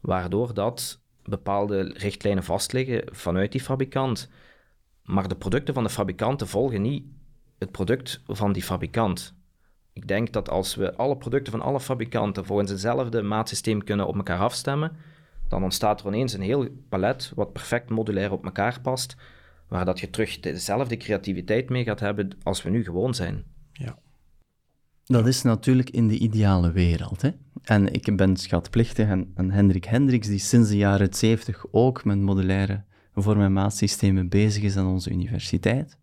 waardoor 0.00 0.54
dat 0.54 1.00
bepaalde 1.24 1.82
richtlijnen 1.96 2.44
vastliggen 2.44 3.02
vanuit 3.14 3.52
die 3.52 3.60
fabrikant. 3.60 4.30
Maar 5.02 5.28
de 5.28 5.36
producten 5.36 5.74
van 5.74 5.84
de 5.84 5.90
fabrikanten 5.90 6.48
volgen 6.48 6.82
niet 6.82 7.04
het 7.58 7.70
product 7.70 8.22
van 8.26 8.52
die 8.52 8.62
fabrikant. 8.62 9.34
Ik 9.92 10.08
denk 10.08 10.32
dat 10.32 10.50
als 10.50 10.74
we 10.74 10.96
alle 10.96 11.16
producten 11.16 11.52
van 11.52 11.62
alle 11.62 11.80
fabrikanten 11.80 12.44
volgens 12.44 12.70
hetzelfde 12.70 13.22
maatsysteem 13.22 13.84
kunnen 13.84 14.06
op 14.06 14.16
elkaar 14.16 14.38
afstemmen, 14.38 14.96
dan 15.48 15.62
ontstaat 15.62 16.00
er 16.00 16.06
ineens 16.06 16.32
een 16.32 16.40
heel 16.40 16.68
palet 16.88 17.32
wat 17.34 17.52
perfect 17.52 17.90
modulair 17.90 18.32
op 18.32 18.44
elkaar 18.44 18.80
past, 18.80 19.16
waar 19.68 19.84
dat 19.84 20.00
je 20.00 20.10
terug 20.10 20.40
dezelfde 20.40 20.96
creativiteit 20.96 21.68
mee 21.68 21.84
gaat 21.84 22.00
hebben 22.00 22.30
als 22.42 22.62
we 22.62 22.70
nu 22.70 22.84
gewoon 22.84 23.14
zijn. 23.14 23.44
Ja. 23.72 23.98
Dat 25.04 25.26
is 25.26 25.42
natuurlijk 25.42 25.90
in 25.90 26.08
de 26.08 26.18
ideale 26.18 26.72
wereld. 26.72 27.22
Hè? 27.22 27.30
En 27.62 27.92
ik 27.92 28.16
ben 28.16 28.36
schatplichtig 28.36 29.08
aan, 29.08 29.50
Hendrik 29.50 29.84
Hendricks, 29.84 30.26
die 30.26 30.38
sinds 30.38 30.68
de 30.68 30.76
jaren 30.76 31.14
70 31.14 31.64
ook 31.70 32.04
met 32.04 32.18
modulaire 32.18 32.84
vorm- 33.14 33.42
en 33.42 33.52
maatsystemen 33.52 34.28
bezig 34.28 34.62
is 34.62 34.76
aan 34.76 34.86
onze 34.86 35.10
universiteit. 35.10 35.98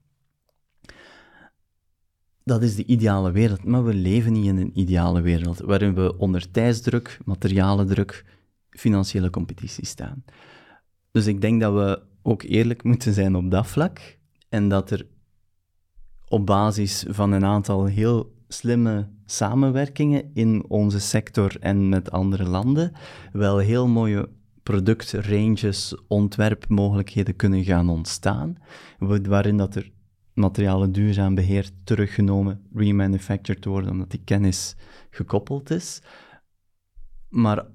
Dat 2.49 2.63
is 2.63 2.75
de 2.75 2.85
ideale 2.85 3.31
wereld, 3.31 3.63
maar 3.63 3.83
we 3.83 3.93
leven 3.93 4.31
niet 4.31 4.45
in 4.45 4.57
een 4.57 4.79
ideale 4.79 5.21
wereld, 5.21 5.59
waarin 5.59 5.93
we 5.93 6.17
onder 6.17 6.51
tijdsdruk, 6.51 7.19
materiële 7.25 7.85
druk, 7.85 8.25
financiële 8.69 9.29
competitie 9.29 9.85
staan. 9.85 10.23
Dus 11.11 11.27
ik 11.27 11.41
denk 11.41 11.61
dat 11.61 11.73
we 11.73 12.01
ook 12.21 12.43
eerlijk 12.43 12.83
moeten 12.83 13.13
zijn 13.13 13.35
op 13.35 13.51
dat 13.51 13.67
vlak 13.67 14.17
en 14.49 14.69
dat 14.69 14.91
er 14.91 15.07
op 16.27 16.45
basis 16.45 17.05
van 17.07 17.31
een 17.31 17.45
aantal 17.45 17.85
heel 17.85 18.35
slimme 18.47 19.09
samenwerkingen 19.25 20.31
in 20.33 20.65
onze 20.67 20.99
sector 20.99 21.57
en 21.59 21.89
met 21.89 22.11
andere 22.11 22.43
landen 22.43 22.91
wel 23.31 23.57
heel 23.57 23.87
mooie 23.87 24.29
productranges, 24.63 25.95
ontwerpmogelijkheden 26.07 27.35
kunnen 27.35 27.63
gaan 27.63 27.89
ontstaan, 27.89 28.57
waarin 29.27 29.57
dat 29.57 29.75
er 29.75 29.91
materialen 30.39 30.91
duurzaam 30.91 31.35
beheerd, 31.35 31.71
teruggenomen, 31.83 32.67
remanufactured 32.73 33.65
worden, 33.65 33.91
omdat 33.91 34.11
die 34.11 34.21
kennis 34.23 34.75
gekoppeld 35.09 35.69
is. 35.69 36.01
Maar 37.29 37.65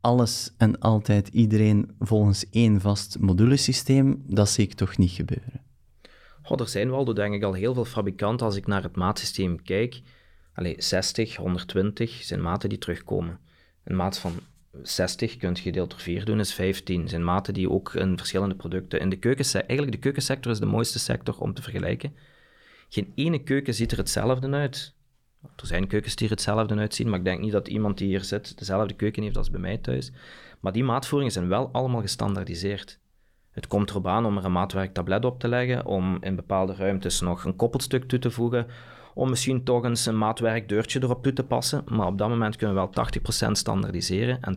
alles 0.00 0.54
en 0.56 0.78
altijd 0.78 1.28
iedereen 1.28 1.90
volgens 1.98 2.48
één 2.50 2.80
vast 2.80 3.18
modulesysteem, 3.18 4.22
dat 4.26 4.48
zie 4.48 4.64
ik 4.64 4.74
toch 4.74 4.96
niet 4.96 5.10
gebeuren. 5.10 5.62
Oh, 6.42 6.60
er 6.60 6.68
zijn 6.68 6.90
wel, 6.90 7.14
denk 7.14 7.34
ik, 7.34 7.42
al 7.42 7.52
heel 7.52 7.74
veel 7.74 7.84
fabrikanten, 7.84 8.46
als 8.46 8.56
ik 8.56 8.66
naar 8.66 8.82
het 8.82 8.96
maatsysteem 8.96 9.62
kijk, 9.62 10.02
allez, 10.54 10.88
60, 10.88 11.36
120 11.36 12.10
zijn 12.10 12.42
maten 12.42 12.68
die 12.68 12.78
terugkomen. 12.78 13.38
Een 13.84 13.96
maat 13.96 14.18
van 14.18 14.32
60 14.82 15.36
kunt 15.36 15.58
gedeeld 15.58 15.90
door 15.90 16.00
4 16.00 16.24
doen, 16.24 16.40
is 16.40 16.54
15. 16.54 17.08
zijn 17.08 17.24
maten 17.24 17.54
die 17.54 17.70
ook 17.70 17.94
in 17.94 18.18
verschillende 18.18 18.54
producten... 18.54 19.00
In 19.00 19.08
de 19.08 19.18
keukensector, 19.18 19.68
eigenlijk 19.68 19.92
de 19.92 20.02
keukensector 20.02 20.52
is 20.52 20.58
de 20.58 20.66
mooiste 20.66 20.98
sector 20.98 21.38
om 21.38 21.54
te 21.54 21.62
vergelijken. 21.62 22.14
Geen 22.88 23.12
ene 23.14 23.42
keuken 23.42 23.74
ziet 23.74 23.92
er 23.92 23.98
hetzelfde 23.98 24.50
uit. 24.50 24.94
Er 25.42 25.66
zijn 25.66 25.86
keukens 25.86 26.16
die 26.16 26.26
er 26.26 26.32
hetzelfde 26.32 26.74
uitzien, 26.74 27.08
maar 27.08 27.18
ik 27.18 27.24
denk 27.24 27.40
niet 27.40 27.52
dat 27.52 27.68
iemand 27.68 27.98
die 27.98 28.06
hier 28.06 28.24
zit 28.24 28.58
dezelfde 28.58 28.94
keuken 28.94 29.22
heeft 29.22 29.36
als 29.36 29.50
bij 29.50 29.60
mij 29.60 29.78
thuis. 29.78 30.12
Maar 30.60 30.72
die 30.72 30.84
maatvoeringen 30.84 31.32
zijn 31.32 31.48
wel 31.48 31.68
allemaal 31.72 32.00
gestandaardiseerd. 32.00 32.98
Het 33.50 33.66
komt 33.66 33.90
erop 33.90 34.06
aan 34.06 34.26
om 34.26 34.36
er 34.36 34.44
een 34.44 34.52
maatwerktablet 34.52 35.24
op 35.24 35.40
te 35.40 35.48
leggen, 35.48 35.86
om 35.86 36.18
in 36.20 36.36
bepaalde 36.36 36.74
ruimtes 36.74 37.20
nog 37.20 37.44
een 37.44 37.56
koppelstuk 37.56 38.04
toe 38.04 38.18
te 38.18 38.30
voegen, 38.30 38.66
om 39.14 39.28
misschien 39.28 39.64
toch 39.64 39.84
eens 39.84 40.06
een 40.06 40.18
maatwerkdeurtje 40.18 41.02
erop 41.02 41.22
toe 41.22 41.32
te 41.32 41.44
passen. 41.44 41.84
Maar 41.86 42.06
op 42.06 42.18
dat 42.18 42.28
moment 42.28 42.56
kunnen 42.56 42.76
we 42.76 42.88
wel 42.94 43.06
80% 43.48 43.50
standaardiseren 43.50 44.40
en 44.40 44.56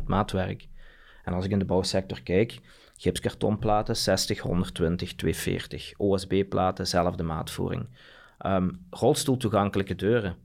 20% 0.00 0.04
maatwerk. 0.06 0.68
En 1.24 1.32
als 1.32 1.44
ik 1.44 1.50
in 1.50 1.58
de 1.58 1.64
bouwsector 1.64 2.22
kijk, 2.22 2.60
gipskartonplaten 2.96 3.96
60, 3.96 4.38
120, 4.38 5.14
240. 5.14 5.92
OSB-platen, 5.96 6.86
zelfde 6.86 7.22
maatvoering. 7.22 7.88
Um, 8.46 8.86
rolstoeltoegankelijke 8.90 9.94
deuren. 9.94 10.36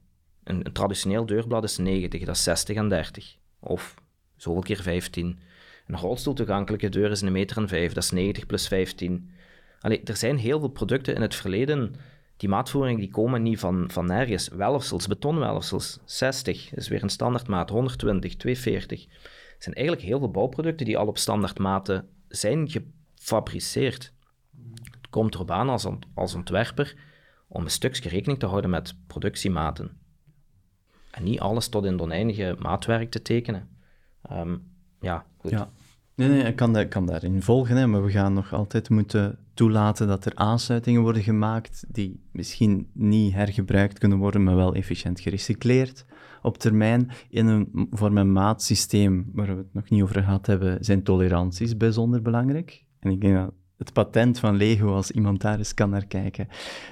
Een, 0.44 0.64
traditioneel 0.74 1.26
deurblad 1.26 1.64
is 1.64 1.78
90, 1.78 2.24
dat 2.26 2.36
is 2.36 2.44
60 2.44 2.76
en 2.76 2.90
30. 2.90 3.36
Of 3.60 3.96
zoveel 4.36 4.62
keer 4.62 4.82
15. 4.82 5.40
Een 5.88 5.98
rolstoeltoegankelijke 5.98 6.90
deur 6.90 7.12
is 7.12 7.22
een 7.22 7.32
meter 7.32 7.58
en 7.58 7.68
5, 7.68 7.94
dat 7.94 8.04
is 8.04 8.12
90 8.12 8.46
plus 8.46 8.68
15. 8.68 9.32
Allee, 9.80 10.04
er 10.04 10.16
zijn 10.16 10.38
heel 10.38 10.60
veel 10.60 10.70
producten 10.70 11.16
in 11.16 11.22
het 11.22 11.36
verleden 11.36 11.96
die 12.40 12.50
maatvoering 12.50 13.00
die 13.00 13.12
komen 13.12 13.42
niet 13.42 13.60
van, 13.60 13.92
van 13.92 14.06
nergens. 14.06 14.48
Welfsels, 14.48 15.08
betonwelfsels, 15.08 16.00
60 16.06 16.74
is 16.74 16.88
weer 16.88 17.04
een 17.04 17.10
standaardmaat, 17.10 17.70
120, 17.70 18.36
240. 18.36 19.06
Het 19.54 19.64
zijn 19.64 19.76
eigenlijk 19.76 20.08
heel 20.08 20.20
veel 20.20 20.32
bouwproducten 20.32 20.86
die 20.86 20.98
al 20.98 21.08
op 21.08 21.18
standaardmaten 21.18 22.08
zijn 22.28 22.70
gefabriceerd. 22.70 24.14
Het 24.84 25.10
komt 25.10 25.36
erop 25.36 25.52
aan 25.52 25.70
als, 25.70 25.88
als 26.14 26.36
ontwerper 26.36 26.96
om 27.48 27.64
een 27.64 27.72
stukje 27.72 28.10
rekening 28.10 28.40
te 28.40 28.46
houden 28.46 28.70
met 28.70 28.96
productiematen. 29.08 29.98
En 31.12 31.24
niet 31.24 31.40
alles 31.40 31.68
tot 31.68 31.86
in 31.86 32.02
oneindige 32.02 32.56
maatwerk 32.60 33.12
te 33.12 33.22
tekenen. 33.22 33.70
Um, 34.32 34.72
ja, 35.02 35.26
goed. 35.38 35.52
Ja. 35.52 35.70
Nee, 36.16 36.30
nee, 36.30 36.44
ik 36.44 36.56
kan, 36.56 36.88
kan 36.88 37.06
daarin 37.06 37.42
volgen, 37.42 37.76
hè, 37.76 37.88
maar 37.88 38.04
we 38.04 38.12
gaan 38.12 38.34
nog 38.34 38.54
altijd 38.54 38.90
moeten 38.90 39.40
toelaten 39.60 40.08
dat 40.08 40.26
er 40.26 40.36
aansluitingen 40.36 41.02
worden 41.02 41.24
gemaakt 41.24 41.86
die 41.88 42.24
misschien 42.32 42.90
niet 42.94 43.34
hergebruikt 43.34 44.00
kunnen 44.00 44.18
worden, 44.18 44.44
maar 44.44 44.56
wel 44.56 44.74
efficiënt 44.74 45.20
gerecycleerd 45.20 46.06
op 46.42 46.58
termijn. 46.58 47.12
In 47.30 47.48
een 47.48 47.88
vorm- 47.92 48.18
en 48.18 48.32
maatsysteem, 48.32 49.30
waar 49.34 49.48
we 49.48 49.56
het 49.56 49.74
nog 49.74 49.90
niet 49.90 50.04
over 50.04 50.24
gehad 50.24 50.46
hebben, 50.46 50.84
zijn 50.86 51.04
toleranties 51.04 51.78
bijzonder 51.78 52.22
belangrijk. 52.22 52.86
En 53.00 53.12
ik 53.12 53.22
denk 53.22 53.36
dat 53.36 53.54
het 53.78 53.94
patent 53.94 54.40
van 54.40 54.56
Lego, 54.56 54.94
als 54.94 55.12
iemand 55.12 55.42
daar 55.42 55.58
eens 55.58 55.74
kan 55.74 55.90
naar 55.90 56.06
kijken, 56.06 56.48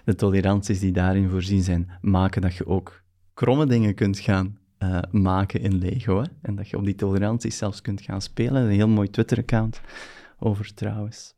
de 0.05 0.15
toleranties 0.15 0.80
die 0.80 0.91
daarin 0.91 1.30
voorzien 1.30 1.63
zijn, 1.63 1.91
maken 2.01 2.41
dat 2.41 2.55
je 2.55 2.68
ook 2.68 3.03
kromme 3.34 3.65
dingen 3.65 3.95
kunt 3.95 4.20
gaan 4.20 4.57
uh, 4.80 4.99
maken 5.11 5.61
in 5.61 5.78
Lego. 5.78 6.24
En 6.41 6.55
dat 6.55 6.70
je 6.70 6.78
op 6.78 6.86
die 6.86 6.95
toleranties 6.95 7.57
zelfs 7.57 7.82
kunt 7.82 8.01
gaan 8.01 8.22
spelen. 8.22 8.63
Een 8.63 8.70
heel 8.70 8.88
mooi 8.88 9.09
Twitter-account 9.09 9.82
over 10.39 10.74
trouwens. 10.74 11.36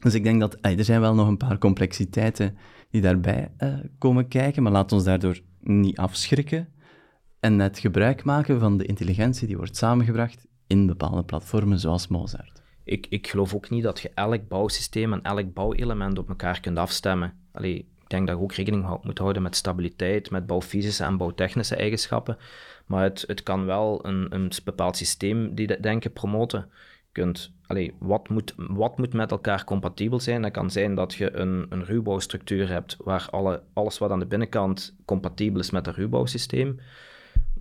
Dus 0.00 0.14
ik 0.14 0.24
denk 0.24 0.40
dat 0.40 0.56
er 0.60 0.84
zijn 0.84 1.00
wel 1.00 1.14
nog 1.14 1.28
een 1.28 1.36
paar 1.36 1.58
complexiteiten 1.58 2.56
die 2.90 3.00
daarbij 3.00 3.50
uh, 3.58 3.78
komen 3.98 4.28
kijken, 4.28 4.62
maar 4.62 4.72
laat 4.72 4.92
ons 4.92 5.04
daardoor 5.04 5.40
niet 5.60 5.96
afschrikken 5.96 6.68
en 7.40 7.56
net 7.56 7.78
gebruik 7.78 8.24
maken 8.24 8.60
van 8.60 8.76
de 8.78 8.84
intelligentie 8.86 9.46
die 9.46 9.56
wordt 9.56 9.76
samengebracht 9.76 10.46
in 10.66 10.86
bepaalde 10.86 11.22
platformen 11.22 11.78
zoals 11.78 12.08
Mozart. 12.08 12.62
Ik, 12.84 13.06
ik 13.08 13.26
geloof 13.26 13.54
ook 13.54 13.70
niet 13.70 13.82
dat 13.82 14.00
je 14.00 14.10
elk 14.14 14.48
bouwsysteem 14.48 15.12
en 15.12 15.22
elk 15.22 15.52
bouwelement 15.52 16.18
op 16.18 16.28
elkaar 16.28 16.60
kunt 16.60 16.78
afstemmen. 16.78 17.32
Allee, 17.52 17.76
ik 17.76 18.08
denk 18.08 18.26
dat 18.26 18.36
je 18.36 18.42
ook 18.42 18.52
rekening 18.52 18.98
moet 19.02 19.18
houden 19.18 19.42
met 19.42 19.56
stabiliteit, 19.56 20.30
met 20.30 20.46
bouwfysische 20.46 21.04
en 21.04 21.16
bouwtechnische 21.16 21.76
eigenschappen. 21.76 22.36
Maar 22.86 23.02
het, 23.02 23.24
het 23.26 23.42
kan 23.42 23.64
wel 23.64 24.06
een, 24.06 24.34
een 24.34 24.50
bepaald 24.64 24.96
systeem 24.96 25.54
die 25.54 25.80
denken 25.80 26.12
promoten. 26.12 26.70
Allee, 27.66 27.94
wat, 27.98 28.28
moet, 28.28 28.54
wat 28.56 28.98
moet 28.98 29.12
met 29.12 29.30
elkaar 29.30 29.64
compatibel 29.64 30.20
zijn? 30.20 30.42
Dat 30.42 30.50
kan 30.50 30.70
zijn 30.70 30.94
dat 30.94 31.14
je 31.14 31.36
een, 31.36 31.66
een 31.68 31.84
ruwbouwstructuur 31.84 32.68
hebt 32.68 32.96
waar 33.04 33.28
alle, 33.30 33.62
alles 33.72 33.98
wat 33.98 34.10
aan 34.10 34.18
de 34.18 34.26
binnenkant 34.26 34.96
compatibel 35.04 35.60
is 35.60 35.70
met 35.70 35.86
het 35.86 35.96
ruwbouwsysteem. 35.96 36.80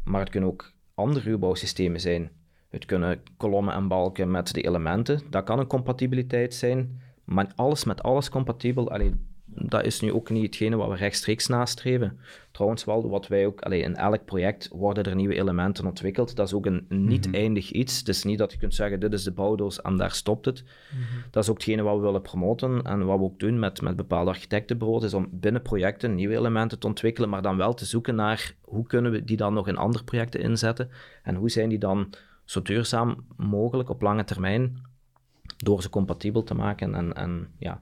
Maar 0.03 0.19
het 0.19 0.29
kunnen 0.29 0.49
ook 0.49 0.71
andere 0.93 1.29
ruwbouwsystemen 1.29 1.99
zijn. 1.99 2.31
Het 2.69 2.85
kunnen 2.85 3.21
kolommen 3.37 3.73
en 3.73 3.87
balken 3.87 4.31
met 4.31 4.53
de 4.53 4.61
elementen. 4.61 5.21
Dat 5.29 5.43
kan 5.43 5.59
een 5.59 5.67
compatibiliteit 5.67 6.53
zijn. 6.53 7.01
Maar 7.23 7.51
alles 7.55 7.83
met 7.83 8.03
alles 8.03 8.29
compatibel, 8.29 8.91
alleen 8.91 9.28
dat 9.65 9.85
is 9.85 9.99
nu 9.99 10.13
ook 10.13 10.29
niet 10.29 10.45
hetgene 10.45 10.75
wat 10.75 10.89
we 10.89 10.95
rechtstreeks 10.95 11.47
nastreven. 11.47 12.19
Trouwens 12.51 12.85
wel, 12.85 13.09
wat 13.09 13.27
wij 13.27 13.45
ook, 13.45 13.61
allee, 13.61 13.81
in 13.81 13.95
elk 13.95 14.25
project 14.25 14.69
worden 14.71 15.03
er 15.03 15.15
nieuwe 15.15 15.35
elementen 15.35 15.85
ontwikkeld. 15.85 16.35
Dat 16.35 16.47
is 16.47 16.53
ook 16.53 16.65
een 16.65 16.85
niet 16.89 17.25
mhm. 17.25 17.35
eindig 17.35 17.71
iets. 17.71 17.99
Het 17.99 18.07
is 18.07 18.23
niet 18.23 18.37
dat 18.37 18.51
je 18.51 18.57
kunt 18.57 18.75
zeggen, 18.75 18.99
dit 18.99 19.13
is 19.13 19.23
de 19.23 19.31
bouwdoos 19.31 19.81
en 19.81 19.97
daar 19.97 20.11
stopt 20.11 20.45
het. 20.45 20.63
Mhm. 20.63 21.29
Dat 21.31 21.43
is 21.43 21.49
ook 21.49 21.55
hetgene 21.55 21.81
wat 21.81 21.95
we 21.95 22.01
willen 22.01 22.21
promoten 22.21 22.81
en 22.81 23.05
wat 23.05 23.17
we 23.17 23.23
ook 23.23 23.39
doen 23.39 23.59
met, 23.59 23.81
met 23.81 23.95
bepaalde 23.95 24.29
architectenbureaus, 24.29 25.03
is 25.03 25.13
om 25.13 25.29
binnen 25.31 25.61
projecten 25.61 26.15
nieuwe 26.15 26.35
elementen 26.35 26.79
te 26.79 26.87
ontwikkelen, 26.87 27.29
maar 27.29 27.41
dan 27.41 27.57
wel 27.57 27.73
te 27.73 27.85
zoeken 27.85 28.15
naar 28.15 28.55
hoe 28.61 28.87
kunnen 28.87 29.11
we 29.11 29.23
die 29.23 29.37
dan 29.37 29.53
nog 29.53 29.67
in 29.67 29.77
andere 29.77 30.03
projecten 30.03 30.41
inzetten 30.41 30.89
en 31.23 31.35
hoe 31.35 31.49
zijn 31.49 31.69
die 31.69 31.79
dan 31.79 32.09
zo 32.45 32.61
duurzaam 32.61 33.25
mogelijk 33.37 33.89
op 33.89 34.01
lange 34.01 34.23
termijn 34.23 34.81
door 35.57 35.81
ze 35.81 35.89
compatibel 35.89 36.43
te 36.43 36.53
maken 36.53 36.95
en, 36.95 37.13
en 37.13 37.47
ja, 37.57 37.81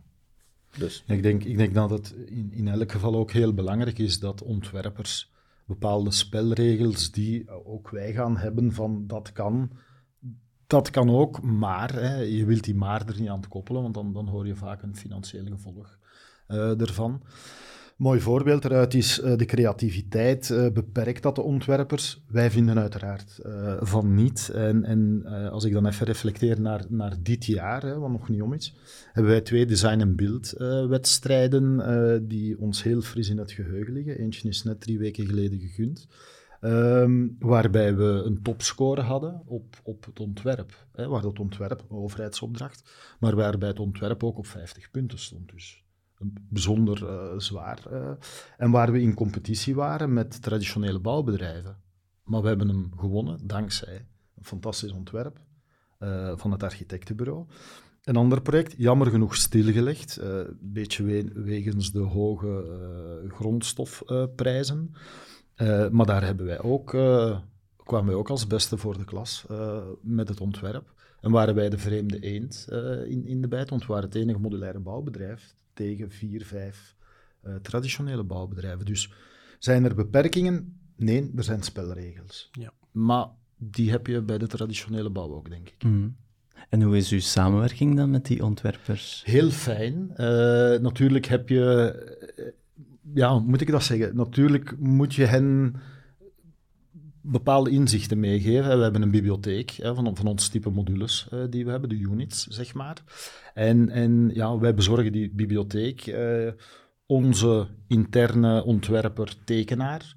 dus. 0.77 1.03
Ik, 1.07 1.23
denk, 1.23 1.43
ik 1.43 1.57
denk 1.57 1.73
dat 1.73 1.89
het 1.89 2.15
in, 2.25 2.51
in 2.53 2.67
elk 2.67 2.91
geval 2.91 3.15
ook 3.15 3.31
heel 3.31 3.53
belangrijk 3.53 3.99
is 3.99 4.19
dat 4.19 4.43
ontwerpers 4.43 5.31
bepaalde 5.65 6.11
spelregels 6.11 7.11
die 7.11 7.49
ook 7.65 7.89
wij 7.89 8.13
gaan 8.13 8.37
hebben 8.37 8.73
van 8.73 9.07
dat 9.07 9.31
kan, 9.31 9.71
dat 10.67 10.89
kan 10.89 11.09
ook, 11.09 11.41
maar 11.41 11.93
hè, 11.93 12.15
je 12.15 12.45
wilt 12.45 12.63
die 12.63 12.75
maar 12.75 13.07
er 13.07 13.19
niet 13.19 13.29
aan 13.29 13.47
koppelen, 13.47 13.81
want 13.81 13.93
dan, 13.93 14.13
dan 14.13 14.27
hoor 14.27 14.47
je 14.47 14.55
vaak 14.55 14.81
een 14.81 14.95
financieel 14.95 15.45
gevolg 15.45 15.97
uh, 16.47 16.81
ervan. 16.81 17.21
Mooi 17.97 18.19
voorbeeld 18.19 18.65
eruit 18.65 18.93
is 18.93 19.19
uh, 19.19 19.35
de 19.35 19.45
creativiteit. 19.45 20.49
Uh, 20.49 20.71
beperkt 20.71 21.23
dat 21.23 21.35
de 21.35 21.41
ontwerpers? 21.41 22.23
Wij 22.27 22.51
vinden 22.51 22.79
uiteraard 22.79 23.39
uh, 23.45 23.73
van 23.79 24.15
niet. 24.15 24.51
En, 24.53 24.83
en 24.83 25.25
als 25.51 25.63
ik 25.63 25.73
dan 25.73 25.85
even 25.85 26.05
reflecteer 26.05 26.61
naar, 26.61 26.85
naar 26.89 27.15
dit 27.21 27.45
jaar, 27.45 27.81
hè, 27.81 27.99
wat 27.99 28.09
nog 28.09 28.29
niet 28.29 28.41
om 28.41 28.53
is, 28.53 28.75
hebben 29.11 29.31
wij 29.31 29.41
twee 29.41 29.65
design- 29.65 29.99
en 29.99 30.15
beeldwedstrijden 30.15 32.27
die 32.27 32.59
ons 32.59 32.83
heel 32.83 33.01
fris 33.01 33.29
in 33.29 33.37
het 33.37 33.51
geheugen 33.51 33.93
liggen. 33.93 34.17
Eentje 34.17 34.49
is 34.49 34.63
net 34.63 34.81
drie 34.81 34.99
weken 34.99 35.25
geleden 35.25 35.59
gegund. 35.59 36.07
Um, 36.61 37.35
waarbij 37.39 37.95
we 37.95 38.21
een 38.25 38.41
topscore 38.41 39.01
hadden 39.01 39.41
op, 39.45 39.79
op 39.83 40.05
het 40.05 40.19
ontwerp. 40.19 40.87
Hè, 40.91 41.07
waar 41.07 41.23
het 41.23 41.39
ontwerp, 41.39 41.85
overheidsopdracht, 41.87 42.91
maar 43.19 43.35
waarbij 43.35 43.67
het 43.67 43.79
ontwerp 43.79 44.23
ook 44.23 44.37
op 44.37 44.47
50 44.47 44.91
punten 44.91 45.19
stond. 45.19 45.51
Dus 45.51 45.85
bijzonder 46.49 47.03
uh, 47.03 47.39
zwaar. 47.39 47.83
Uh, 47.91 48.09
en 48.57 48.71
waar 48.71 48.91
we 48.91 49.01
in 49.01 49.13
competitie 49.13 49.75
waren 49.75 50.13
met 50.13 50.41
traditionele 50.41 50.99
bouwbedrijven. 50.99 51.77
Maar 52.23 52.41
we 52.41 52.47
hebben 52.47 52.67
hem 52.67 52.91
gewonnen 52.97 53.47
dankzij 53.47 54.05
een 54.35 54.45
fantastisch 54.45 54.91
ontwerp 54.91 55.39
uh, 55.99 56.31
van 56.35 56.51
het 56.51 56.63
architectenbureau. 56.63 57.45
Een 58.03 58.15
ander 58.15 58.41
project, 58.41 58.73
jammer 58.77 59.07
genoeg 59.07 59.35
stilgelegd, 59.35 60.17
een 60.21 60.57
beetje 60.61 61.03
we 61.03 61.31
wegens 61.33 61.91
de 61.91 61.99
hoge 61.99 62.63
grondstofprijzen. 63.27 64.93
maar 65.91 66.05
daar 66.05 66.23
hebben 66.23 66.45
wij 66.45 66.61
ook, 66.61 66.89
kwamen 67.83 68.05
wij 68.05 68.15
ook 68.15 68.29
als 68.29 68.47
beste 68.47 68.77
voor 68.77 68.97
de 68.97 69.05
klas 69.05 69.45
met 70.01 70.29
het 70.29 70.41
ontwerp. 70.41 70.93
En 71.21 71.31
waren 71.31 71.55
wij 71.55 71.69
de 71.69 71.77
vreemde 71.77 72.19
eend 72.19 72.67
in, 73.07 73.25
in 73.25 73.41
de 73.41 73.47
bijt, 73.47 73.69
want 73.69 73.81
we 73.81 73.87
waren 73.87 74.09
het 74.09 74.15
enige 74.15 74.39
modulaire 74.39 74.79
bouwbedrijf 74.79 75.55
tegen 75.77 76.11
vier, 76.11 76.45
vijf 76.45 76.95
uh, 77.45 77.55
traditionele 77.55 78.23
bouwbedrijven. 78.23 78.85
Dus 78.85 79.11
zijn 79.59 79.83
er 79.83 79.95
beperkingen? 79.95 80.79
Nee, 80.95 81.31
er 81.35 81.43
zijn 81.43 81.63
spelregels. 81.63 82.49
Ja. 82.51 82.71
Maar 82.91 83.27
die 83.57 83.91
heb 83.91 84.07
je 84.07 84.21
bij 84.21 84.37
de 84.37 84.47
traditionele 84.47 85.09
bouw 85.09 85.33
ook, 85.33 85.49
denk 85.49 85.67
ik. 85.67 85.83
Mm. 85.83 86.15
En 86.69 86.81
hoe 86.81 86.97
is 86.97 87.11
uw 87.11 87.19
samenwerking 87.19 87.95
dan 87.95 88.09
met 88.09 88.25
die 88.25 88.43
ontwerpers? 88.43 89.23
Heel 89.25 89.49
fijn. 89.49 90.09
Uh, 90.11 90.17
natuurlijk 90.79 91.25
heb 91.25 91.49
je, 91.49 91.95
uh, 92.37 92.45
ja, 93.13 93.39
moet 93.39 93.61
ik 93.61 93.71
dat 93.71 93.83
zeggen? 93.83 94.15
Natuurlijk 94.15 94.77
moet 94.79 95.15
je 95.15 95.25
hen 95.25 95.75
bepaalde 97.27 97.69
inzichten 97.69 98.19
meegeven. 98.19 98.77
We 98.77 98.83
hebben 98.83 99.01
een 99.01 99.11
bibliotheek 99.11 99.71
van, 99.81 100.15
van 100.15 100.27
ons 100.27 100.49
type 100.49 100.69
modules 100.69 101.27
uh, 101.33 101.43
die 101.49 101.65
we 101.65 101.71
hebben, 101.71 101.89
de 101.89 101.99
units, 101.99 102.47
zeg 102.47 102.73
maar. 102.73 103.03
En, 103.53 103.89
en 103.89 104.29
ja, 104.33 104.57
wij 104.57 104.73
bezorgen 104.73 105.11
die 105.11 105.31
bibliotheek. 105.33 106.07
Uh, 106.07 106.51
onze 107.05 107.67
interne 107.87 108.63
ontwerper, 108.63 109.35
tekenaar, 109.43 110.15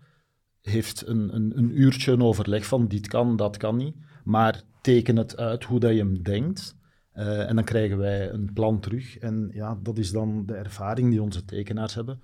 heeft 0.63 1.07
een, 1.07 1.35
een, 1.35 1.59
een 1.59 1.81
uurtje 1.81 2.13
een 2.13 2.23
overleg 2.23 2.67
van 2.67 2.89
dit 2.89 3.09
kan, 3.09 3.37
dat 3.37 3.57
kan 3.57 3.77
niet. 3.77 3.97
Maar 4.25 4.63
teken 4.81 5.17
het 5.17 5.37
uit 5.37 5.65
hoe 5.65 5.81
dat 5.81 5.91
je 5.91 5.97
hem 5.97 6.23
denkt. 6.23 6.79
Uh, 7.15 7.49
en 7.49 7.55
dan 7.55 7.65
krijgen 7.65 7.99
wij 7.99 8.31
een 8.31 8.53
plan 8.53 8.81
terug. 8.81 9.19
En 9.19 9.51
ja, 9.53 9.79
dat 9.83 9.99
is 9.99 10.11
dan 10.11 10.47
de 10.47 10.55
ervaring 10.55 11.11
die 11.11 11.23
onze 11.23 11.45
tekenaars 11.45 11.95
hebben. 11.95 12.21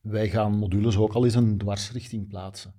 Wij 0.00 0.28
gaan 0.28 0.58
modules 0.58 0.96
ook 0.96 1.12
al 1.12 1.24
eens 1.24 1.34
een 1.34 1.58
dwarsrichting 1.58 2.28
plaatsen. 2.28 2.74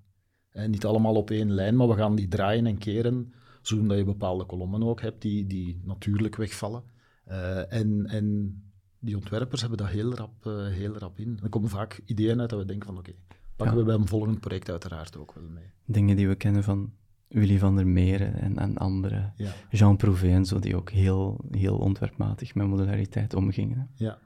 En 0.52 0.72
niet 0.72 0.86
allemaal 0.86 1.16
op 1.16 1.30
één 1.30 1.52
lijn, 1.52 1.76
maar 1.76 1.88
we 1.88 1.96
gaan 1.96 2.16
die 2.16 2.28
draaien 2.28 2.66
en 2.66 2.78
keren, 2.78 3.34
zodat 3.62 3.98
je 3.98 4.04
bepaalde 4.04 4.46
kolommen 4.46 4.84
ook 4.84 5.02
hebt 5.02 5.22
die, 5.22 5.48
die 5.48 5.82
natuurlijk 5.84 6.36
wegvallen. 6.36 6.84
Uh, 7.28 7.74
en, 7.74 8.06
en 8.06 8.56
die 9.00 9.16
ontwerpers 9.16 9.62
hebben 9.62 9.78
dat 9.78 9.88
heel 9.88 10.14
rap, 10.14 10.46
uh, 10.48 10.68
heel 10.68 10.98
rap 10.98 11.20
in. 11.20 11.40
Er 11.44 11.50
komen 11.50 11.70
vaak 11.70 12.02
ideeën 12.06 12.40
uit 12.40 12.50
dat 12.50 12.60
we 12.60 12.66
denken 12.66 12.88
van 12.88 12.98
oké, 12.98 13.10
okay, 13.10 13.22
pakken 13.56 13.78
we 13.78 13.84
bij 13.84 13.96
een 13.96 14.08
volgend 14.08 14.40
project 14.40 14.70
uiteraard 14.70 15.18
ook 15.18 15.34
wel 15.34 15.50
mee. 15.50 15.72
Dingen 15.86 16.16
die 16.16 16.28
we 16.28 16.36
kennen 16.36 16.64
van 16.64 16.94
Willy 17.28 17.60
van 17.60 17.76
der 17.76 17.88
Meren 17.88 18.34
en, 18.34 18.58
en 18.58 18.78
anderen. 18.78 19.34
Ja. 19.38 19.52
Jean 19.70 19.98
Prouvé 19.98 20.28
en 20.28 20.46
zo, 20.46 20.60
die 20.60 20.76
ook 20.76 20.90
heel, 20.90 21.46
heel 21.52 21.78
ontwerpmatig 21.78 22.56
met 22.56 22.68
modulariteit 22.68 23.34
omgingen. 23.34 23.90
Ja. 23.96 24.20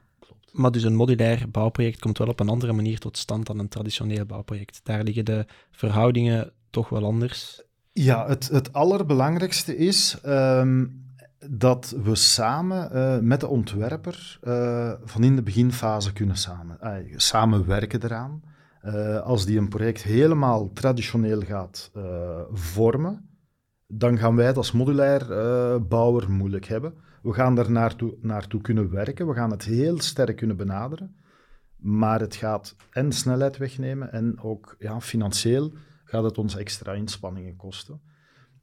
Maar 0.56 0.70
dus 0.70 0.82
een 0.82 0.94
modulair 0.94 1.50
bouwproject 1.50 2.00
komt 2.00 2.18
wel 2.18 2.28
op 2.28 2.40
een 2.40 2.48
andere 2.48 2.72
manier 2.72 2.98
tot 2.98 3.18
stand 3.18 3.46
dan 3.46 3.58
een 3.58 3.68
traditioneel 3.68 4.24
bouwproject. 4.24 4.80
Daar 4.82 5.02
liggen 5.02 5.24
de 5.24 5.46
verhoudingen 5.70 6.52
toch 6.70 6.88
wel 6.88 7.04
anders. 7.04 7.62
Ja, 7.92 8.26
het, 8.26 8.48
het 8.48 8.72
allerbelangrijkste 8.72 9.76
is 9.76 10.18
um, 10.26 11.04
dat 11.48 11.96
we 12.02 12.14
samen 12.14 12.90
uh, 12.92 13.18
met 13.18 13.40
de 13.40 13.46
ontwerper 13.46 14.38
uh, 14.42 14.92
van 15.04 15.24
in 15.24 15.36
de 15.36 15.42
beginfase 15.42 16.12
kunnen 16.12 16.36
samen, 16.36 16.78
uh, 16.82 17.14
samenwerken 17.16 18.04
eraan. 18.04 18.42
als 19.24 19.46
die 19.46 19.58
een 19.58 19.68
project 19.68 20.02
helemaal 20.02 20.72
traditioneel 20.72 21.40
gaat 21.40 21.90
vormen, 22.52 23.28
dan 23.86 24.18
gaan 24.18 24.36
wij 24.36 24.46
het 24.46 24.56
als 24.56 24.72
modulair 24.72 25.26
bouwer 25.88 26.30
moeilijk 26.30 26.66
hebben. 26.66 26.94
We 27.26 27.32
gaan 27.32 27.54
daar 27.54 27.70
naartoe, 27.70 28.60
kunnen 28.60 28.90
werken, 28.90 29.26
we 29.26 29.34
gaan 29.34 29.50
het 29.50 29.64
heel 29.64 30.00
sterk 30.00 30.36
kunnen 30.36 30.56
benaderen, 30.56 31.16
maar 31.76 32.20
het 32.20 32.34
gaat 32.34 32.76
en 32.90 33.12
snelheid 33.12 33.56
wegnemen 33.56 34.12
en 34.12 34.40
ook 34.40 34.76
ja, 34.78 35.00
financieel 35.00 35.72
gaat 36.04 36.24
het 36.24 36.38
ons 36.38 36.56
extra 36.56 36.92
inspanningen 36.92 37.56
kosten. 37.56 38.00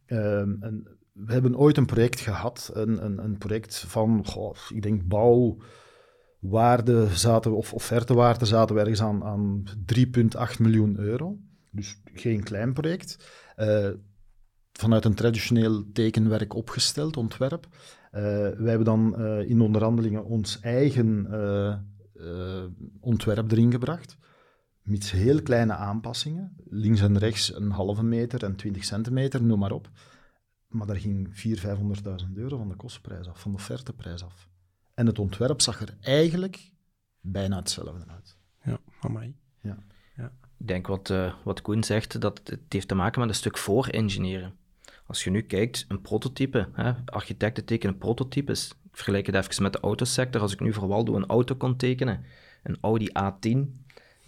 Um, 0.07 0.57
en 0.61 0.87
we 1.11 1.33
hebben 1.33 1.57
ooit 1.57 1.77
een 1.77 1.85
project 1.85 2.19
gehad, 2.19 2.71
een, 2.73 3.05
een, 3.05 3.23
een 3.23 3.37
project 3.37 3.77
van, 3.77 4.25
ik 4.73 4.81
denk 4.81 5.07
bouw 5.07 5.57
waarde 6.39 7.07
zaten, 7.07 7.55
of 7.55 7.73
offertewaarde 7.73 8.45
zaten 8.45 8.75
we 8.75 8.81
ergens 8.81 9.01
aan, 9.01 9.23
aan 9.23 9.63
3,8 10.53 10.59
miljoen 10.59 10.99
euro. 10.99 11.37
Dus 11.71 12.01
geen 12.03 12.43
klein 12.43 12.73
project. 12.73 13.31
Uh, 13.57 13.89
vanuit 14.71 15.05
een 15.05 15.13
traditioneel 15.13 15.91
tekenwerk 15.91 16.53
opgesteld, 16.53 17.17
ontwerp. 17.17 17.67
Uh, 18.15 18.21
wij 18.21 18.69
hebben 18.69 18.85
dan 18.85 19.15
uh, 19.17 19.49
in 19.49 19.61
onderhandelingen 19.61 20.25
ons 20.25 20.59
eigen 20.59 21.27
ontwerp 22.99 23.51
erin 23.51 23.71
gebracht. 23.71 24.17
Met 24.81 25.11
heel 25.11 25.41
kleine 25.41 25.73
aanpassingen. 25.73 26.55
Links 26.69 27.01
en 27.01 27.17
rechts 27.17 27.55
een 27.55 27.71
halve 27.71 28.03
meter 28.03 28.43
en 28.43 28.55
20 28.55 28.83
centimeter, 28.83 29.43
noem 29.43 29.59
maar 29.59 29.71
op. 29.71 29.89
Maar 30.67 30.87
daar 30.87 30.99
ging 30.99 31.27
400.000, 31.27 31.61
500.000 32.25 32.33
euro 32.35 32.57
van 32.57 32.69
de 32.69 32.75
kostprijs 32.75 33.27
af, 33.27 33.39
van 33.39 33.51
de 33.51 33.57
offerteprijs 33.57 34.23
af. 34.23 34.47
En 34.93 35.05
het 35.05 35.19
ontwerp 35.19 35.61
zag 35.61 35.81
er 35.81 35.97
eigenlijk 36.01 36.71
bijna 37.21 37.55
hetzelfde 37.55 38.05
uit. 38.07 38.37
Ja, 38.63 38.79
amai. 38.99 39.35
Ja. 39.61 39.77
ja. 40.15 40.31
Ik 40.57 40.67
denk 40.67 40.87
wat, 40.87 41.09
uh, 41.09 41.33
wat 41.43 41.61
Koen 41.61 41.83
zegt, 41.83 42.21
dat 42.21 42.41
het 42.43 42.61
heeft 42.69 42.87
te 42.87 42.95
maken 42.95 43.19
met 43.19 43.29
een 43.29 43.35
stuk 43.35 43.57
voor-engineeren. 43.57 44.53
Als 45.05 45.23
je 45.23 45.29
nu 45.29 45.41
kijkt, 45.41 45.85
een 45.87 46.01
prototype, 46.01 46.67
hè, 46.73 46.91
architecten 47.05 47.65
tekenen 47.65 47.97
prototypes. 47.97 48.69
Ik 48.69 48.75
vergelijk 48.91 49.25
het 49.25 49.35
even 49.35 49.63
met 49.63 49.73
de 49.73 49.79
autosector. 49.79 50.41
Als 50.41 50.53
ik 50.53 50.59
nu 50.59 50.73
vooral 50.73 51.03
doe 51.03 51.15
een 51.15 51.25
auto 51.25 51.55
kon 51.55 51.75
tekenen, 51.75 52.25
een 52.63 52.77
Audi 52.81 53.09
A10, 53.09 53.57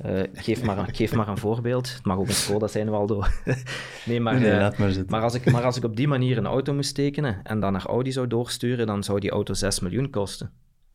uh, 0.05 0.21
geef, 0.33 0.63
maar 0.63 0.77
een, 0.77 0.95
geef 0.95 1.15
maar 1.15 1.27
een 1.27 1.37
voorbeeld. 1.37 1.93
Het 1.93 2.05
mag 2.05 2.17
ook 2.17 2.27
een 2.27 2.33
Skoda 2.33 2.67
zijn, 2.67 2.89
Waldo. 2.89 3.23
nee, 4.05 4.19
maar, 4.19 4.39
nee, 4.39 4.51
uh, 4.51 4.77
maar, 4.77 5.03
maar, 5.07 5.21
als 5.21 5.33
ik, 5.33 5.51
maar 5.51 5.63
als 5.63 5.77
ik 5.77 5.83
op 5.83 5.95
die 5.95 6.07
manier 6.07 6.37
een 6.37 6.45
auto 6.45 6.73
moest 6.73 6.95
tekenen 6.95 7.39
en 7.43 7.59
dan 7.59 7.71
naar 7.71 7.85
Audi 7.85 8.11
zou 8.11 8.27
doorsturen, 8.27 8.87
dan 8.87 9.03
zou 9.03 9.19
die 9.19 9.31
auto 9.31 9.53
6 9.53 9.79
miljoen 9.79 10.09
kosten. 10.09 10.51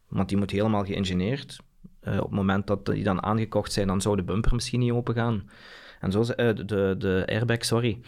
Want 0.09 0.29
die 0.29 0.39
moet 0.39 0.51
helemaal 0.51 0.85
geïngineerd. 0.85 1.59
Uh, 2.03 2.17
op 2.17 2.23
het 2.23 2.31
moment 2.31 2.67
dat 2.67 2.87
die 2.87 3.05
dan 3.05 3.23
aangekocht 3.23 3.73
zijn, 3.73 3.87
dan 3.87 4.01
zou 4.01 4.17
de 4.17 4.23
bumper 4.23 4.55
misschien 4.55 4.81
niet 4.81 4.93
open 4.93 5.15
gaan. 5.15 5.51
En 6.01 6.13
zo, 6.13 6.25
de, 6.25 6.95
de 6.99 7.23
airbag, 7.27 7.65
sorry. 7.65 8.01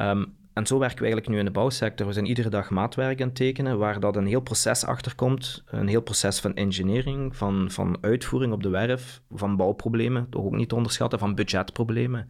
Um, 0.00 0.34
en 0.54 0.66
zo 0.66 0.78
werken 0.78 0.98
we 0.98 1.04
eigenlijk 1.04 1.32
nu 1.32 1.38
in 1.38 1.44
de 1.44 1.50
bouwsector. 1.50 2.06
We 2.06 2.12
zijn 2.12 2.26
iedere 2.26 2.48
dag 2.48 2.70
maatwerk 2.70 3.20
aan 3.20 3.26
het 3.26 3.36
tekenen, 3.36 3.78
waar 3.78 4.00
dat 4.00 4.16
een 4.16 4.26
heel 4.26 4.40
proces 4.40 4.84
achter 4.84 5.14
komt. 5.14 5.62
Een 5.66 5.88
heel 5.88 6.02
proces 6.02 6.40
van 6.40 6.54
engineering, 6.54 7.36
van, 7.36 7.70
van 7.70 7.98
uitvoering 8.00 8.52
op 8.52 8.62
de 8.62 8.68
werf, 8.68 9.22
van 9.30 9.56
bouwproblemen, 9.56 10.26
toch 10.30 10.44
ook 10.44 10.56
niet 10.56 10.68
te 10.68 10.74
onderschatten, 10.74 11.18
van 11.18 11.34
budgetproblemen. 11.34 12.20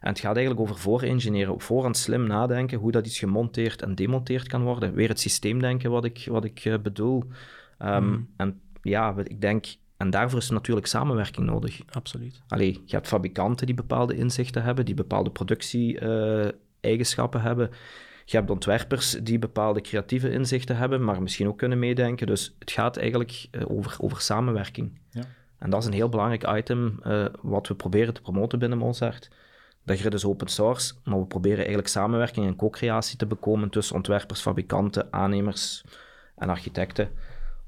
En 0.00 0.08
het 0.08 0.20
gaat 0.20 0.36
eigenlijk 0.36 0.60
over 0.60 0.78
voorengineeren, 0.78 1.52
op 1.52 1.62
voorhand 1.62 1.96
slim 1.96 2.26
nadenken 2.26 2.78
hoe 2.78 2.92
dat 2.92 3.06
iets 3.06 3.18
gemonteerd 3.18 3.82
en 3.82 3.94
demonteerd 3.94 4.48
kan 4.48 4.62
worden. 4.62 4.94
Weer 4.94 5.08
het 5.08 5.20
systeemdenken 5.20 5.90
wat 5.90 6.04
ik, 6.04 6.26
wat 6.30 6.44
ik 6.44 6.64
uh, 6.64 6.74
bedoel. 6.82 7.24
Um, 7.82 8.28
En 8.36 8.60
ja, 8.82 9.14
ik 9.24 9.40
denk, 9.40 9.66
en 9.96 10.10
daarvoor 10.10 10.38
is 10.38 10.50
natuurlijk 10.50 10.86
samenwerking 10.86 11.46
nodig. 11.46 11.80
Absoluut. 11.90 12.42
Allee, 12.48 12.82
je 12.84 12.94
hebt 12.94 13.08
fabrikanten 13.08 13.66
die 13.66 13.74
bepaalde 13.74 14.16
inzichten 14.16 14.62
hebben, 14.62 14.84
die 14.84 14.94
bepaalde 14.94 15.30
productie... 15.30 16.00
Uh, 16.00 16.48
eigenschappen 16.80 17.40
hebben. 17.40 17.70
Je 18.24 18.36
hebt 18.36 18.50
ontwerpers 18.50 19.10
die 19.10 19.38
bepaalde 19.38 19.80
creatieve 19.80 20.30
inzichten 20.30 20.76
hebben, 20.76 21.04
maar 21.04 21.22
misschien 21.22 21.48
ook 21.48 21.58
kunnen 21.58 21.78
meedenken. 21.78 22.26
Dus 22.26 22.54
het 22.58 22.70
gaat 22.70 22.96
eigenlijk 22.96 23.46
uh, 23.50 23.62
over, 23.66 23.96
over 23.98 24.20
samenwerking. 24.20 25.00
Ja. 25.10 25.22
En 25.58 25.70
dat 25.70 25.80
is 25.80 25.86
een 25.86 25.92
heel 25.92 26.08
belangrijk 26.08 26.58
item 26.58 27.00
uh, 27.06 27.26
wat 27.42 27.68
we 27.68 27.74
proberen 27.74 28.14
te 28.14 28.20
promoten 28.20 28.58
binnen 28.58 28.78
Mozart. 28.78 29.30
Dat 29.84 29.98
grid 29.98 30.14
is 30.14 30.24
open 30.24 30.48
source, 30.48 30.94
maar 31.04 31.18
we 31.18 31.26
proberen 31.26 31.58
eigenlijk 31.58 31.88
samenwerking 31.88 32.46
en 32.46 32.56
co-creatie 32.56 33.16
te 33.16 33.26
bekomen 33.26 33.70
tussen 33.70 33.96
ontwerpers, 33.96 34.40
fabrikanten, 34.40 35.12
aannemers 35.12 35.84
en 36.36 36.48
architecten, 36.48 37.10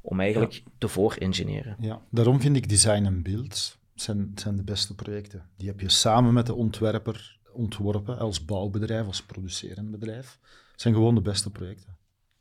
om 0.01 0.21
eigenlijk 0.21 0.53
ja. 0.53 0.61
te 0.79 0.89
voor-engineeren. 0.89 1.77
Ja, 1.79 2.01
daarom 2.11 2.41
vind 2.41 2.57
ik 2.57 2.69
design 2.69 3.05
en 3.05 3.23
beeld 3.23 3.79
zijn, 3.95 4.33
zijn 4.35 4.57
de 4.57 4.63
beste 4.63 4.95
projecten. 4.95 5.47
Die 5.57 5.69
heb 5.69 5.81
je 5.81 5.89
samen 5.89 6.33
met 6.33 6.47
de 6.47 6.55
ontwerper 6.55 7.39
ontworpen 7.53 8.19
als 8.19 8.45
bouwbedrijf, 8.45 9.07
als 9.07 9.23
producerend 9.23 9.91
bedrijf. 9.91 10.39
Het 10.73 10.81
zijn 10.81 10.95
gewoon 10.95 11.15
de 11.15 11.21
beste 11.21 11.51
projecten. 11.51 11.97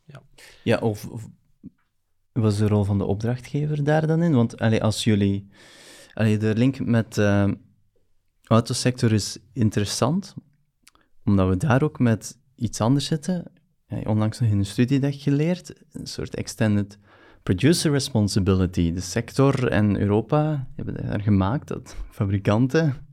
Ja, 0.06 0.22
ja 0.64 0.78
of, 0.78 1.08
of 1.08 1.30
was 2.32 2.58
de 2.58 2.68
rol 2.68 2.84
van 2.84 2.98
de 2.98 3.06
opdrachtgever 3.06 3.84
daar 3.84 4.08
dan 4.08 4.22
in? 4.22 4.34
Want 4.34 4.60
allee, 4.60 4.84
als 4.84 5.04
jullie... 5.04 5.48
Allee, 6.14 6.38
de 6.38 6.56
link 6.56 6.80
met 6.80 7.18
uh, 7.18 7.46
de 7.46 7.58
autosector 8.48 9.12
is 9.12 9.38
interessant, 9.54 10.36
omdat 11.26 11.50
we 11.50 11.58
daar 11.58 11.84
ook 11.84 12.00
met 12.00 12.38
iets 12.56 12.82
anders 12.82 13.06
zitten. 13.06 13.52
onlangs 14.04 14.40
nog 14.40 14.50
in 14.50 14.58
een 14.58 14.66
studiedag 14.66 15.24
geleerd, 15.24 15.74
een 15.92 16.08
soort 16.08 16.36
extended 16.36 17.00
producer 17.44 17.92
responsibility. 17.92 18.94
De 18.94 19.02
sector 19.02 19.68
en 19.68 20.00
Europa 20.00 20.68
hebben 20.76 21.08
daar 21.08 21.22
gemaakt 21.22 21.68
dat 21.68 21.96
fabrikanten 22.12 23.09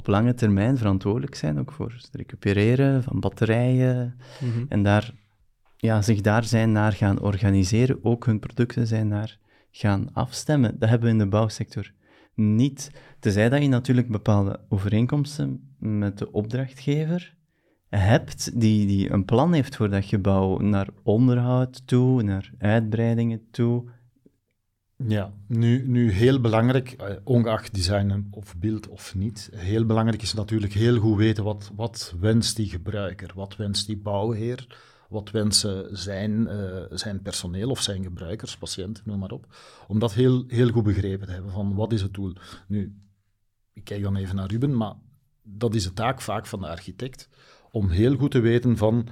op 0.00 0.06
lange 0.06 0.34
termijn 0.34 0.76
verantwoordelijk 0.78 1.34
zijn, 1.34 1.58
ook 1.58 1.72
voor 1.72 1.92
het 1.96 2.08
recupereren 2.12 3.02
van 3.02 3.20
batterijen. 3.20 4.16
Mhm. 4.40 4.64
En 4.68 4.82
daar, 4.82 5.12
ja, 5.76 6.02
zich 6.02 6.20
daar 6.20 6.44
zijn 6.44 6.72
naar 6.72 6.92
gaan 6.92 7.20
organiseren, 7.20 8.04
ook 8.04 8.26
hun 8.26 8.38
producten 8.38 8.86
zijn 8.86 9.08
naar 9.08 9.38
gaan 9.70 10.12
afstemmen. 10.12 10.78
Dat 10.78 10.88
hebben 10.88 11.08
we 11.08 11.12
in 11.12 11.20
de 11.20 11.28
bouwsector 11.28 11.92
niet. 12.34 12.90
Tenzij 13.18 13.48
dat 13.48 13.62
je 13.62 13.68
natuurlijk 13.68 14.08
bepaalde 14.08 14.60
overeenkomsten 14.68 15.74
met 15.78 16.18
de 16.18 16.32
opdrachtgever 16.32 17.34
hebt, 17.88 18.60
die, 18.60 18.86
die 18.86 19.12
een 19.12 19.24
plan 19.24 19.52
heeft 19.52 19.76
voor 19.76 19.90
dat 19.90 20.04
gebouw, 20.04 20.58
naar 20.58 20.88
onderhoud 21.02 21.86
toe, 21.86 22.22
naar 22.22 22.50
uitbreidingen 22.58 23.42
toe, 23.50 23.84
ja, 25.08 25.32
nu, 25.46 25.88
nu 25.88 26.10
heel 26.10 26.40
belangrijk, 26.40 26.90
eh, 26.90 27.16
ongeacht 27.24 27.74
design 27.74 28.28
of 28.30 28.56
beeld 28.56 28.88
of 28.88 29.14
niet, 29.14 29.50
heel 29.54 29.86
belangrijk 29.86 30.22
is 30.22 30.34
natuurlijk 30.34 30.72
heel 30.72 30.98
goed 30.98 31.16
weten 31.16 31.44
wat, 31.44 31.70
wat 31.76 32.14
wenst 32.20 32.56
die 32.56 32.68
gebruiker, 32.68 33.30
wat 33.34 33.56
wenst 33.56 33.86
die 33.86 33.96
bouwheer, 33.96 34.66
wat 35.08 35.30
wensen 35.30 35.98
zijn, 35.98 36.40
uh, 36.40 36.82
zijn 36.90 37.22
personeel 37.22 37.70
of 37.70 37.80
zijn 37.80 38.02
gebruikers, 38.02 38.56
patiënten, 38.56 39.02
noem 39.06 39.18
maar 39.18 39.30
op. 39.30 39.46
Om 39.88 39.98
dat 39.98 40.12
heel, 40.12 40.44
heel 40.46 40.70
goed 40.70 40.84
begrepen 40.84 41.26
te 41.26 41.32
hebben 41.32 41.50
van 41.50 41.74
wat 41.74 41.92
is 41.92 42.02
het 42.02 42.14
doel. 42.14 42.32
Nu, 42.68 42.96
ik 43.72 43.84
kijk 43.84 44.02
dan 44.02 44.16
even 44.16 44.36
naar 44.36 44.50
Ruben, 44.50 44.76
maar 44.76 44.94
dat 45.42 45.74
is 45.74 45.84
de 45.84 45.92
taak 45.92 46.20
vaak 46.20 46.46
van 46.46 46.60
de 46.60 46.68
architect, 46.68 47.28
om 47.70 47.88
heel 47.88 48.16
goed 48.16 48.30
te 48.30 48.40
weten 48.40 48.76
van 48.76 49.06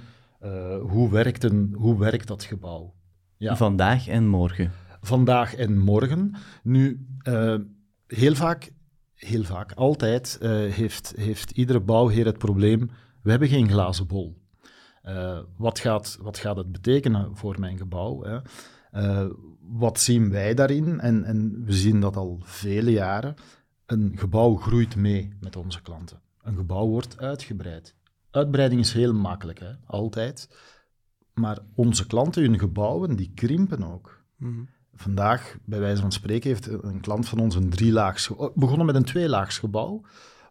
uh, 0.44 0.80
hoe, 0.80 1.10
werkt 1.10 1.44
een, 1.44 1.74
hoe 1.76 1.98
werkt 1.98 2.26
dat 2.26 2.44
gebouw. 2.44 2.94
Ja. 3.36 3.56
Vandaag 3.56 4.08
en 4.08 4.26
morgen 4.26 4.72
vandaag 5.00 5.54
en 5.54 5.78
morgen. 5.78 6.34
Nu, 6.62 7.06
uh, 7.22 7.54
heel 8.06 8.34
vaak, 8.34 8.72
heel 9.14 9.44
vaak, 9.44 9.72
altijd 9.72 10.38
uh, 10.42 10.48
heeft, 10.50 11.12
heeft 11.16 11.50
iedere 11.50 11.80
bouwheer 11.80 12.26
het 12.26 12.38
probleem, 12.38 12.90
we 13.22 13.30
hebben 13.30 13.48
geen 13.48 13.68
glazen 13.70 14.06
bol. 14.06 14.36
Uh, 15.04 15.38
wat, 15.56 15.78
gaat, 15.78 16.18
wat 16.20 16.38
gaat 16.38 16.56
het 16.56 16.72
betekenen 16.72 17.36
voor 17.36 17.60
mijn 17.60 17.78
gebouw? 17.78 18.22
Hè? 18.22 18.38
wat 19.60 20.00
zien 20.00 20.30
wij 20.30 20.54
daarin? 20.54 21.00
En, 21.00 21.24
en 21.24 21.64
we 21.64 21.72
zien 21.72 22.00
dat 22.00 22.16
al 22.16 22.40
vele 22.42 22.90
jaren. 22.90 23.34
Een 23.86 24.12
gebouw 24.16 24.56
groeit 24.56 24.96
mee 24.96 25.32
met 25.40 25.56
onze 25.56 25.82
klanten. 25.82 26.20
Een 26.42 26.56
gebouw 26.56 26.86
wordt 26.86 27.18
uitgebreid. 27.18 27.94
Uitbreiding 28.30 28.80
is 28.80 28.92
heel 28.92 29.14
makkelijk, 29.14 29.58
hè? 29.58 29.72
altijd. 29.86 30.48
Maar 31.34 31.58
onze 31.74 32.06
klanten, 32.06 32.42
hun 32.42 32.58
gebouwen, 32.58 33.16
die 33.16 33.32
krimpen 33.34 33.82
ook. 33.82 34.24
Mm 34.36 34.68
vandaag, 35.00 35.56
bij 35.64 35.80
wijze 35.80 36.00
van 36.00 36.12
spreken, 36.12 36.48
heeft 36.50 36.66
een 36.66 37.00
klant 37.00 37.28
van 37.28 37.38
ons 37.38 37.54
een 37.54 37.70
drielaags... 37.70 38.28
Oh, 38.28 38.56
begonnen 38.56 38.86
met 38.86 38.94
een 38.94 39.04
tweelaags 39.04 39.58
gebouw, 39.58 40.00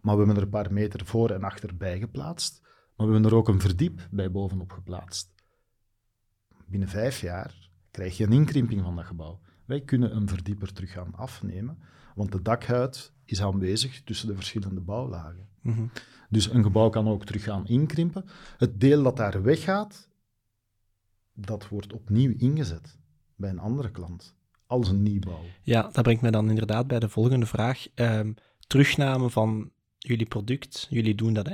maar 0.01 0.13
we 0.13 0.17
hebben 0.17 0.35
er 0.35 0.41
een 0.41 0.49
paar 0.49 0.73
meter 0.73 1.05
voor 1.05 1.29
en 1.29 1.43
achter 1.43 1.77
bij 1.77 1.99
geplaatst. 1.99 2.61
Maar 2.95 3.07
we 3.07 3.13
hebben 3.13 3.31
er 3.31 3.37
ook 3.37 3.47
een 3.47 3.61
verdiep 3.61 4.07
bij 4.11 4.31
bovenop 4.31 4.71
geplaatst. 4.71 5.33
Binnen 6.65 6.89
vijf 6.89 7.21
jaar 7.21 7.69
krijg 7.91 8.17
je 8.17 8.23
een 8.23 8.31
inkrimping 8.31 8.81
van 8.81 8.95
dat 8.95 9.05
gebouw. 9.05 9.39
Wij 9.65 9.81
kunnen 9.81 10.15
een 10.15 10.27
verdieper 10.27 10.73
terug 10.73 10.91
gaan 10.91 11.15
afnemen, 11.15 11.79
want 12.15 12.31
de 12.31 12.41
dakhuid 12.41 13.13
is 13.25 13.41
aanwezig 13.41 14.03
tussen 14.03 14.27
de 14.27 14.35
verschillende 14.35 14.81
bouwlagen. 14.81 15.47
Mhm. 15.61 15.85
Dus 16.29 16.49
een 16.49 16.63
gebouw 16.63 16.89
kan 16.89 17.07
ook 17.07 17.25
terug 17.25 17.43
gaan 17.43 17.67
inkrimpen. 17.67 18.25
Het 18.57 18.79
deel 18.79 19.03
dat 19.03 19.17
daar 19.17 19.41
weggaat, 19.41 20.09
dat 21.33 21.67
wordt 21.67 21.93
opnieuw 21.93 22.33
ingezet 22.37 22.97
bij 23.35 23.49
een 23.49 23.59
andere 23.59 23.91
klant 23.91 24.36
als 24.67 24.89
een 24.89 25.03
nieuwbouw. 25.03 25.43
Ja, 25.61 25.89
dat 25.91 26.03
brengt 26.03 26.21
mij 26.21 26.31
dan 26.31 26.49
inderdaad 26.49 26.87
bij 26.87 26.99
de 26.99 27.09
volgende 27.09 27.45
vraag. 27.45 27.85
Um, 27.95 28.35
terugname 28.67 29.29
van 29.29 29.71
jullie 29.97 30.25
product, 30.25 30.87
jullie 30.89 31.15
doen 31.15 31.33
dat, 31.33 31.47
hè? 31.47 31.53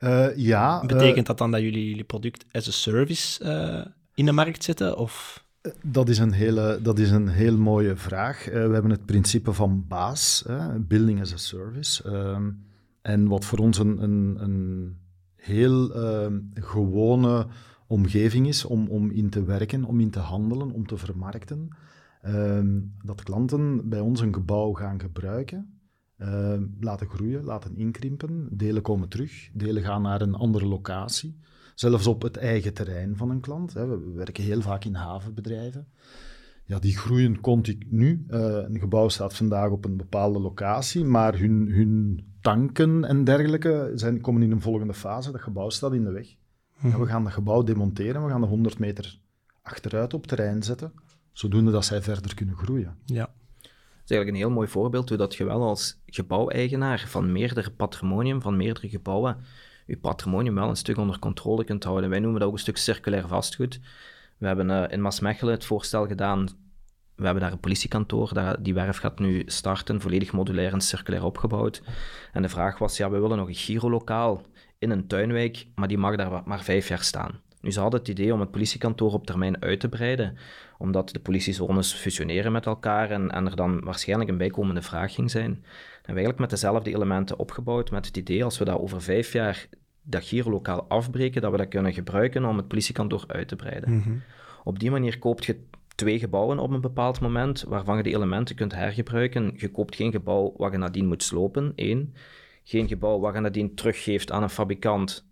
Uh, 0.00 0.36
ja. 0.36 0.80
Betekent 0.86 1.18
uh, 1.18 1.24
dat 1.24 1.38
dan 1.38 1.50
dat 1.50 1.60
jullie 1.60 1.88
jullie 1.88 2.04
product 2.04 2.44
as 2.52 2.68
a 2.68 2.70
service 2.70 3.44
uh, 3.44 3.92
in 4.14 4.24
de 4.24 4.32
markt 4.32 4.64
zetten? 4.64 4.96
Of? 4.96 5.44
Dat 5.82 6.08
is, 6.08 6.18
een 6.18 6.32
hele, 6.32 6.78
dat 6.82 6.98
is 6.98 7.10
een 7.10 7.28
heel 7.28 7.56
mooie 7.56 7.96
vraag. 7.96 8.44
we 8.44 8.50
hebben 8.52 8.90
het 8.90 9.06
principe 9.06 9.52
van 9.52 9.84
BAS, 9.88 10.44
Building 10.78 11.20
as 11.20 11.32
a 11.32 11.36
Service. 11.36 12.02
Ehm, 12.02 12.50
en 13.02 13.28
wat 13.28 13.44
voor 13.44 13.58
ons 13.58 13.78
een, 13.78 14.02
een, 14.02 14.36
een 14.40 14.96
heel 15.36 15.94
ehm, 15.94 16.38
gewone 16.54 17.46
omgeving 17.86 18.48
is 18.48 18.64
om, 18.64 18.88
om 18.88 19.10
in 19.10 19.30
te 19.30 19.44
werken, 19.44 19.84
om 19.84 20.00
in 20.00 20.10
te 20.10 20.18
handelen, 20.18 20.70
om 20.70 20.86
te 20.86 20.96
vermarkten. 20.96 21.68
Ehm, 22.26 22.80
dat 23.04 23.22
klanten 23.22 23.88
bij 23.88 24.00
ons 24.00 24.20
een 24.20 24.34
gebouw 24.34 24.72
gaan 24.72 25.00
gebruiken, 25.00 25.80
ehm, 26.16 26.64
laten 26.80 27.08
groeien, 27.08 27.44
laten 27.44 27.76
inkrimpen, 27.76 28.48
delen 28.50 28.82
komen 28.82 29.08
terug, 29.08 29.50
delen 29.52 29.82
gaan 29.82 30.02
naar 30.02 30.20
een 30.20 30.34
andere 30.34 30.66
locatie, 30.66 31.38
zelfs 31.74 32.06
op 32.06 32.22
het 32.22 32.36
eigen 32.36 32.74
terrein 32.74 33.16
van 33.16 33.30
een 33.30 33.40
klant. 33.40 33.74
Hè. 33.74 33.86
We 33.86 34.12
werken 34.14 34.44
heel 34.44 34.60
vaak 34.60 34.84
in 34.84 34.94
havenbedrijven. 34.94 35.86
Ja, 36.64 36.78
die 36.78 36.96
groeien 36.96 37.40
continu. 37.40 38.24
Uh, 38.28 38.38
een 38.40 38.78
gebouw 38.78 39.08
staat 39.08 39.34
vandaag 39.34 39.70
op 39.70 39.84
een 39.84 39.96
bepaalde 39.96 40.38
locatie, 40.38 41.04
maar 41.04 41.38
hun, 41.38 41.68
hun 41.70 42.24
tanken 42.40 43.04
en 43.04 43.24
dergelijke 43.24 43.92
zijn, 43.94 44.20
komen 44.20 44.42
in 44.42 44.50
een 44.50 44.60
volgende 44.60 44.94
fase. 44.94 45.32
Dat 45.32 45.40
gebouw 45.40 45.70
staat 45.70 45.92
in 45.92 46.04
de 46.04 46.12
weg. 46.12 46.36
Mhm. 46.80 46.98
we 46.98 47.06
gaan 47.06 47.24
dat 47.24 47.32
gebouw 47.32 47.62
demonteren, 47.62 48.24
we 48.24 48.30
gaan 48.30 48.40
de 48.40 48.46
100 48.46 48.78
meter 48.78 49.20
achteruit 49.62 50.14
op 50.14 50.26
terrein 50.26 50.62
zetten, 50.62 50.92
zodoende 51.36 51.70
dat 51.70 51.84
zij 51.84 52.02
verder 52.02 52.34
kunnen 52.34 52.56
groeien. 52.56 52.96
Ja. 53.04 53.24
Dat 53.60 54.04
is 54.04 54.10
eigenlijk 54.10 54.28
een 54.28 54.44
heel 54.44 54.50
mooi 54.50 54.68
voorbeeld 54.68 55.08
hoe 55.08 55.18
dat 55.18 55.34
je 55.34 55.44
wel 55.44 55.62
als 55.62 56.00
gebouweigenaar 56.06 57.04
van 57.08 57.32
meerdere 57.32 57.70
patrimonium, 57.70 58.42
van 58.42 58.56
meerdere 58.56 58.88
gebouwen, 58.88 59.36
je 59.86 59.96
patrimonium 59.96 60.54
wel 60.54 60.68
een 60.68 60.76
stuk 60.76 60.96
onder 60.96 61.18
controle 61.18 61.64
kunt 61.64 61.84
houden. 61.84 62.10
Wij 62.10 62.18
noemen 62.18 62.40
dat 62.40 62.48
ook 62.48 62.54
een 62.54 62.60
stuk 62.60 62.76
circulair 62.76 63.28
vastgoed. 63.28 63.80
We 64.38 64.46
hebben 64.46 64.68
uh, 64.68 64.84
in 64.88 65.00
Maasmechelen 65.00 65.54
het 65.54 65.64
voorstel 65.64 66.06
gedaan. 66.06 66.48
We 67.14 67.24
hebben 67.24 67.42
daar 67.42 67.52
een 67.52 67.60
politiekantoor. 67.60 68.56
die 68.60 68.74
werf 68.74 68.96
gaat 68.96 69.18
nu 69.18 69.42
starten, 69.46 70.00
volledig 70.00 70.32
modulair 70.32 70.72
en 70.72 70.80
circulair 70.80 71.24
opgebouwd. 71.24 71.82
En 72.32 72.42
de 72.42 72.48
vraag 72.48 72.78
was, 72.78 72.96
ja, 72.96 73.10
we 73.10 73.18
willen 73.18 73.36
nog 73.36 73.48
een 73.48 73.54
girolokaal 73.54 74.42
in 74.78 74.90
een 74.90 75.06
tuinwijk, 75.06 75.66
maar 75.74 75.88
die 75.88 75.98
mag 75.98 76.16
daar 76.16 76.42
maar 76.44 76.62
vijf 76.62 76.88
jaar 76.88 77.02
staan. 77.02 77.40
Nu, 77.66 77.72
ze 77.72 77.80
hadden 77.80 78.00
het 78.00 78.08
idee 78.08 78.32
om 78.32 78.40
het 78.40 78.50
politiekantoor 78.50 79.12
op 79.12 79.26
termijn 79.26 79.62
uit 79.62 79.80
te 79.80 79.88
breiden, 79.88 80.36
omdat 80.78 81.10
de 81.10 81.18
politiezones 81.18 81.92
fusioneren 81.92 82.52
met 82.52 82.66
elkaar 82.66 83.10
en, 83.10 83.30
en 83.30 83.46
er 83.46 83.56
dan 83.56 83.80
waarschijnlijk 83.84 84.30
een 84.30 84.38
bijkomende 84.38 84.82
vraag 84.82 85.14
ging 85.14 85.30
zijn. 85.30 85.50
En 85.50 85.62
we 86.02 86.06
eigenlijk 86.06 86.38
met 86.38 86.50
dezelfde 86.50 86.94
elementen 86.94 87.38
opgebouwd, 87.38 87.90
met 87.90 88.06
het 88.06 88.16
idee 88.16 88.44
als 88.44 88.58
we 88.58 88.64
dat 88.64 88.78
over 88.78 89.02
vijf 89.02 89.32
jaar 89.32 89.68
dat 90.02 90.24
gierlokaal 90.24 90.84
afbreken, 90.88 91.42
dat 91.42 91.50
we 91.50 91.56
dat 91.56 91.68
kunnen 91.68 91.92
gebruiken 91.92 92.44
om 92.44 92.56
het 92.56 92.68
politiekantoor 92.68 93.24
uit 93.26 93.48
te 93.48 93.56
breiden. 93.56 93.96
Mhm. 93.96 94.14
Op 94.64 94.78
die 94.78 94.90
manier 94.90 95.18
koopt 95.18 95.44
je 95.44 95.60
twee 95.94 96.18
gebouwen 96.18 96.58
op 96.58 96.70
een 96.70 96.80
bepaald 96.80 97.20
moment, 97.20 97.64
waarvan 97.68 97.96
je 97.96 98.02
de 98.02 98.14
elementen 98.14 98.56
kunt 98.56 98.74
hergebruiken. 98.74 99.52
Je 99.56 99.70
koopt 99.70 99.96
geen 99.96 100.12
gebouw 100.12 100.54
wat 100.56 100.72
je 100.72 100.78
nadien 100.78 101.06
moet 101.06 101.22
slopen, 101.22 101.72
één. 101.74 102.14
Geen 102.64 102.88
gebouw 102.88 103.20
wat 103.20 103.34
je 103.34 103.40
nadien 103.40 103.74
teruggeeft 103.74 104.30
aan 104.30 104.42
een 104.42 104.50
fabrikant 104.50 105.26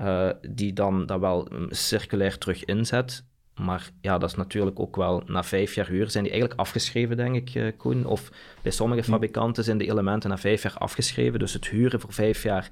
uh, 0.00 0.30
die 0.48 0.72
dan 0.72 1.06
dat 1.06 1.20
wel 1.20 1.48
circulair 1.68 2.38
terug 2.38 2.64
inzet. 2.64 3.24
Maar 3.54 3.90
ja, 4.00 4.18
dat 4.18 4.30
is 4.30 4.36
natuurlijk 4.36 4.80
ook 4.80 4.96
wel 4.96 5.22
na 5.26 5.44
vijf 5.44 5.74
jaar 5.74 5.86
huur 5.86 6.10
zijn 6.10 6.24
die 6.24 6.32
eigenlijk 6.32 6.60
afgeschreven, 6.60 7.16
denk 7.16 7.36
ik, 7.36 7.54
uh, 7.54 7.72
Koen. 7.76 8.06
Of 8.06 8.30
bij 8.62 8.72
sommige 8.72 9.02
fabrikanten 9.02 9.64
zijn 9.64 9.78
de 9.78 9.90
elementen 9.90 10.30
na 10.30 10.38
vijf 10.38 10.62
jaar 10.62 10.78
afgeschreven. 10.78 11.38
Dus 11.38 11.52
het 11.52 11.68
huren 11.68 12.00
voor 12.00 12.12
vijf 12.12 12.42
jaar 12.42 12.70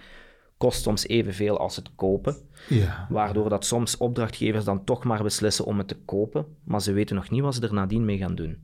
kost 0.56 0.82
soms 0.82 1.06
evenveel 1.06 1.58
als 1.58 1.76
het 1.76 1.90
kopen. 1.94 2.36
Ja. 2.68 3.06
Waardoor 3.10 3.48
dat 3.48 3.64
soms 3.64 3.96
opdrachtgevers 3.96 4.64
dan 4.64 4.84
toch 4.84 5.04
maar 5.04 5.22
beslissen 5.22 5.64
om 5.64 5.78
het 5.78 5.88
te 5.88 5.96
kopen, 6.04 6.46
maar 6.64 6.82
ze 6.82 6.92
weten 6.92 7.16
nog 7.16 7.30
niet 7.30 7.42
wat 7.42 7.54
ze 7.54 7.60
er 7.60 7.74
nadien 7.74 8.04
mee 8.04 8.18
gaan 8.18 8.34
doen. 8.34 8.58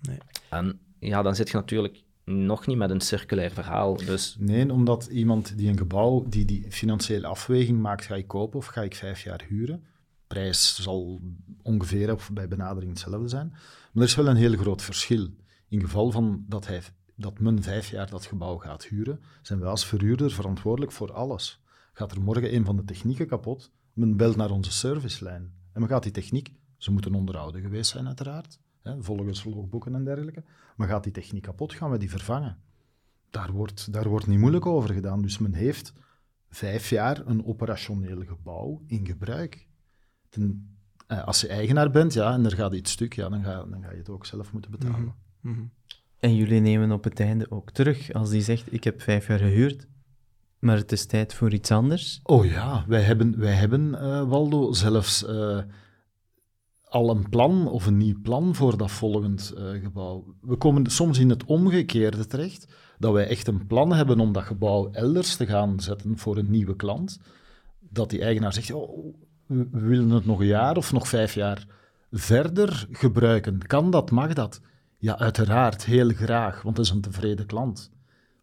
Nee. 0.00 0.18
En 0.50 0.80
ja, 0.98 1.22
dan 1.22 1.34
zit 1.34 1.50
je 1.50 1.56
natuurlijk 1.56 2.02
nog 2.30 2.66
niet 2.66 2.76
met 2.76 2.90
een 2.90 3.00
circulair 3.00 3.50
verhaal. 3.50 3.96
Dus... 3.96 4.36
Nee, 4.38 4.72
omdat 4.72 5.06
iemand 5.06 5.58
die 5.58 5.68
een 5.68 5.78
gebouw, 5.78 6.24
die 6.28 6.44
die 6.44 6.72
financiële 6.72 7.26
afweging 7.26 7.80
maakt, 7.80 8.04
ga 8.04 8.14
ik 8.14 8.26
kopen 8.26 8.58
of 8.58 8.66
ga 8.66 8.82
ik 8.82 8.94
vijf 8.94 9.22
jaar 9.22 9.44
huren? 9.48 9.84
Prijs 10.26 10.82
zal 10.82 11.20
ongeveer 11.62 12.12
of 12.12 12.30
bij 12.32 12.48
benadering 12.48 12.90
hetzelfde 12.90 13.28
zijn. 13.28 13.48
Maar 13.48 14.02
er 14.02 14.08
is 14.08 14.14
wel 14.14 14.28
een 14.28 14.36
heel 14.36 14.56
groot 14.56 14.82
verschil. 14.82 15.28
In 15.68 15.80
geval 15.80 16.10
van 16.10 16.44
dat, 16.48 16.66
hij, 16.66 16.82
dat 17.14 17.38
men 17.38 17.62
vijf 17.62 17.90
jaar 17.90 18.10
dat 18.10 18.26
gebouw 18.26 18.56
gaat 18.56 18.84
huren, 18.84 19.20
zijn 19.42 19.58
wij 19.58 19.68
als 19.68 19.86
verhuurder 19.86 20.30
verantwoordelijk 20.30 20.92
voor 20.92 21.12
alles. 21.12 21.62
Gaat 21.92 22.12
er 22.12 22.20
morgen 22.20 22.54
een 22.54 22.64
van 22.64 22.76
de 22.76 22.84
technieken 22.84 23.26
kapot, 23.26 23.70
men 23.92 24.16
belt 24.16 24.36
naar 24.36 24.50
onze 24.50 24.72
servicelijn. 24.72 25.52
En 25.72 25.80
men 25.80 25.88
gaat 25.88 26.02
die 26.02 26.12
techniek, 26.12 26.52
ze 26.76 26.92
moeten 26.92 27.14
onderhouden 27.14 27.60
geweest 27.60 27.90
zijn 27.90 28.06
uiteraard, 28.06 28.58
hè, 28.82 29.02
volgens 29.02 29.44
logboeken 29.44 29.94
en 29.94 30.04
dergelijke. 30.04 30.42
Maar 30.76 30.88
gaat 30.88 31.02
die 31.02 31.12
techniek 31.12 31.42
kapot, 31.42 31.74
gaan 31.74 31.90
we 31.90 31.98
die 31.98 32.10
vervangen. 32.10 32.58
Daar 33.30 33.52
wordt, 33.52 33.92
daar 33.92 34.08
wordt 34.08 34.26
niet 34.26 34.38
moeilijk 34.38 34.66
over 34.66 34.94
gedaan. 34.94 35.22
Dus 35.22 35.38
men 35.38 35.52
heeft 35.52 35.92
vijf 36.48 36.90
jaar 36.90 37.26
een 37.26 37.44
operationeel 37.44 38.22
gebouw 38.24 38.82
in 38.86 39.06
gebruik. 39.06 39.66
Ten, 40.28 40.76
eh, 41.06 41.24
als 41.24 41.40
je 41.40 41.48
eigenaar 41.48 41.90
bent 41.90 42.12
ja, 42.12 42.32
en 42.32 42.44
er 42.44 42.54
gaat 42.54 42.74
iets 42.74 42.92
stuk, 42.92 43.14
ja, 43.14 43.28
dan, 43.28 43.42
ga, 43.42 43.64
dan 43.64 43.82
ga 43.82 43.90
je 43.90 43.96
het 43.96 44.08
ook 44.08 44.26
zelf 44.26 44.52
moeten 44.52 44.70
betalen. 44.70 45.14
Mhm, 45.40 45.54
mhm. 45.54 45.66
En 46.18 46.36
jullie 46.36 46.60
nemen 46.60 46.92
op 46.92 47.04
het 47.04 47.20
einde 47.20 47.50
ook 47.50 47.70
terug 47.70 48.12
als 48.12 48.30
die 48.30 48.42
zegt: 48.42 48.72
Ik 48.72 48.84
heb 48.84 49.02
vijf 49.02 49.26
jaar 49.26 49.38
gehuurd, 49.38 49.86
maar 50.58 50.76
het 50.76 50.92
is 50.92 51.06
tijd 51.06 51.34
voor 51.34 51.52
iets 51.52 51.70
anders? 51.70 52.20
Oh 52.22 52.44
ja, 52.44 52.84
wij 52.88 53.02
hebben, 53.02 53.38
wij 53.38 53.54
hebben 53.54 53.88
uh, 53.92 54.28
Waldo, 54.28 54.72
zelfs 54.72 55.22
uh, 55.28 55.58
al 56.90 57.10
een 57.10 57.28
plan 57.28 57.68
of 57.68 57.86
een 57.86 57.96
nieuw 57.96 58.20
plan 58.22 58.54
voor 58.54 58.76
dat 58.76 58.90
volgend 58.90 59.54
uh, 59.58 59.82
gebouw. 59.82 60.34
We 60.40 60.56
komen 60.56 60.86
soms 60.86 61.18
in 61.18 61.30
het 61.30 61.44
omgekeerde 61.44 62.26
terecht, 62.26 62.74
dat 62.98 63.12
wij 63.12 63.26
echt 63.26 63.46
een 63.46 63.66
plan 63.66 63.92
hebben 63.92 64.20
om 64.20 64.32
dat 64.32 64.42
gebouw 64.42 64.90
elders 64.92 65.36
te 65.36 65.46
gaan 65.46 65.80
zetten 65.80 66.18
voor 66.18 66.36
een 66.36 66.50
nieuwe 66.50 66.76
klant. 66.76 67.20
Dat 67.80 68.10
die 68.10 68.20
eigenaar 68.20 68.52
zegt, 68.52 68.72
oh, 68.72 69.14
we 69.46 69.68
willen 69.70 70.10
het 70.10 70.26
nog 70.26 70.40
een 70.40 70.46
jaar 70.46 70.76
of 70.76 70.92
nog 70.92 71.08
vijf 71.08 71.34
jaar 71.34 71.66
verder 72.10 72.86
gebruiken. 72.90 73.66
Kan 73.66 73.90
dat, 73.90 74.10
mag 74.10 74.32
dat? 74.32 74.60
Ja, 74.98 75.18
uiteraard, 75.18 75.84
heel 75.84 76.08
graag, 76.08 76.62
want 76.62 76.76
dat 76.76 76.84
is 76.84 76.90
een 76.90 77.00
tevreden 77.00 77.46
klant. 77.46 77.92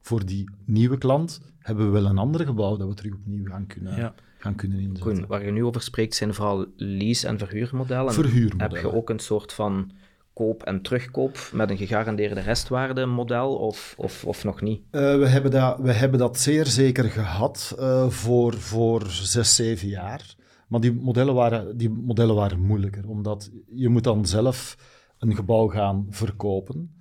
Voor 0.02 0.26
die 0.26 0.50
nieuwe 0.66 0.98
klant 0.98 1.42
hebben 1.60 1.86
we 1.86 1.92
wel 1.92 2.06
een 2.06 2.18
ander 2.18 2.46
gebouw 2.46 2.78
dat 2.78 2.88
we 2.88 2.94
terug 2.94 3.14
opnieuw 3.14 3.46
gaan 3.46 3.68
kunnen... 3.68 3.96
Ja 3.96 4.14
gaan 4.38 4.56
kunnen 4.56 4.80
inzetten. 4.80 5.14
Koen, 5.14 5.26
waar 5.28 5.46
je 5.46 5.52
nu 5.52 5.64
over 5.64 5.82
spreekt 5.82 6.16
zijn 6.16 6.34
vooral 6.34 6.66
lease- 6.76 7.28
en 7.28 7.38
verhuurmodellen. 7.38 8.14
Verhuurmodellen. 8.14 8.76
Heb 8.76 8.92
je 8.92 8.98
ook 8.98 9.10
een 9.10 9.20
soort 9.20 9.54
van 9.54 9.92
koop- 10.34 10.64
en 10.64 10.82
terugkoop 10.82 11.50
met 11.54 11.70
een 11.70 11.78
gegarandeerde 11.78 12.40
restwaarde 12.40 13.06
model 13.06 13.56
of, 13.56 13.94
of, 13.98 14.26
of 14.26 14.44
nog 14.44 14.62
niet? 14.62 14.82
Uh, 14.92 15.18
we, 15.18 15.28
hebben 15.28 15.52
dat, 15.52 15.80
we 15.80 15.92
hebben 15.92 16.20
dat 16.20 16.40
zeer 16.40 16.66
zeker 16.66 17.04
gehad 17.04 17.76
uh, 17.80 18.10
voor, 18.10 18.54
voor 18.54 19.06
zes, 19.10 19.56
zeven 19.56 19.88
jaar. 19.88 20.36
Maar 20.68 20.80
die 20.80 20.94
modellen, 20.94 21.34
waren, 21.34 21.78
die 21.78 21.90
modellen 21.90 22.36
waren 22.36 22.60
moeilijker, 22.60 23.08
omdat 23.08 23.52
je 23.66 23.90
moet 23.90 24.04
dan 24.04 24.26
zelf 24.26 24.78
een 25.18 25.36
gebouw 25.36 25.68
gaan 25.68 26.08
verkopen. 26.10 27.00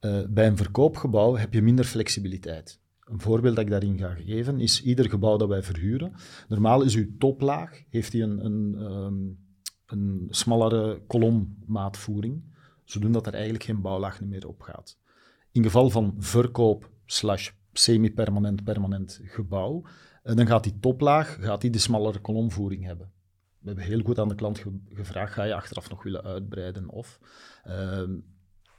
Uh, 0.00 0.18
bij 0.28 0.46
een 0.46 0.56
verkoopgebouw 0.56 1.36
heb 1.36 1.54
je 1.54 1.62
minder 1.62 1.84
flexibiliteit. 1.84 2.80
Een 3.08 3.20
voorbeeld 3.20 3.56
dat 3.56 3.64
ik 3.64 3.70
daarin 3.70 3.98
ga 3.98 4.14
geven 4.14 4.60
is 4.60 4.82
ieder 4.82 5.10
gebouw 5.10 5.36
dat 5.36 5.48
wij 5.48 5.62
verhuren. 5.62 6.12
Normaal 6.48 6.82
is 6.82 6.94
uw 6.94 7.16
toplaag, 7.18 7.82
heeft 7.88 8.12
hij 8.12 8.22
een, 8.22 8.44
een, 8.44 8.80
um, 8.80 9.38
een 9.86 10.26
smallere 10.30 11.02
kolommaatvoering, 11.06 12.42
zodat 12.84 13.26
er 13.26 13.34
eigenlijk 13.34 13.64
geen 13.64 13.80
bouwlaag 13.80 14.20
meer 14.20 14.48
op 14.48 14.60
gaat. 14.60 14.98
In 15.52 15.62
geval 15.62 15.90
van 15.90 16.14
verkoop 16.18 16.90
slash 17.06 17.50
semi-permanent, 17.72 18.64
permanent 18.64 19.20
gebouw, 19.22 19.82
eh, 20.22 20.36
dan 20.36 20.46
gaat 20.46 20.64
die 20.64 20.78
toplaag 20.80 21.38
gaat 21.40 21.60
die 21.60 21.70
de 21.70 21.78
smallere 21.78 22.20
kolomvoering 22.20 22.84
hebben. 22.84 23.12
We 23.58 23.66
hebben 23.66 23.84
heel 23.84 24.02
goed 24.02 24.18
aan 24.18 24.28
de 24.28 24.34
klant 24.34 24.64
gevraagd, 24.88 25.32
ga 25.32 25.44
je 25.44 25.54
achteraf 25.54 25.90
nog 25.90 26.02
willen 26.02 26.22
uitbreiden 26.22 26.88
of... 26.88 27.18
Uh, 27.66 28.02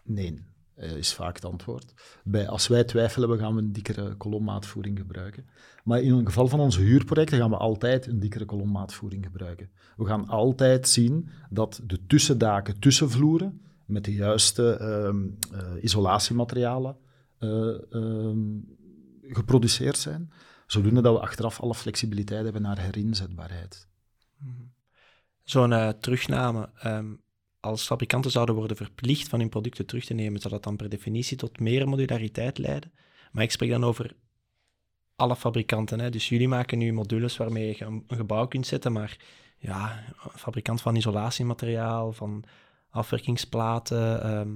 nee, 0.04 0.44
is 0.80 1.14
vaak 1.14 1.36
het 1.36 1.46
antwoord. 1.46 1.94
Bij, 2.24 2.48
als 2.48 2.68
wij 2.68 2.84
twijfelen, 2.84 3.40
gaan 3.40 3.56
we 3.56 3.62
een 3.62 3.74
dikkere 3.74 4.16
kolommaatvoering 4.16 4.98
gebruiken. 4.98 5.46
Maar 5.84 6.02
in 6.02 6.14
het 6.14 6.26
geval 6.26 6.48
van 6.48 6.60
onze 6.60 6.82
huurprojecten 6.82 7.38
gaan 7.38 7.50
we 7.50 7.58
altijd 7.58 8.08
een 8.08 8.20
dikkere 8.20 8.46
kolommaatvoering 8.46 9.26
gebruiken. 9.26 9.70
We 9.98 10.06
gaan 10.06 10.28
altijd 10.28 10.88
zien 10.88 11.30
dat 11.50 11.82
de 11.86 12.06
tussendaken, 12.06 12.80
tussenvloeren, 12.80 13.62
met 13.86 14.06
de 14.06 14.14
juiste 14.14 14.72
ehm, 14.72 15.28
eh, 15.54 15.84
isolatiematerialen 15.84 16.98
uh, 17.40 17.78
um, 17.92 18.78
geproduceerd 19.22 19.98
zijn, 19.98 20.32
zodoende 20.68 21.02
dat 21.02 21.14
we 21.14 21.22
achteraf 21.22 21.62
alle 21.62 21.76
flexibiliteit 21.76 22.44
hebben 22.44 22.62
naar 22.62 22.80
herinzetbaarheid. 22.80 23.88
Zo'n 25.44 25.96
terugname, 26.00 26.70
ehm, 26.76 27.14
als 27.60 27.86
fabrikanten 27.86 28.32
zouden 28.32 28.56
worden 28.56 28.78
verplicht 28.78 29.28
van 29.28 29.40
hun 29.40 29.50
producten 29.50 29.86
terug 29.86 30.06
te 30.06 30.14
nemen, 30.14 30.42
zou 30.42 30.54
dat 30.54 30.64
dan 30.64 30.76
per 30.76 30.90
definitie 30.90 31.38
tot 31.38 31.60
meer 31.60 31.88
modulariteit 31.88 32.58
leiden. 32.58 32.92
Maar 33.32 33.44
ik 33.44 33.52
spreek 33.52 33.70
dan 33.70 33.84
over 33.84 34.16
alle 35.16 35.36
fabrikanten. 35.36 36.00
Hè. 36.00 36.10
Dus 36.10 36.30
jullie 36.30 36.48
maken 36.48 36.78
nu 36.78 36.94
modules 36.94 37.38
waarmee 37.38 37.68
je 37.68 37.86
een, 37.86 38.04
gebouw 38.08 38.48
kunt 38.48 38.68
zetten, 38.68 38.92
maar 38.92 39.18
ja, 39.58 40.04
fabrikant 40.36 40.82
van 40.82 40.96
isolatiemateriaal, 40.96 42.14
van 42.14 42.44
afwerkingsplaten. 42.90 44.24
Ehm. 44.24 44.54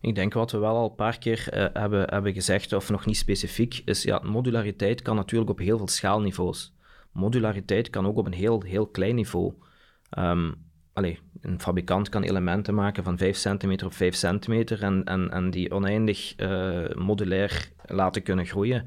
Ik 0.00 0.14
denk 0.14 0.32
wat 0.32 0.50
we 0.50 0.58
wel 0.58 0.76
al 0.76 0.88
een 0.88 0.94
paar 0.94 1.18
keer 1.18 1.48
uh, 1.54 1.66
hebben, 1.72 2.08
hebben 2.08 2.32
gezegd, 2.32 2.72
of 2.72 2.90
nog 2.90 3.06
niet 3.06 3.16
specifiek, 3.16 3.82
is 3.84 4.02
ja, 4.02 4.20
modulariteit 4.22 5.02
kan 5.02 5.16
natuurlijk 5.16 5.50
op 5.50 5.58
heel 5.58 5.76
veel 5.76 5.88
schaalniveaus. 5.88 6.74
Modulariteit 7.12 7.90
kan 7.90 8.06
ook 8.06 8.16
op 8.16 8.26
een 8.26 8.32
heel, 8.32 8.62
heel 8.62 8.86
klein 8.86 9.14
niveau. 9.14 9.54
Um, 10.18 10.63
Allee, 10.94 11.18
een 11.40 11.60
fabrikant 11.60 12.08
kan 12.08 12.22
elementen 12.22 12.74
maken 12.74 13.04
van 13.04 13.18
5 13.18 13.36
centimeter 13.36 13.86
op 13.86 13.92
5 13.92 14.14
centimeter 14.14 14.82
en, 14.82 15.04
en, 15.04 15.30
en 15.30 15.50
die 15.50 15.70
oneindig 15.70 16.34
uh, 16.36 16.94
modulair 16.94 17.70
laten 17.86 18.22
kunnen 18.22 18.46
groeien. 18.46 18.86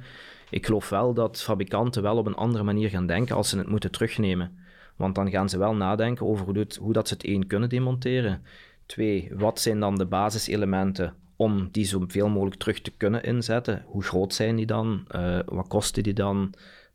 Ik 0.49 0.65
geloof 0.65 0.89
wel 0.89 1.13
dat 1.13 1.41
fabrikanten 1.41 2.01
wel 2.01 2.17
op 2.17 2.25
een 2.25 2.35
andere 2.35 2.63
manier 2.63 2.89
gaan 2.89 3.07
denken 3.07 3.35
als 3.35 3.49
ze 3.49 3.57
het 3.57 3.67
moeten 3.67 3.91
terugnemen. 3.91 4.57
Want 4.95 5.15
dan 5.15 5.29
gaan 5.29 5.49
ze 5.49 5.57
wel 5.57 5.75
nadenken 5.75 6.25
over 6.25 6.45
hoe, 6.79 6.93
dat 6.93 7.07
ze 7.07 7.13
het 7.13 7.23
één 7.23 7.47
kunnen 7.47 7.69
demonteren. 7.69 8.41
Twee, 8.85 9.31
wat 9.33 9.59
zijn 9.59 9.79
dan 9.79 9.95
de 9.95 10.05
basiselementen 10.05 11.13
om 11.35 11.69
die 11.71 11.85
zoveel 11.85 12.29
mogelijk 12.29 12.59
terug 12.59 12.81
te 12.81 12.91
kunnen 12.97 13.23
inzetten? 13.23 13.83
Hoe 13.85 14.03
groot 14.03 14.33
zijn 14.33 14.55
die 14.55 14.65
dan? 14.65 15.05
Uh, 15.15 15.39
wat 15.45 15.67
kosten 15.67 16.03
die 16.03 16.13
dan? 16.13 16.53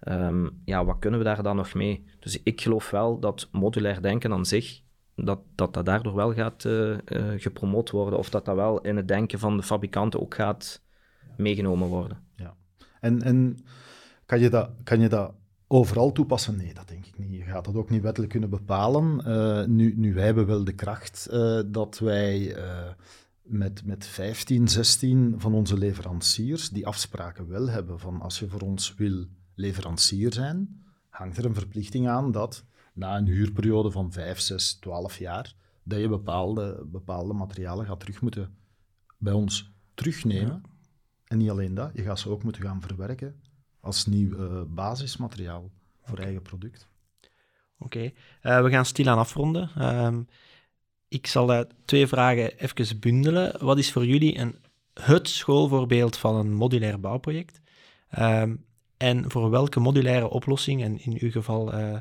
Um, 0.08 0.60
ja, 0.64 0.84
wat 0.84 0.98
kunnen 0.98 1.18
we 1.18 1.24
daar 1.24 1.42
dan 1.42 1.56
nog 1.56 1.74
mee? 1.74 2.04
Dus 2.20 2.42
ik 2.42 2.60
geloof 2.60 2.90
wel 2.90 3.18
dat 3.18 3.48
modulair 3.50 4.02
denken 4.02 4.32
aan 4.32 4.46
zich, 4.46 4.82
dat 5.24 5.40
dat, 5.54 5.74
dat 5.74 5.86
daardoor 5.86 6.14
wel 6.14 6.34
gaat 6.34 6.64
uh, 6.64 6.96
gepromoot 7.36 7.90
worden, 7.90 8.18
of 8.18 8.30
dat 8.30 8.44
dat 8.44 8.56
wel 8.56 8.80
in 8.80 8.96
het 8.96 9.08
denken 9.08 9.38
van 9.38 9.56
de 9.56 9.62
fabrikanten 9.62 10.20
ook 10.20 10.34
gaat 10.34 10.82
meegenomen 11.36 11.88
worden. 11.88 12.18
Ja. 12.36 12.54
En, 13.00 13.22
en 13.22 13.58
kan, 14.26 14.40
je 14.40 14.50
dat, 14.50 14.70
kan 14.84 15.00
je 15.00 15.08
dat 15.08 15.32
overal 15.66 16.12
toepassen? 16.12 16.56
Nee, 16.56 16.74
dat 16.74 16.88
denk 16.88 17.06
ik 17.06 17.18
niet. 17.18 17.30
Je 17.30 17.42
gaat 17.42 17.64
dat 17.64 17.74
ook 17.74 17.90
niet 17.90 18.02
wettelijk 18.02 18.32
kunnen 18.32 18.50
bepalen. 18.50 19.22
Uh, 19.26 19.64
nu, 19.64 19.94
nu, 19.96 20.14
wij 20.14 20.24
hebben 20.24 20.46
wel 20.46 20.64
de 20.64 20.74
kracht 20.74 21.28
dat 21.66 21.98
wij 21.98 22.56
met, 23.42 23.84
met 23.84 24.06
15, 24.06 24.68
16 24.68 25.34
van 25.38 25.54
onze 25.54 25.78
leveranciers 25.78 26.70
die 26.70 26.86
afspraken 26.86 27.48
wel 27.48 27.68
hebben 27.68 27.98
van 27.98 28.20
als 28.20 28.38
je 28.38 28.48
voor 28.48 28.60
ons 28.60 28.94
wil 28.94 29.26
leverancier 29.54 30.32
zijn, 30.32 30.82
hangt 31.08 31.36
er 31.36 31.44
een 31.44 31.54
verplichting 31.54 32.08
aan 32.08 32.32
dat 32.32 32.64
na 32.92 33.16
een 33.16 33.26
huurperiode 33.26 33.90
van 33.90 34.12
5, 34.12 34.40
6, 34.40 34.74
12 34.74 35.18
jaar, 35.18 35.54
dat 35.82 36.00
je 36.00 36.08
bepaalde, 36.08 36.84
bepaalde 36.86 37.32
materialen 37.32 37.86
gaat 37.86 38.00
terug 38.00 38.20
moeten 38.20 38.56
bij 39.18 39.32
ons 39.32 39.72
terugnemen. 39.94 40.62
En 41.24 41.38
niet 41.38 41.50
alleen 41.50 41.74
dat, 41.74 41.90
je 41.94 42.02
gaat 42.02 42.18
ze 42.18 42.28
ook 42.28 42.42
moeten 42.42 42.62
gaan 42.62 42.80
verwerken 42.80 43.40
als 43.80 44.06
nieuw 44.06 44.38
uh, 44.38 44.62
basismateriaal 44.66 45.70
voor 46.02 46.18
eigen 46.18 46.42
product. 46.42 46.88
Oké, 47.78 47.98
okay. 47.98 48.14
uh, 48.56 48.62
we 48.64 48.70
gaan 48.70 48.84
stilaan 48.84 49.18
afronden. 49.18 49.70
Uh, 49.78 50.16
ik 51.08 51.26
zal 51.26 51.64
twee 51.84 52.06
vragen 52.06 52.58
even 52.58 53.00
bundelen. 53.00 53.64
Wat 53.64 53.78
is 53.78 53.92
voor 53.92 54.06
jullie 54.06 54.38
een, 54.38 54.56
het 54.94 55.28
schoolvoorbeeld 55.28 56.16
van 56.16 56.36
een 56.36 56.54
modulair 56.54 57.00
bouwproject? 57.00 57.60
Ehm, 58.08 58.56
en 58.96 59.30
voor 59.30 59.50
welke 59.50 59.80
modulaire 59.80 60.28
oplossing, 60.28 60.82
en 60.82 60.98
in 60.98 61.16
uw 61.20 61.30
geval, 61.30 61.74
uh, 61.74 61.98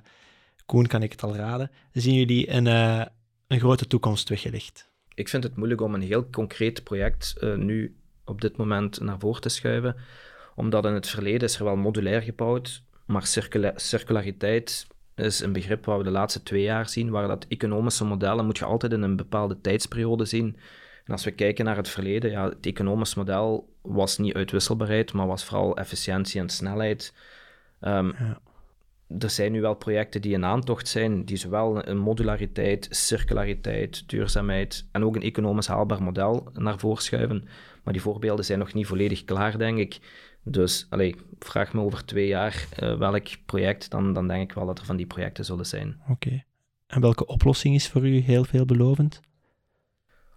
Koen, 0.72 0.88
kan 0.88 1.04
ik 1.04 1.12
het 1.12 1.24
al 1.24 1.36
raden, 1.36 1.72
zien 1.92 2.14
jullie 2.14 2.50
een, 2.50 2.66
uh, 2.66 3.06
een 3.48 3.60
grote 3.60 3.88
toekomst 3.88 4.30
weggelegd? 4.30 4.90
Ik 5.14 5.30
vind 5.30 5.44
het 5.44 5.56
moeilijk 5.56 5.82
om 5.82 5.94
een 5.94 6.02
heel 6.02 6.30
concreet 6.30 6.84
project 6.84 7.36
uh, 7.40 7.56
nu 7.56 7.96
op 8.26 8.42
dit 8.42 8.58
moment 8.58 9.00
naar 9.00 9.20
voren 9.20 9.42
te 9.42 9.50
schuiven, 9.50 9.96
omdat 10.56 10.86
in 10.86 10.94
het 10.94 11.08
verleden 11.08 11.48
is 11.48 11.58
er 11.58 11.64
wel 11.64 11.76
modulair 11.76 12.22
gebouwd, 12.22 12.84
maar 13.06 13.26
circula 13.26 13.74
circulariteit 13.76 14.88
is 15.16 15.40
een 15.40 15.54
begrip 15.54 15.86
waar 15.86 15.98
we 15.98 16.04
de 16.04 16.10
laatste 16.10 16.44
twee 16.44 16.62
jaar 16.62 16.90
zien, 16.90 17.10
waar 17.10 17.28
dat 17.28 17.46
economische 17.48 18.06
modellen 18.06 18.46
moet 18.46 18.58
je 18.58 18.66
altijd 18.66 18.94
in 18.94 19.02
een 19.02 19.16
bepaalde 19.16 19.62
tijdsperiode 19.62 20.26
zien. 20.26 20.58
En 21.06 21.14
als 21.14 21.24
we 21.24 21.32
kijken 21.32 21.66
naar 21.66 21.78
het 21.78 21.90
verleden, 21.90 22.32
ja, 22.32 22.50
het 22.50 22.66
economisch 22.66 23.16
model 23.16 23.74
was 23.82 24.18
niet 24.18 24.34
uitwisselbaarheid, 24.34 25.14
maar 25.14 25.28
was 25.28 25.46
vooral 25.46 25.78
efficiëntie 25.78 26.42
en 26.42 26.50
snelheid. 26.50 27.14
Um, 27.82 28.14
ja. 28.20 28.42
Er 29.20 29.30
zijn 29.30 29.52
nu 29.52 29.62
wel 29.62 29.74
projecten 29.74 30.22
die 30.22 30.34
in 30.34 30.46
aantocht 30.46 30.88
zijn, 30.88 31.26
die 31.26 31.38
zowel 31.38 31.88
een 31.88 31.98
modulariteit, 31.98 32.88
circulariteit, 32.90 34.10
duurzaamheid 34.10 34.88
en 34.92 35.04
ook 35.04 35.16
een 35.16 35.22
economisch 35.22 35.68
haalbaar 35.68 36.04
model 36.04 36.50
naar 36.54 36.80
voren 36.80 37.04
schuiven. 37.04 37.48
Maar 37.84 37.94
die 37.94 38.02
voorbeelden 38.02 38.46
zijn 38.46 38.60
nog 38.60 38.74
niet 38.74 38.88
volledig 38.88 39.24
klaar, 39.24 39.58
denk 39.58 39.78
ik. 39.78 40.00
Dus 40.44 40.88
allee, 40.90 41.16
vraag 41.40 41.74
me 41.74 41.82
over 41.82 42.06
twee 42.06 42.28
jaar 42.28 42.68
uh, 42.80 42.98
welk 42.98 43.28
project, 43.46 43.90
dan, 43.90 44.14
dan 44.14 44.28
denk 44.28 44.50
ik 44.50 44.56
wel 44.56 44.66
dat 44.66 44.80
er 44.80 44.86
van 44.86 44.98
die 44.98 45.06
projecten 45.06 45.46
zullen 45.46 45.66
zijn. 45.66 46.02
Oké. 46.10 46.44
En 46.88 47.02
welke 47.02 47.26
oplossing 47.26 47.76
is 47.76 47.90
voor 47.90 48.08
u 48.08 48.18
heel 48.18 48.44
veelbelovend? 48.44 49.22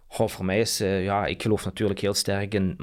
Goh, 0.07 0.27
voor 0.27 0.45
mij 0.45 0.59
is, 0.59 0.81
uh, 0.81 1.03
ja, 1.03 1.25
ik 1.25 1.41
geloof 1.41 1.65
natuurlijk 1.65 1.99
heel 1.99 2.13
sterk 2.13 2.53
in 2.53 2.75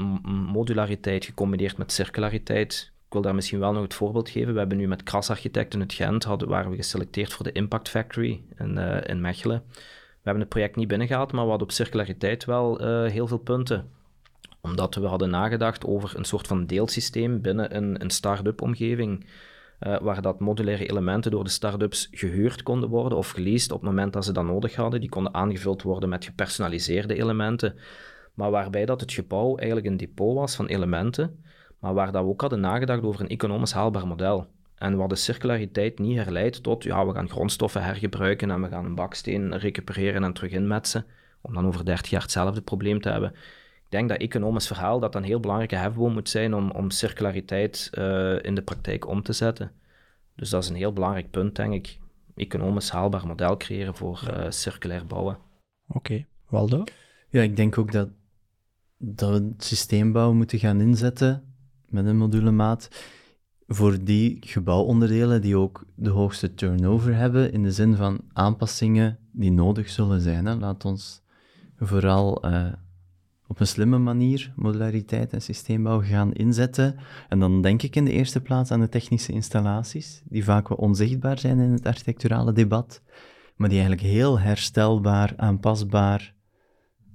modulariteit 0.52 1.24
gecombineerd 1.24 1.78
met 1.78 1.92
circulariteit. 1.92 2.91
Ik 3.12 3.18
wil 3.18 3.26
daar 3.26 3.36
misschien 3.36 3.58
wel 3.58 3.72
nog 3.72 3.82
het 3.82 3.94
voorbeeld 3.94 4.28
geven. 4.28 4.52
We 4.52 4.58
hebben 4.58 4.78
nu 4.78 4.88
met 4.88 5.02
Kras 5.02 5.30
Architecten 5.30 5.80
het 5.80 5.92
Gent, 5.92 6.24
hadden, 6.24 6.48
waren 6.48 6.70
we 6.70 6.76
geselecteerd 6.76 7.32
voor 7.32 7.44
de 7.44 7.52
Impact 7.52 7.88
Factory 7.88 8.42
in, 8.58 8.78
uh, 8.78 8.96
in 9.06 9.20
Mechelen. 9.20 9.62
We 9.68 10.22
hebben 10.22 10.42
het 10.42 10.50
project 10.50 10.76
niet 10.76 10.88
binnengehaald, 10.88 11.32
maar 11.32 11.42
we 11.42 11.48
hadden 11.48 11.68
op 11.68 11.74
circulariteit 11.74 12.44
wel 12.44 12.82
uh, 12.82 13.10
heel 13.10 13.26
veel 13.26 13.38
punten 13.38 13.90
omdat 14.60 14.94
we 14.94 15.06
hadden 15.06 15.30
nagedacht 15.30 15.84
over 15.84 16.18
een 16.18 16.24
soort 16.24 16.46
van 16.46 16.66
deelsysteem 16.66 17.40
binnen 17.40 17.76
een, 17.76 18.02
een 18.02 18.10
start-up 18.10 18.62
omgeving. 18.62 19.26
Uh, 19.80 19.98
waar 20.00 20.22
dat 20.22 20.40
modulaire 20.40 20.86
elementen 20.86 21.30
door 21.30 21.44
de 21.44 21.50
start-ups 21.50 22.08
gehuurd 22.10 22.62
konden 22.62 22.88
worden 22.88 23.18
of 23.18 23.30
geleased 23.30 23.72
op 23.72 23.80
het 23.80 23.90
moment 23.90 24.12
dat 24.12 24.24
ze 24.24 24.32
dat 24.32 24.44
nodig 24.44 24.74
hadden. 24.74 25.00
Die 25.00 25.08
konden 25.08 25.34
aangevuld 25.34 25.82
worden 25.82 26.08
met 26.08 26.24
gepersonaliseerde 26.24 27.14
elementen. 27.14 27.74
Maar 28.34 28.50
waarbij 28.50 28.84
dat 28.84 29.00
het 29.00 29.12
gebouw 29.12 29.56
eigenlijk 29.56 29.86
een 29.86 29.96
depot 29.96 30.34
was 30.34 30.54
van 30.54 30.66
elementen, 30.66 31.42
maar 31.82 31.94
waar 31.94 32.12
dat 32.12 32.22
we 32.22 32.28
ook 32.28 32.40
hadden 32.40 32.60
nagedacht 32.60 33.02
over 33.02 33.20
een 33.20 33.28
economisch 33.28 33.72
haalbaar 33.72 34.06
model. 34.06 34.46
En 34.74 34.96
waar 34.96 35.08
de 35.08 35.14
circulariteit 35.14 35.98
niet 35.98 36.16
herleidt 36.16 36.62
tot, 36.62 36.82
ja, 36.82 37.06
we 37.06 37.12
gaan 37.12 37.28
grondstoffen 37.28 37.82
hergebruiken 37.82 38.50
en 38.50 38.62
we 38.62 38.68
gaan 38.68 38.84
een 38.84 38.94
baksteen 38.94 39.58
recupereren 39.58 40.24
en 40.24 40.32
terug 40.32 40.52
inmetsen, 40.52 41.06
om 41.40 41.54
dan 41.54 41.66
over 41.66 41.84
30 41.84 42.10
jaar 42.10 42.22
hetzelfde 42.22 42.62
probleem 42.62 43.00
te 43.00 43.08
hebben 43.08 43.34
denk 43.92 44.08
dat 44.08 44.18
economisch 44.18 44.66
verhaal 44.66 45.00
dat 45.00 45.14
een 45.14 45.22
heel 45.22 45.40
belangrijke 45.40 45.76
hefboom 45.76 46.12
moet 46.12 46.28
zijn 46.28 46.54
om, 46.54 46.70
om 46.70 46.90
circulariteit 46.90 47.90
uh, 47.98 48.42
in 48.42 48.54
de 48.54 48.62
praktijk 48.62 49.06
om 49.06 49.22
te 49.22 49.32
zetten. 49.32 49.70
Dus 50.34 50.50
dat 50.50 50.62
is 50.62 50.68
een 50.68 50.76
heel 50.76 50.92
belangrijk 50.92 51.30
punt, 51.30 51.56
denk 51.56 51.72
ik. 51.72 51.98
Economisch 52.34 52.90
haalbaar 52.90 53.26
model 53.26 53.56
creëren 53.56 53.94
voor 53.94 54.22
uh, 54.30 54.44
circulair 54.48 55.06
bouwen. 55.06 55.34
Oké, 55.88 55.96
okay. 55.96 56.26
Waldo? 56.48 56.84
Ja, 57.28 57.42
ik 57.42 57.56
denk 57.56 57.78
ook 57.78 57.92
dat, 57.92 58.08
dat 58.96 59.28
we 59.28 59.34
het 59.34 59.64
systeembouw 59.64 60.32
moeten 60.32 60.58
gaan 60.58 60.80
inzetten 60.80 61.51
met 61.92 62.06
een 62.06 62.16
modulemaat 62.16 62.88
voor 63.66 64.04
die 64.04 64.36
gebouwonderdelen 64.40 65.40
die 65.40 65.56
ook 65.56 65.84
de 65.94 66.10
hoogste 66.10 66.54
turnover 66.54 67.14
hebben, 67.14 67.52
in 67.52 67.62
de 67.62 67.72
zin 67.72 67.96
van 67.96 68.20
aanpassingen 68.32 69.18
die 69.32 69.52
nodig 69.52 69.88
zullen 69.88 70.20
zijn. 70.20 70.46
Hè. 70.46 70.54
Laat 70.54 70.84
ons 70.84 71.22
vooral 71.76 72.46
uh, 72.46 72.72
op 73.46 73.60
een 73.60 73.66
slimme 73.66 73.98
manier 73.98 74.52
modulariteit 74.56 75.32
en 75.32 75.42
systeembouw 75.42 76.02
gaan 76.02 76.32
inzetten. 76.32 76.96
En 77.28 77.38
dan 77.38 77.62
denk 77.62 77.82
ik 77.82 77.96
in 77.96 78.04
de 78.04 78.12
eerste 78.12 78.40
plaats 78.40 78.70
aan 78.70 78.80
de 78.80 78.88
technische 78.88 79.32
installaties, 79.32 80.22
die 80.24 80.44
vaak 80.44 80.68
wel 80.68 80.78
onzichtbaar 80.78 81.38
zijn 81.38 81.58
in 81.58 81.70
het 81.70 81.86
architecturale 81.86 82.52
debat, 82.52 83.02
maar 83.56 83.68
die 83.68 83.78
eigenlijk 83.78 84.08
heel 84.08 84.38
herstelbaar, 84.38 85.32
aanpasbaar, 85.36 86.34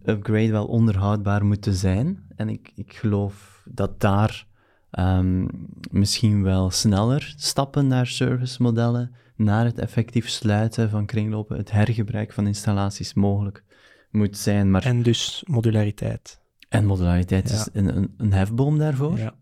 upgrade 0.03 0.51
wel 0.51 0.65
onderhoudbaar 0.65 1.45
moeten 1.45 1.73
zijn. 1.73 2.25
En 2.35 2.49
ik, 2.49 2.71
ik 2.75 2.93
geloof 2.93 3.63
dat 3.65 3.99
daar 3.99 4.46
um, 4.91 5.47
misschien 5.91 6.43
wel 6.43 6.69
sneller 6.69 7.33
stappen 7.37 7.87
naar 7.87 8.07
servicemodellen, 8.07 9.15
naar 9.35 9.65
het 9.65 9.79
effectief 9.79 10.29
sluiten 10.29 10.89
van 10.89 11.05
kringlopen, 11.05 11.57
het 11.57 11.71
hergebruik 11.71 12.33
van 12.33 12.47
installaties 12.47 13.13
mogelijk 13.13 13.63
moet 14.11 14.37
zijn. 14.37 14.71
Maar... 14.71 14.83
En 14.83 15.01
dus 15.01 15.43
modulariteit. 15.47 16.41
En 16.69 16.85
modulariteit 16.85 17.49
is 17.49 17.69
een, 17.73 17.97
een, 17.97 18.13
een, 18.17 18.33
hefboom 18.33 18.77
daarvoor. 18.77 19.17
Ja. 19.17 19.35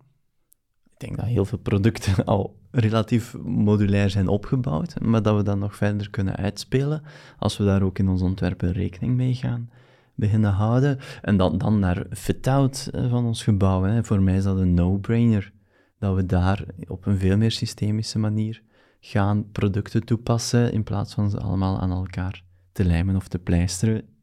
Ik 0.84 1.00
denk 1.02 1.18
dat 1.18 1.26
heel 1.26 1.46
veel 1.46 1.58
producten 1.58 2.26
al 2.26 2.60
relatief 2.72 3.36
modulair 3.44 4.10
zijn 4.10 4.28
opgebouwd, 4.28 5.00
maar 5.02 5.22
dat 5.22 5.36
we 5.36 5.44
dat 5.44 5.58
nog 5.58 5.76
verder 5.76 6.10
kunnen 6.10 6.36
uitspelen 6.36 7.04
als 7.38 7.58
we 7.58 7.64
daar 7.64 7.82
ook 7.82 8.00
in 8.00 8.08
ons 8.08 8.22
ontwerpen 8.22 8.72
rekening 8.72 9.16
mee 9.16 9.36
gaan 9.36 9.70
beginnen 10.16 10.52
houden. 10.52 11.00
En 11.22 11.38
dan, 11.38 11.58
dan 11.58 11.80
naar 11.80 12.06
fit-out 12.12 12.90
eh, 12.92 13.10
van 13.10 13.26
ons 13.26 13.44
gebouw. 13.44 13.84
Hè. 13.84 14.04
Voor 14.04 14.22
mij 14.22 14.36
is 14.36 14.44
dat 14.44 14.58
een 14.58 14.74
no-brainer. 14.74 15.54
Dat 16.00 16.16
we 16.16 16.26
daar 16.26 16.66
op 16.88 17.06
een 17.06 17.18
veel 17.18 17.38
meer 17.38 17.52
systemische 17.52 18.20
manier 18.20 18.62
gaan 19.00 19.52
producten 19.52 20.06
toepassen 20.06 20.72
in 20.72 20.84
plaats 20.84 21.14
van 21.14 21.30
ze 21.30 21.40
allemaal 21.40 21.80
aan 21.80 21.92
elkaar 21.92 22.44
te 22.72 22.86
lijmen 22.86 23.16
of 23.16 23.28
te 23.28 23.40
pleisteren 23.40 24.16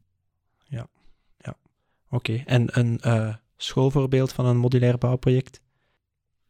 Oké, 2.13 2.43
en 2.45 2.79
een 2.79 2.99
uh, 3.05 3.33
schoolvoorbeeld 3.57 4.33
van 4.33 4.45
een 4.45 4.57
modulair 4.57 4.97
bouwproject? 4.97 5.61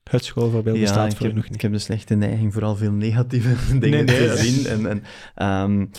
Het 0.04 0.26
schoolvoorbeeld 0.26 0.80
bestaat 0.80 1.16
voor 1.16 1.26
heb, 1.26 1.36
nog 1.36 1.44
niet. 1.44 1.54
Ik 1.54 1.62
heb 1.62 1.72
de 1.72 1.80
slechte 1.80 2.16
neiging 2.16 2.54
vooral 2.54 2.76
veel 2.76 2.91
negatieve 2.91 3.56
dingen 3.80 4.06
nee, 4.06 4.20
nee, 4.20 4.28
te 4.28 4.38
zien. 4.38 4.66
En, 4.66 5.04
en, 5.36 5.72
um, 5.72 5.89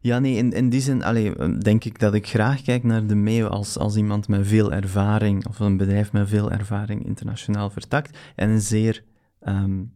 ja, 0.00 0.18
nee, 0.18 0.36
in, 0.36 0.52
in 0.52 0.68
die 0.68 0.80
zin 0.80 1.02
allee, 1.02 1.58
denk 1.58 1.84
ik 1.84 1.98
dat 1.98 2.14
ik 2.14 2.26
graag 2.26 2.62
kijk 2.62 2.82
naar 2.82 3.06
de 3.06 3.14
MEO 3.14 3.46
als, 3.46 3.78
als 3.78 3.96
iemand 3.96 4.28
met 4.28 4.46
veel 4.46 4.72
ervaring, 4.72 5.46
of 5.46 5.58
een 5.58 5.76
bedrijf 5.76 6.12
met 6.12 6.28
veel 6.28 6.50
ervaring 6.50 7.06
internationaal 7.06 7.70
vertakt, 7.70 8.18
en 8.36 8.50
een 8.50 8.60
zeer 8.60 9.04
um, 9.48 9.92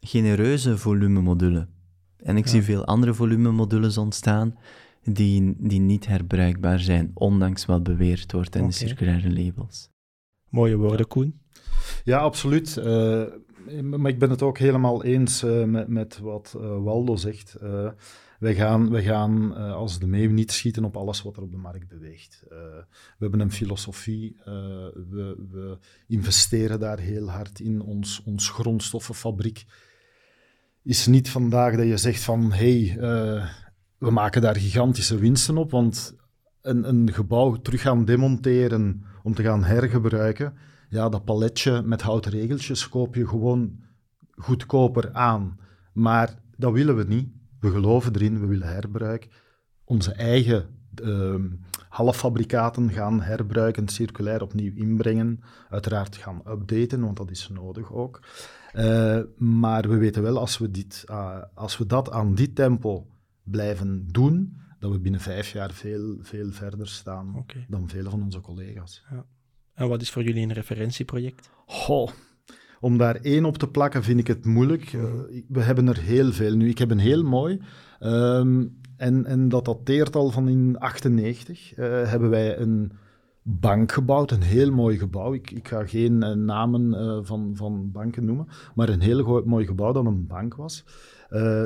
genereuze 0.00 0.78
volumemodule 0.78 1.68
En 2.16 2.36
ik 2.36 2.46
zie 2.46 2.62
veel 2.62 2.84
andere 2.84 3.14
volumemodules 3.14 3.98
ontstaan 3.98 4.58
die, 5.02 5.54
die 5.58 5.80
niet 5.80 6.06
herbruikbaar 6.06 6.78
zijn, 6.78 7.10
ondanks 7.14 7.64
wat 7.66 7.82
beweerd 7.82 8.32
wordt 8.32 8.56
in 8.56 8.66
de 8.66 8.72
circulaire 8.72 9.32
labels. 9.32 9.90
Mooie 10.48 10.76
woorden, 10.76 11.06
Koen. 11.06 11.40
Ja, 12.04 12.18
absoluut. 12.18 12.76
Uh, 12.76 13.24
maar 13.82 14.10
ik 14.10 14.18
ben 14.18 14.30
het 14.30 14.42
ook 14.42 14.58
helemaal 14.58 15.04
eens 15.04 15.44
uh, 15.44 15.64
met, 15.64 15.88
met 15.88 16.18
wat 16.18 16.54
uh, 16.56 16.82
Waldo 16.82 17.16
zegt. 17.16 17.56
Wij 18.38 18.54
gaan, 18.54 18.90
wij 18.90 19.02
gaan 19.02 19.54
als 19.54 19.98
de 19.98 20.06
meeuw 20.06 20.30
niet 20.30 20.52
schieten 20.52 20.84
op 20.84 20.96
alles 20.96 21.22
wat 21.22 21.36
er 21.36 21.42
op 21.42 21.50
de 21.50 21.56
markt 21.56 21.88
beweegt. 21.88 22.42
we 22.48 22.84
hebben 23.18 23.40
een 23.40 23.52
filosofie, 23.52 24.36
we, 24.44 25.46
we, 25.50 25.78
investeren 26.06 26.80
daar 26.80 26.98
heel 26.98 27.30
hard 27.30 27.60
in. 27.60 27.80
Ons, 27.80 28.22
ons 28.24 28.50
grondstoffenfabriek 28.50 29.64
is 30.82 31.06
niet 31.06 31.30
vandaag 31.30 31.76
dat 31.76 31.86
je 31.86 31.96
zegt 31.96 32.22
van 32.22 32.52
hé, 32.52 32.86
hey, 32.86 33.48
we 33.98 34.10
maken 34.10 34.42
daar 34.42 34.56
gigantische 34.56 35.18
winsten 35.18 35.56
op, 35.56 35.70
want 35.70 36.16
een, 36.62 36.88
een 36.88 37.12
gebouw 37.12 37.56
terug 37.56 37.80
gaan 37.80 38.04
demonteren 38.04 39.04
om 39.22 39.34
te 39.34 39.42
gaan 39.42 39.64
hergebruiken, 39.64 40.54
ja, 40.88 41.08
dat 41.08 41.24
paletje 41.24 41.82
met 41.82 42.02
houten 42.02 42.30
regeltjes 42.30 42.88
koop 42.88 43.14
je 43.14 43.28
gewoon 43.28 43.80
goedkoper 44.30 45.12
aan. 45.12 45.58
Maar 45.92 46.38
dat 46.56 46.72
willen 46.72 46.96
we 46.96 47.04
niet. 47.04 47.28
We 47.60 47.70
geloven 47.70 48.14
erin, 48.14 48.40
we 48.40 48.46
willen 48.46 48.68
herbruik. 48.68 49.28
Onze 49.84 50.12
eigen 50.12 50.66
uh, 51.02 51.34
halffabrikaten 51.88 52.90
gaan 52.90 53.20
herbruiken, 53.20 53.88
circulair 53.88 54.42
opnieuw 54.42 54.74
inbrengen. 54.74 55.40
Uiteraard 55.68 56.16
gaan 56.16 56.42
updaten, 56.48 57.00
want 57.00 57.16
dat 57.16 57.30
is 57.30 57.48
nodig 57.48 57.92
ook. 57.92 58.20
Uh, 58.74 59.20
maar 59.36 59.88
we 59.88 59.96
weten 59.96 60.22
wel, 60.22 60.38
als 60.38 60.58
we, 60.58 60.70
dit, 60.70 61.04
uh, 61.10 61.42
als 61.54 61.78
we 61.78 61.86
dat 61.86 62.10
aan 62.10 62.34
dit 62.34 62.54
tempo 62.54 63.06
blijven 63.42 64.06
doen, 64.12 64.56
dat 64.78 64.90
we 64.90 64.98
binnen 64.98 65.20
vijf 65.20 65.52
jaar 65.52 65.72
veel, 65.72 66.16
veel 66.20 66.50
verder 66.50 66.88
staan 66.88 67.44
dan 67.68 67.88
vele 67.88 68.10
van 68.10 68.22
onze 68.22 68.40
collega's. 68.40 69.04
Ja. 69.10 69.24
En 69.74 69.88
wat 69.88 70.02
is 70.02 70.10
voor 70.10 70.22
jullie 70.22 70.42
een 70.42 70.52
referentieproject? 70.52 71.50
Goh, 71.66 72.10
om 72.80 72.98
daar 72.98 73.16
één 73.16 73.44
op 73.44 73.58
te 73.58 73.68
plakken 73.68 74.02
vind 74.02 74.20
ik 74.20 74.26
het 74.26 74.44
moeilijk. 74.44 74.92
Uh, 74.92 75.02
we 75.48 75.60
hebben 75.60 75.88
er 75.88 75.98
heel 75.98 76.32
veel 76.32 76.56
nu. 76.56 76.68
Ik 76.68 76.78
heb 76.78 76.90
een 76.90 76.98
heel 76.98 77.22
mooi. 77.22 77.60
Um, 78.00 78.76
en, 78.96 79.26
en 79.26 79.48
dat 79.48 79.64
dateert 79.64 80.16
al 80.16 80.30
van 80.30 80.48
in 80.48 80.78
98. 80.78 81.76
Uh, 81.76 81.84
hebben 82.10 82.30
wij 82.30 82.58
een 82.58 82.92
bank 83.42 83.92
gebouwd, 83.92 84.30
een 84.30 84.42
heel 84.42 84.70
mooi 84.70 84.98
gebouw. 84.98 85.34
Ik, 85.34 85.50
ik 85.50 85.68
ga 85.68 85.86
geen 85.86 86.24
uh, 86.24 86.32
namen 86.32 87.26
van, 87.26 87.52
van 87.54 87.90
banken 87.92 88.24
noemen, 88.24 88.48
maar 88.74 88.88
een 88.88 89.00
heel 89.00 89.42
mooi 89.44 89.66
gebouw 89.66 89.92
dat 89.92 90.06
een 90.06 90.26
bank 90.26 90.54
was. 90.54 90.84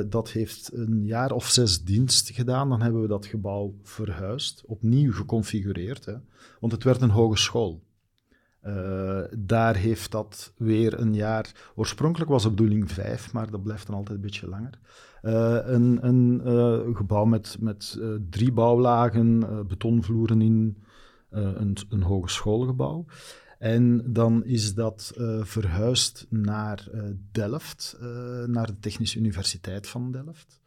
Dat 0.09 0.31
heeft 0.31 0.69
een 0.73 1.05
jaar 1.05 1.31
of 1.31 1.45
zes 1.45 1.83
dienst 1.83 2.29
gedaan. 2.29 2.69
Dan 2.69 2.81
hebben 2.81 3.01
we 3.01 3.07
dat 3.07 3.25
gebouw 3.25 3.73
verhuisd, 3.83 4.63
opnieuw 4.65 5.11
geconfigureerd. 5.11 6.05
Hè, 6.05 6.13
want 6.59 6.73
het 6.73 6.83
werd 6.83 7.01
een 7.01 7.09
hogeschool. 7.09 7.81
Uh, 8.67 9.21
daar 9.37 9.75
heeft 9.75 10.11
dat 10.11 10.53
weer 10.57 10.99
een 10.99 11.13
jaar. 11.13 11.71
Oorspronkelijk 11.75 12.31
was 12.31 12.43
de 12.43 12.49
bedoeling 12.49 12.91
vijf, 12.91 13.33
maar 13.33 13.51
dat 13.51 13.63
blijft 13.63 13.87
dan 13.87 13.95
altijd 13.95 14.15
een 14.15 14.23
beetje 14.23 14.49
langer. 14.49 14.79
Uh, 15.21 15.57
een, 15.63 16.07
een 16.07 16.95
gebouw 16.95 17.25
met, 17.25 17.57
met 17.59 17.99
drie 18.29 18.51
bouwlagen, 18.51 19.67
betonvloeren 19.67 20.41
in, 20.41 20.83
een, 21.29 21.77
een 21.89 22.01
hogeschoolgebouw. 22.01 23.05
En 23.63 24.13
dan 24.13 24.45
is 24.45 24.73
dat 24.73 25.13
uh, 25.17 25.43
verhuisd 25.43 26.25
naar 26.29 26.87
uh, 26.93 27.03
Delft, 27.31 27.97
uh, 28.01 28.07
naar 28.45 28.67
de 28.67 28.79
Technische 28.79 29.17
Universiteit 29.17 29.87
van 29.87 30.11
Delft. 30.11 30.61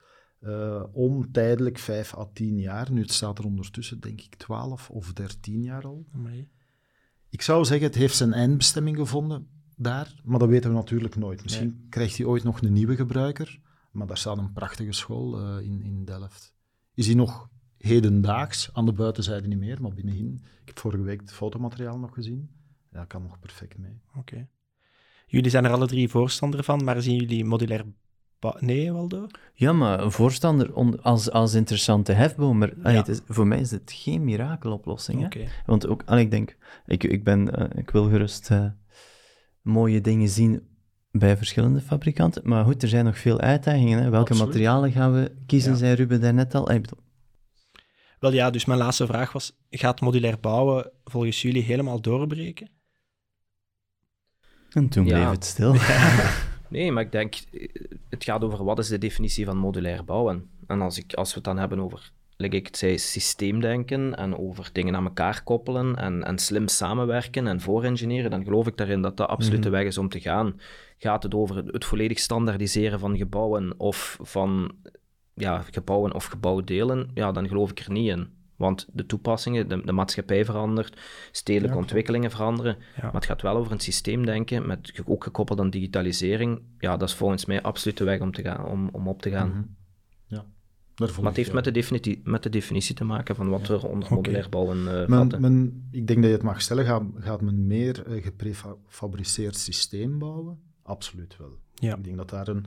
om 0.93 1.33
tijdelijk 1.33 1.79
5 1.79 2.17
à 2.17 2.25
10 2.33 2.59
jaar, 2.59 2.93
nu 2.93 3.05
staat 3.05 3.39
er 3.39 3.45
ondertussen 3.45 4.01
denk 4.01 4.21
ik 4.21 4.35
12 4.35 4.91
of 4.91 5.13
13 5.13 5.63
jaar 5.63 5.85
al. 5.85 6.07
Amai. 6.15 6.49
Ik 7.37 7.43
zou 7.43 7.65
zeggen, 7.65 7.87
het 7.87 7.97
heeft 7.97 8.17
zijn 8.17 8.33
eindbestemming 8.33 8.97
gevonden 8.97 9.49
daar, 9.77 10.21
maar 10.25 10.39
dat 10.39 10.49
weten 10.49 10.71
we 10.71 10.77
natuurlijk 10.77 11.17
nooit. 11.17 11.43
Misschien 11.43 11.87
krijgt 11.89 12.17
hij 12.17 12.27
ooit 12.27 12.45
nog 12.45 12.63
een 12.63 12.73
nieuwe 12.73 12.97
gebruiker, 12.97 13.61
maar 13.91 14.07
daar 14.07 14.19
staat 14.19 14.39
een 14.39 14.53
prachtige 14.53 14.93
school 14.93 15.59
in, 15.59 15.83
in 15.83 16.05
Delft. 16.05 16.55
Is 16.95 17.07
hij 17.07 17.15
nog 17.15 17.49
hedendaags, 17.79 18.71
aan 18.73 18.87
de 18.87 18.93
buitenzijde 18.93 19.49
niet 19.49 19.59
meer, 19.59 19.83
maar 19.83 19.95
binnenin. 19.95 20.35
Ik 20.61 20.67
heb 20.69 20.79
vorige 20.79 21.03
week 21.03 21.21
het 21.21 21.33
fotomateriaal 21.33 21.99
nog 21.99 22.15
gezien 22.15 22.51
ja, 22.97 23.05
kan 23.05 23.23
nog 23.23 23.39
perfect 23.39 23.79
mee. 23.79 24.01
Oké. 24.15 24.49
Jullie 25.27 25.51
zijn 25.51 25.65
er 25.65 25.73
alle 25.73 25.87
drie 25.87 26.09
voorstander 26.09 26.65
van, 26.65 26.85
maar 26.85 27.03
zien 27.03 27.17
jullie 27.17 27.45
modulair... 27.45 27.85
Nee, 28.59 28.93
Waldo? 28.93 29.27
Ja, 29.55 29.73
maar 29.73 30.01
een 30.01 30.13
voorstander 30.13 30.73
als, 31.03 31.31
als 31.31 31.55
interessante 31.55 32.13
hefboom. 32.13 32.59
Maar 32.59 32.73
het 32.83 33.09
is, 33.09 33.21
voor 33.29 33.47
mij 33.47 33.61
is 33.61 33.71
het 33.71 33.93
geen 33.95 34.25
mirakeloplossing. 34.25 35.25
Okay. 35.25 35.49
Want 35.67 35.87
ook, 35.87 36.03
al 36.07 36.19
ik 36.19 36.31
denk, 36.31 36.57
ik, 36.87 37.05
ik, 37.05 37.25
ben, 37.25 37.61
uh, 37.61 37.65
ik 37.75 37.91
wil 37.91 38.09
gerust 38.09 38.51
uh, 38.51 38.65
mooie 39.63 40.01
dingen 40.01 40.29
zien 40.29 40.63
bij 41.11 41.37
verschillende 41.37 41.81
fabrikanten. 41.81 42.43
Maar 42.45 42.65
goed, 42.65 42.83
er 42.83 42.89
zijn 42.89 43.05
nog 43.05 43.19
veel 43.19 43.41
uitdagingen. 43.41 44.03
Hè. 44.03 44.11
Welke 44.11 44.35
materialen 44.35 44.93
gaan 44.93 45.13
we 45.13 45.35
kiezen, 45.47 45.73
ja. 45.73 45.79
zei 45.79 45.95
Ruben 45.95 46.21
daarnet 46.21 46.55
al. 46.55 46.71
Ik 46.71 46.83
bedoel, 46.83 47.05
wel 48.19 48.33
ja, 48.33 48.51
dus 48.51 48.65
mijn 48.65 48.79
laatste 48.79 49.07
vraag 49.07 49.33
was: 49.33 49.57
gaat 49.71 50.01
modulair 50.01 50.41
bouwen 50.41 50.91
volgens 51.05 51.43
jullie 51.43 51.63
helemaal 51.63 52.01
doorbreken? 52.01 52.71
En 54.71 54.89
toen 54.89 55.05
bleef 55.05 55.31
het 55.31 55.45
stil. 55.45 55.75
Nee, 56.69 56.93
maar 56.93 57.03
ik 57.03 57.13
denk, 57.13 57.35
het 58.09 58.25
gaat 58.25 58.45
over 58.45 58.65
wat 58.65 58.79
is 58.79 58.89
de 58.89 58.99
definitie 58.99 59.45
van 59.45 59.57
modulair 59.57 60.05
bouwen. 60.05 60.51
En 60.67 60.81
als, 60.81 60.99
ik, 60.99 61.15
als 61.15 61.29
we 61.29 61.35
het 61.35 61.45
dan 61.45 61.59
hebben 61.59 61.81
over, 61.81 62.11
like 62.37 62.57
ik 62.57 62.67
het 62.67 62.77
zei, 62.77 62.99
systeemdenken 62.99 64.17
en 64.17 64.39
over 64.39 64.71
dingen 64.73 64.97
aan 64.97 65.05
elkaar 65.05 65.43
koppelen 65.43 65.97
en, 65.97 66.25
en 66.25 66.39
slim 66.39 66.69
samenwerken 66.69 67.47
en 67.47 67.61
voorengineeren, 67.61 68.31
dan 68.31 68.45
geloof 68.45 68.67
ik 68.67 68.77
daarin 68.77 69.03
dat 69.03 69.17
dat 69.17 69.29
absoluut 69.29 69.63
de 69.63 69.69
mhm. 69.69 69.79
weg 69.79 69.87
is 69.87 69.99
om 69.99 70.09
te 70.09 70.21
gaan. 70.21 70.61
Gaat 70.99 71.23
het 71.23 71.35
over 71.35 71.57
het 71.57 71.85
volledig 71.85 72.19
standaardiseren 72.19 72.99
van 72.99 73.17
gebouwen 73.17 73.75
of 73.77 74.19
van 74.21 74.75
ja, 75.35 75.65
gebouwen 75.71 76.15
of 76.15 76.25
gebouwdelen, 76.25 77.11
ja, 77.15 77.33
dan 77.33 77.49
geloof 77.49 77.71
ik 77.71 77.79
er 77.79 77.93
niet 77.93 78.09
in. 78.09 78.36
Want 78.57 78.89
de 78.93 79.07
toepassingen, 79.07 79.69
de, 79.69 79.85
de 79.85 79.93
maatschappij 79.93 80.45
verandert, 80.45 81.01
stedelijke 81.33 81.77
ontwikkelingen 81.77 82.31
veranderen. 82.31 82.77
Maar 83.03 83.13
het 83.13 83.25
gaat 83.25 83.43
wel 83.43 83.57
over 83.57 83.73
een 83.73 83.81
systeem 83.81 84.27
denken, 84.27 84.67
met, 84.67 84.93
ook 85.05 85.25
gekoppeld 85.25 85.61
aan 85.61 85.71
digitalisering. 85.71 86.61
Ja, 86.79 86.97
dat 86.97 87.09
is 87.09 87.15
volgens 87.15 87.45
mij 87.45 87.63
absoluut 87.63 87.97
de 87.99 88.05
weg 88.05 88.21
om, 88.21 88.33
te 88.33 88.43
gaan, 88.43 88.65
om, 88.65 88.89
om 88.93 89.09
op 89.09 89.23
te 89.23 89.31
gaan. 89.31 89.49
Mhm. 89.49 89.63
Ja. 90.27 90.45
Maar 90.97 91.25
het 91.25 91.37
heeft 91.37 91.53
met 91.53 91.65
de, 91.65 91.71
definitie, 91.71 92.21
met 92.25 92.43
de 92.43 92.51
definitie 92.51 92.95
te 92.95 93.05
maken 93.05 93.37
van 93.37 93.49
wat 93.49 93.67
we 93.67 93.87
onder 93.87 94.09
modulair 94.13 94.49
bouwen 94.49 94.79
uh, 94.79 95.39
men, 95.39 95.89
Ik 95.91 96.07
denk 96.07 96.21
dat 96.21 96.29
je 96.29 96.37
het 96.37 96.43
mag 96.43 96.61
stellen, 96.61 96.85
gaat, 96.85 97.03
gaat 97.17 97.41
men 97.41 97.67
meer 97.67 98.09
uh, 98.09 98.23
geprefabriceerd 98.23 99.57
systeem 99.57 100.19
bouwen? 100.19 100.59
Absoluut 100.83 101.37
wel. 101.37 101.59
Ja. 101.75 101.97
Ik 101.97 102.05
denk 102.05 102.17
dat 102.17 102.31
daar 102.31 102.49
een, 102.49 102.67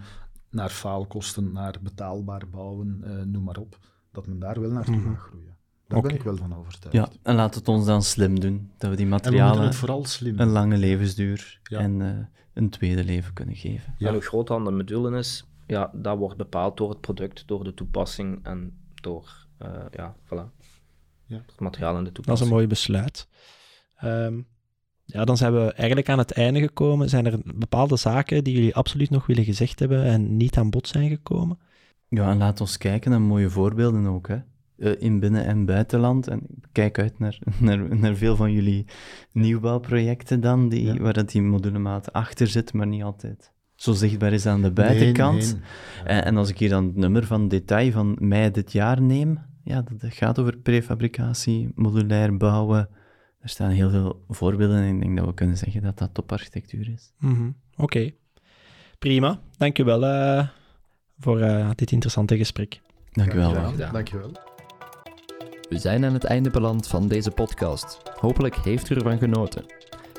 naar 0.49 0.69
faalkosten, 0.69 1.51
naar 1.51 1.75
betaalbaar 1.81 2.49
bouwen, 2.49 3.01
uh, 3.03 3.21
noem 3.23 3.43
maar 3.43 3.57
op, 3.57 3.77
dat 4.11 4.27
men 4.27 4.39
daar 4.39 4.61
wel 4.61 4.71
naartoe 4.71 4.95
mm 4.95 5.15
gaat 5.15 5.17
groeien. 5.17 5.57
Daar 5.89 6.01
ben 6.01 6.15
ik 6.15 6.23
wel 6.23 6.37
van 6.37 6.55
overtuigd. 6.55 6.95
Ja, 6.95 7.09
en 7.23 7.35
laat 7.35 7.55
het 7.55 7.67
ons 7.67 7.85
dan 7.85 8.03
slim 8.03 8.39
doen. 8.39 8.71
Dat 8.77 8.89
we 8.89 8.95
die 8.95 9.05
materialen 9.05 9.73
vooral 9.73 10.05
slim 10.05 10.39
een 10.39 10.49
lange 10.49 10.77
levensduur 10.77 11.59
en 11.63 11.99
uh, 11.99 12.17
een 12.53 12.69
tweede 12.69 13.03
leven 13.03 13.33
kunnen 13.33 13.55
geven. 13.55 13.95
Ja, 13.97 14.07
en 14.07 14.13
hoe 14.13 14.21
groot 14.21 14.47
dan 14.47 14.65
de 14.65 14.71
module 14.71 15.17
is, 15.17 15.45
ja, 15.67 15.91
dat 15.93 16.17
wordt 16.17 16.37
bepaald 16.37 16.77
door 16.77 16.89
het 16.89 17.01
product, 17.01 17.43
door 17.47 17.63
de 17.63 17.73
toepassing 17.73 18.45
en 18.45 18.77
door 18.93 19.47
uh, 19.61 19.69
ja, 19.91 20.15
voilà. 20.25 20.51
ja. 21.25 21.41
het 21.45 21.59
materiaal 21.59 21.97
en 21.97 22.03
de 22.03 22.11
toepassing. 22.11 22.25
Dat 22.25 22.37
is 22.37 22.43
een 22.43 22.53
mooi 22.53 22.67
besluit. 22.67 23.27
Um, 24.03 24.47
ja, 25.05 25.25
dan 25.25 25.37
zijn 25.37 25.53
we 25.53 25.73
eigenlijk 25.73 26.09
aan 26.09 26.17
het 26.17 26.31
einde 26.31 26.59
gekomen. 26.59 27.09
Zijn 27.09 27.25
er 27.25 27.39
bepaalde 27.55 27.95
zaken 27.95 28.43
die 28.43 28.53
jullie 28.53 28.75
absoluut 28.75 29.09
nog 29.09 29.25
willen 29.25 29.43
gezegd 29.43 29.79
hebben 29.79 30.03
en 30.03 30.37
niet 30.37 30.57
aan 30.57 30.69
bod 30.69 30.87
zijn 30.87 31.09
gekomen? 31.09 31.59
Ja, 32.07 32.29
en 32.29 32.37
laat 32.37 32.61
ons 32.61 32.77
kijken 32.77 33.11
naar 33.11 33.21
mooie 33.21 33.49
voorbeelden 33.49 34.07
ook, 34.07 34.27
hè. 34.27 34.37
Uh, 34.79 34.91
in 34.99 35.19
binnen- 35.19 35.45
en 35.45 35.65
buitenland. 35.65 36.27
En 36.27 36.39
ik 36.39 36.67
kijk 36.71 36.99
uit 36.99 37.19
naar, 37.19 37.39
naar, 37.59 37.97
naar 37.97 38.15
veel 38.15 38.35
van 38.35 38.51
jullie 38.51 38.85
nieuwbouwprojecten 39.31 40.41
dan, 40.41 40.69
die, 40.69 40.93
waar 40.93 41.13
dat 41.13 41.31
die 41.31 41.41
modulemaat 41.41 42.13
achter 42.13 42.47
zit, 42.47 42.73
maar 42.73 42.87
niet 42.87 43.03
altijd 43.03 43.51
zo 43.75 43.93
zichtbaar 43.93 44.33
is 44.33 44.45
aan 44.45 44.61
de 44.61 44.71
buitenkant. 44.71 45.59
En, 46.03 46.25
en, 46.25 46.37
als 46.37 46.49
ik 46.49 46.57
hier 46.57 46.69
dan 46.69 46.85
het 46.85 46.95
nummer 46.95 47.25
van 47.25 47.47
detail 47.47 47.91
van 47.91 48.17
mei 48.19 48.51
dit 48.51 48.71
jaar 48.71 49.01
neem, 49.01 49.39
ja, 49.63 49.81
dat 49.81 50.13
gaat 50.13 50.39
over 50.39 50.57
prefabricatie, 50.57 51.71
modulair 51.75 52.37
bouwen, 52.37 52.89
er 53.39 53.49
staan 53.49 53.69
heel 53.69 53.89
veel 53.89 54.23
voorbeelden 54.27 54.77
en 54.77 54.95
ik 54.95 55.01
denk 55.01 55.17
dat 55.17 55.25
we 55.25 55.33
kunnen 55.33 55.57
zeggen 55.57 55.81
dat 55.81 55.97
dat 55.97 56.13
toparchitectuur 56.13 56.89
is. 56.89 57.13
Mm 57.17 57.55
Oké, 57.75 58.11
prima. 58.99 59.39
Dank 59.57 59.77
je 59.77 59.83
wel 59.83 60.03
uh, 60.03 60.47
voor 61.19 61.39
uh, 61.39 61.69
dit 61.75 61.91
interessante 61.91 62.37
gesprek. 62.37 62.81
Dank 63.11 63.33
u 63.33 63.37
wel. 63.37 63.53
Dank 63.91 64.07
je 64.07 64.17
wel. 64.17 64.48
We 65.69 65.77
zijn 65.77 66.05
aan 66.05 66.13
het 66.13 66.23
einde 66.23 66.49
beland 66.49 66.87
van 66.87 67.07
deze 67.07 67.31
podcast. 67.31 68.01
Hopelijk 68.19 68.55
heeft 68.55 68.89
u 68.89 68.95
ervan 68.95 69.17
genoten. 69.17 69.65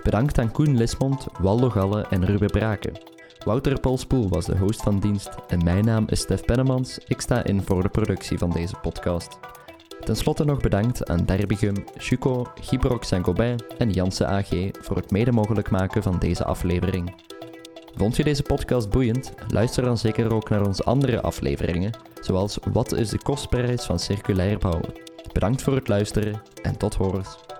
Bedankt 0.03 0.38
aan 0.38 0.51
Koen 0.51 0.76
Lismond, 0.76 1.26
Waldo 1.40 1.70
Galle 1.70 2.07
en 2.11 2.24
Ruben 2.24 2.51
Braken. 2.51 2.98
Wouter 3.44 3.80
Polspoel 3.80 4.28
was 4.28 4.46
de 4.46 4.57
host 4.57 4.82
van 4.82 4.98
dienst 5.01 5.30
en 5.48 5.64
mijn 5.64 5.84
naam 5.84 6.05
is 6.07 6.20
Stef 6.20 6.44
Pennemans. 6.44 6.98
Ik 7.07 7.20
sta 7.20 7.44
in 7.44 7.62
voor 7.62 7.82
de 7.82 7.88
productie 7.88 8.38
van 8.38 8.51
deze 8.51 8.74
podcast. 8.82 9.38
Ten 10.01 10.16
slotte 10.16 10.44
nog 10.44 10.61
bedankt 10.61 11.09
aan 11.09 11.24
Derbigum, 11.24 11.84
Chuco, 11.96 12.46
Gibrox 12.61 13.09
Saint-Gobain 13.09 13.59
en 13.78 13.90
Janssen 13.90 14.28
AG 14.28 14.48
voor 14.80 14.96
het 14.96 15.11
mede 15.11 15.32
mogelijk 15.32 15.70
maken 15.70 16.03
van 16.03 16.18
deze 16.18 16.44
aflevering. 16.44 17.14
Vond 17.94 18.16
je 18.16 18.24
deze 18.24 18.42
podcast 18.42 18.90
boeiend? 18.90 19.32
Luister 19.48 19.84
dan 19.84 19.98
zeker 19.98 20.34
ook 20.34 20.48
naar 20.48 20.66
onze 20.66 20.84
andere 20.84 21.20
afleveringen, 21.20 21.92
zoals 22.20 22.59
Wat 22.72 22.92
is 22.92 23.09
de 23.09 23.18
kostprijs 23.22 23.84
van 23.84 23.98
circulair 23.98 24.59
bouwen? 24.59 25.10
Bedankt 25.33 25.62
voor 25.62 25.74
het 25.74 25.89
luisteren 25.89 26.43
en 26.62 26.76
tot 26.76 26.95
horens. 26.95 27.60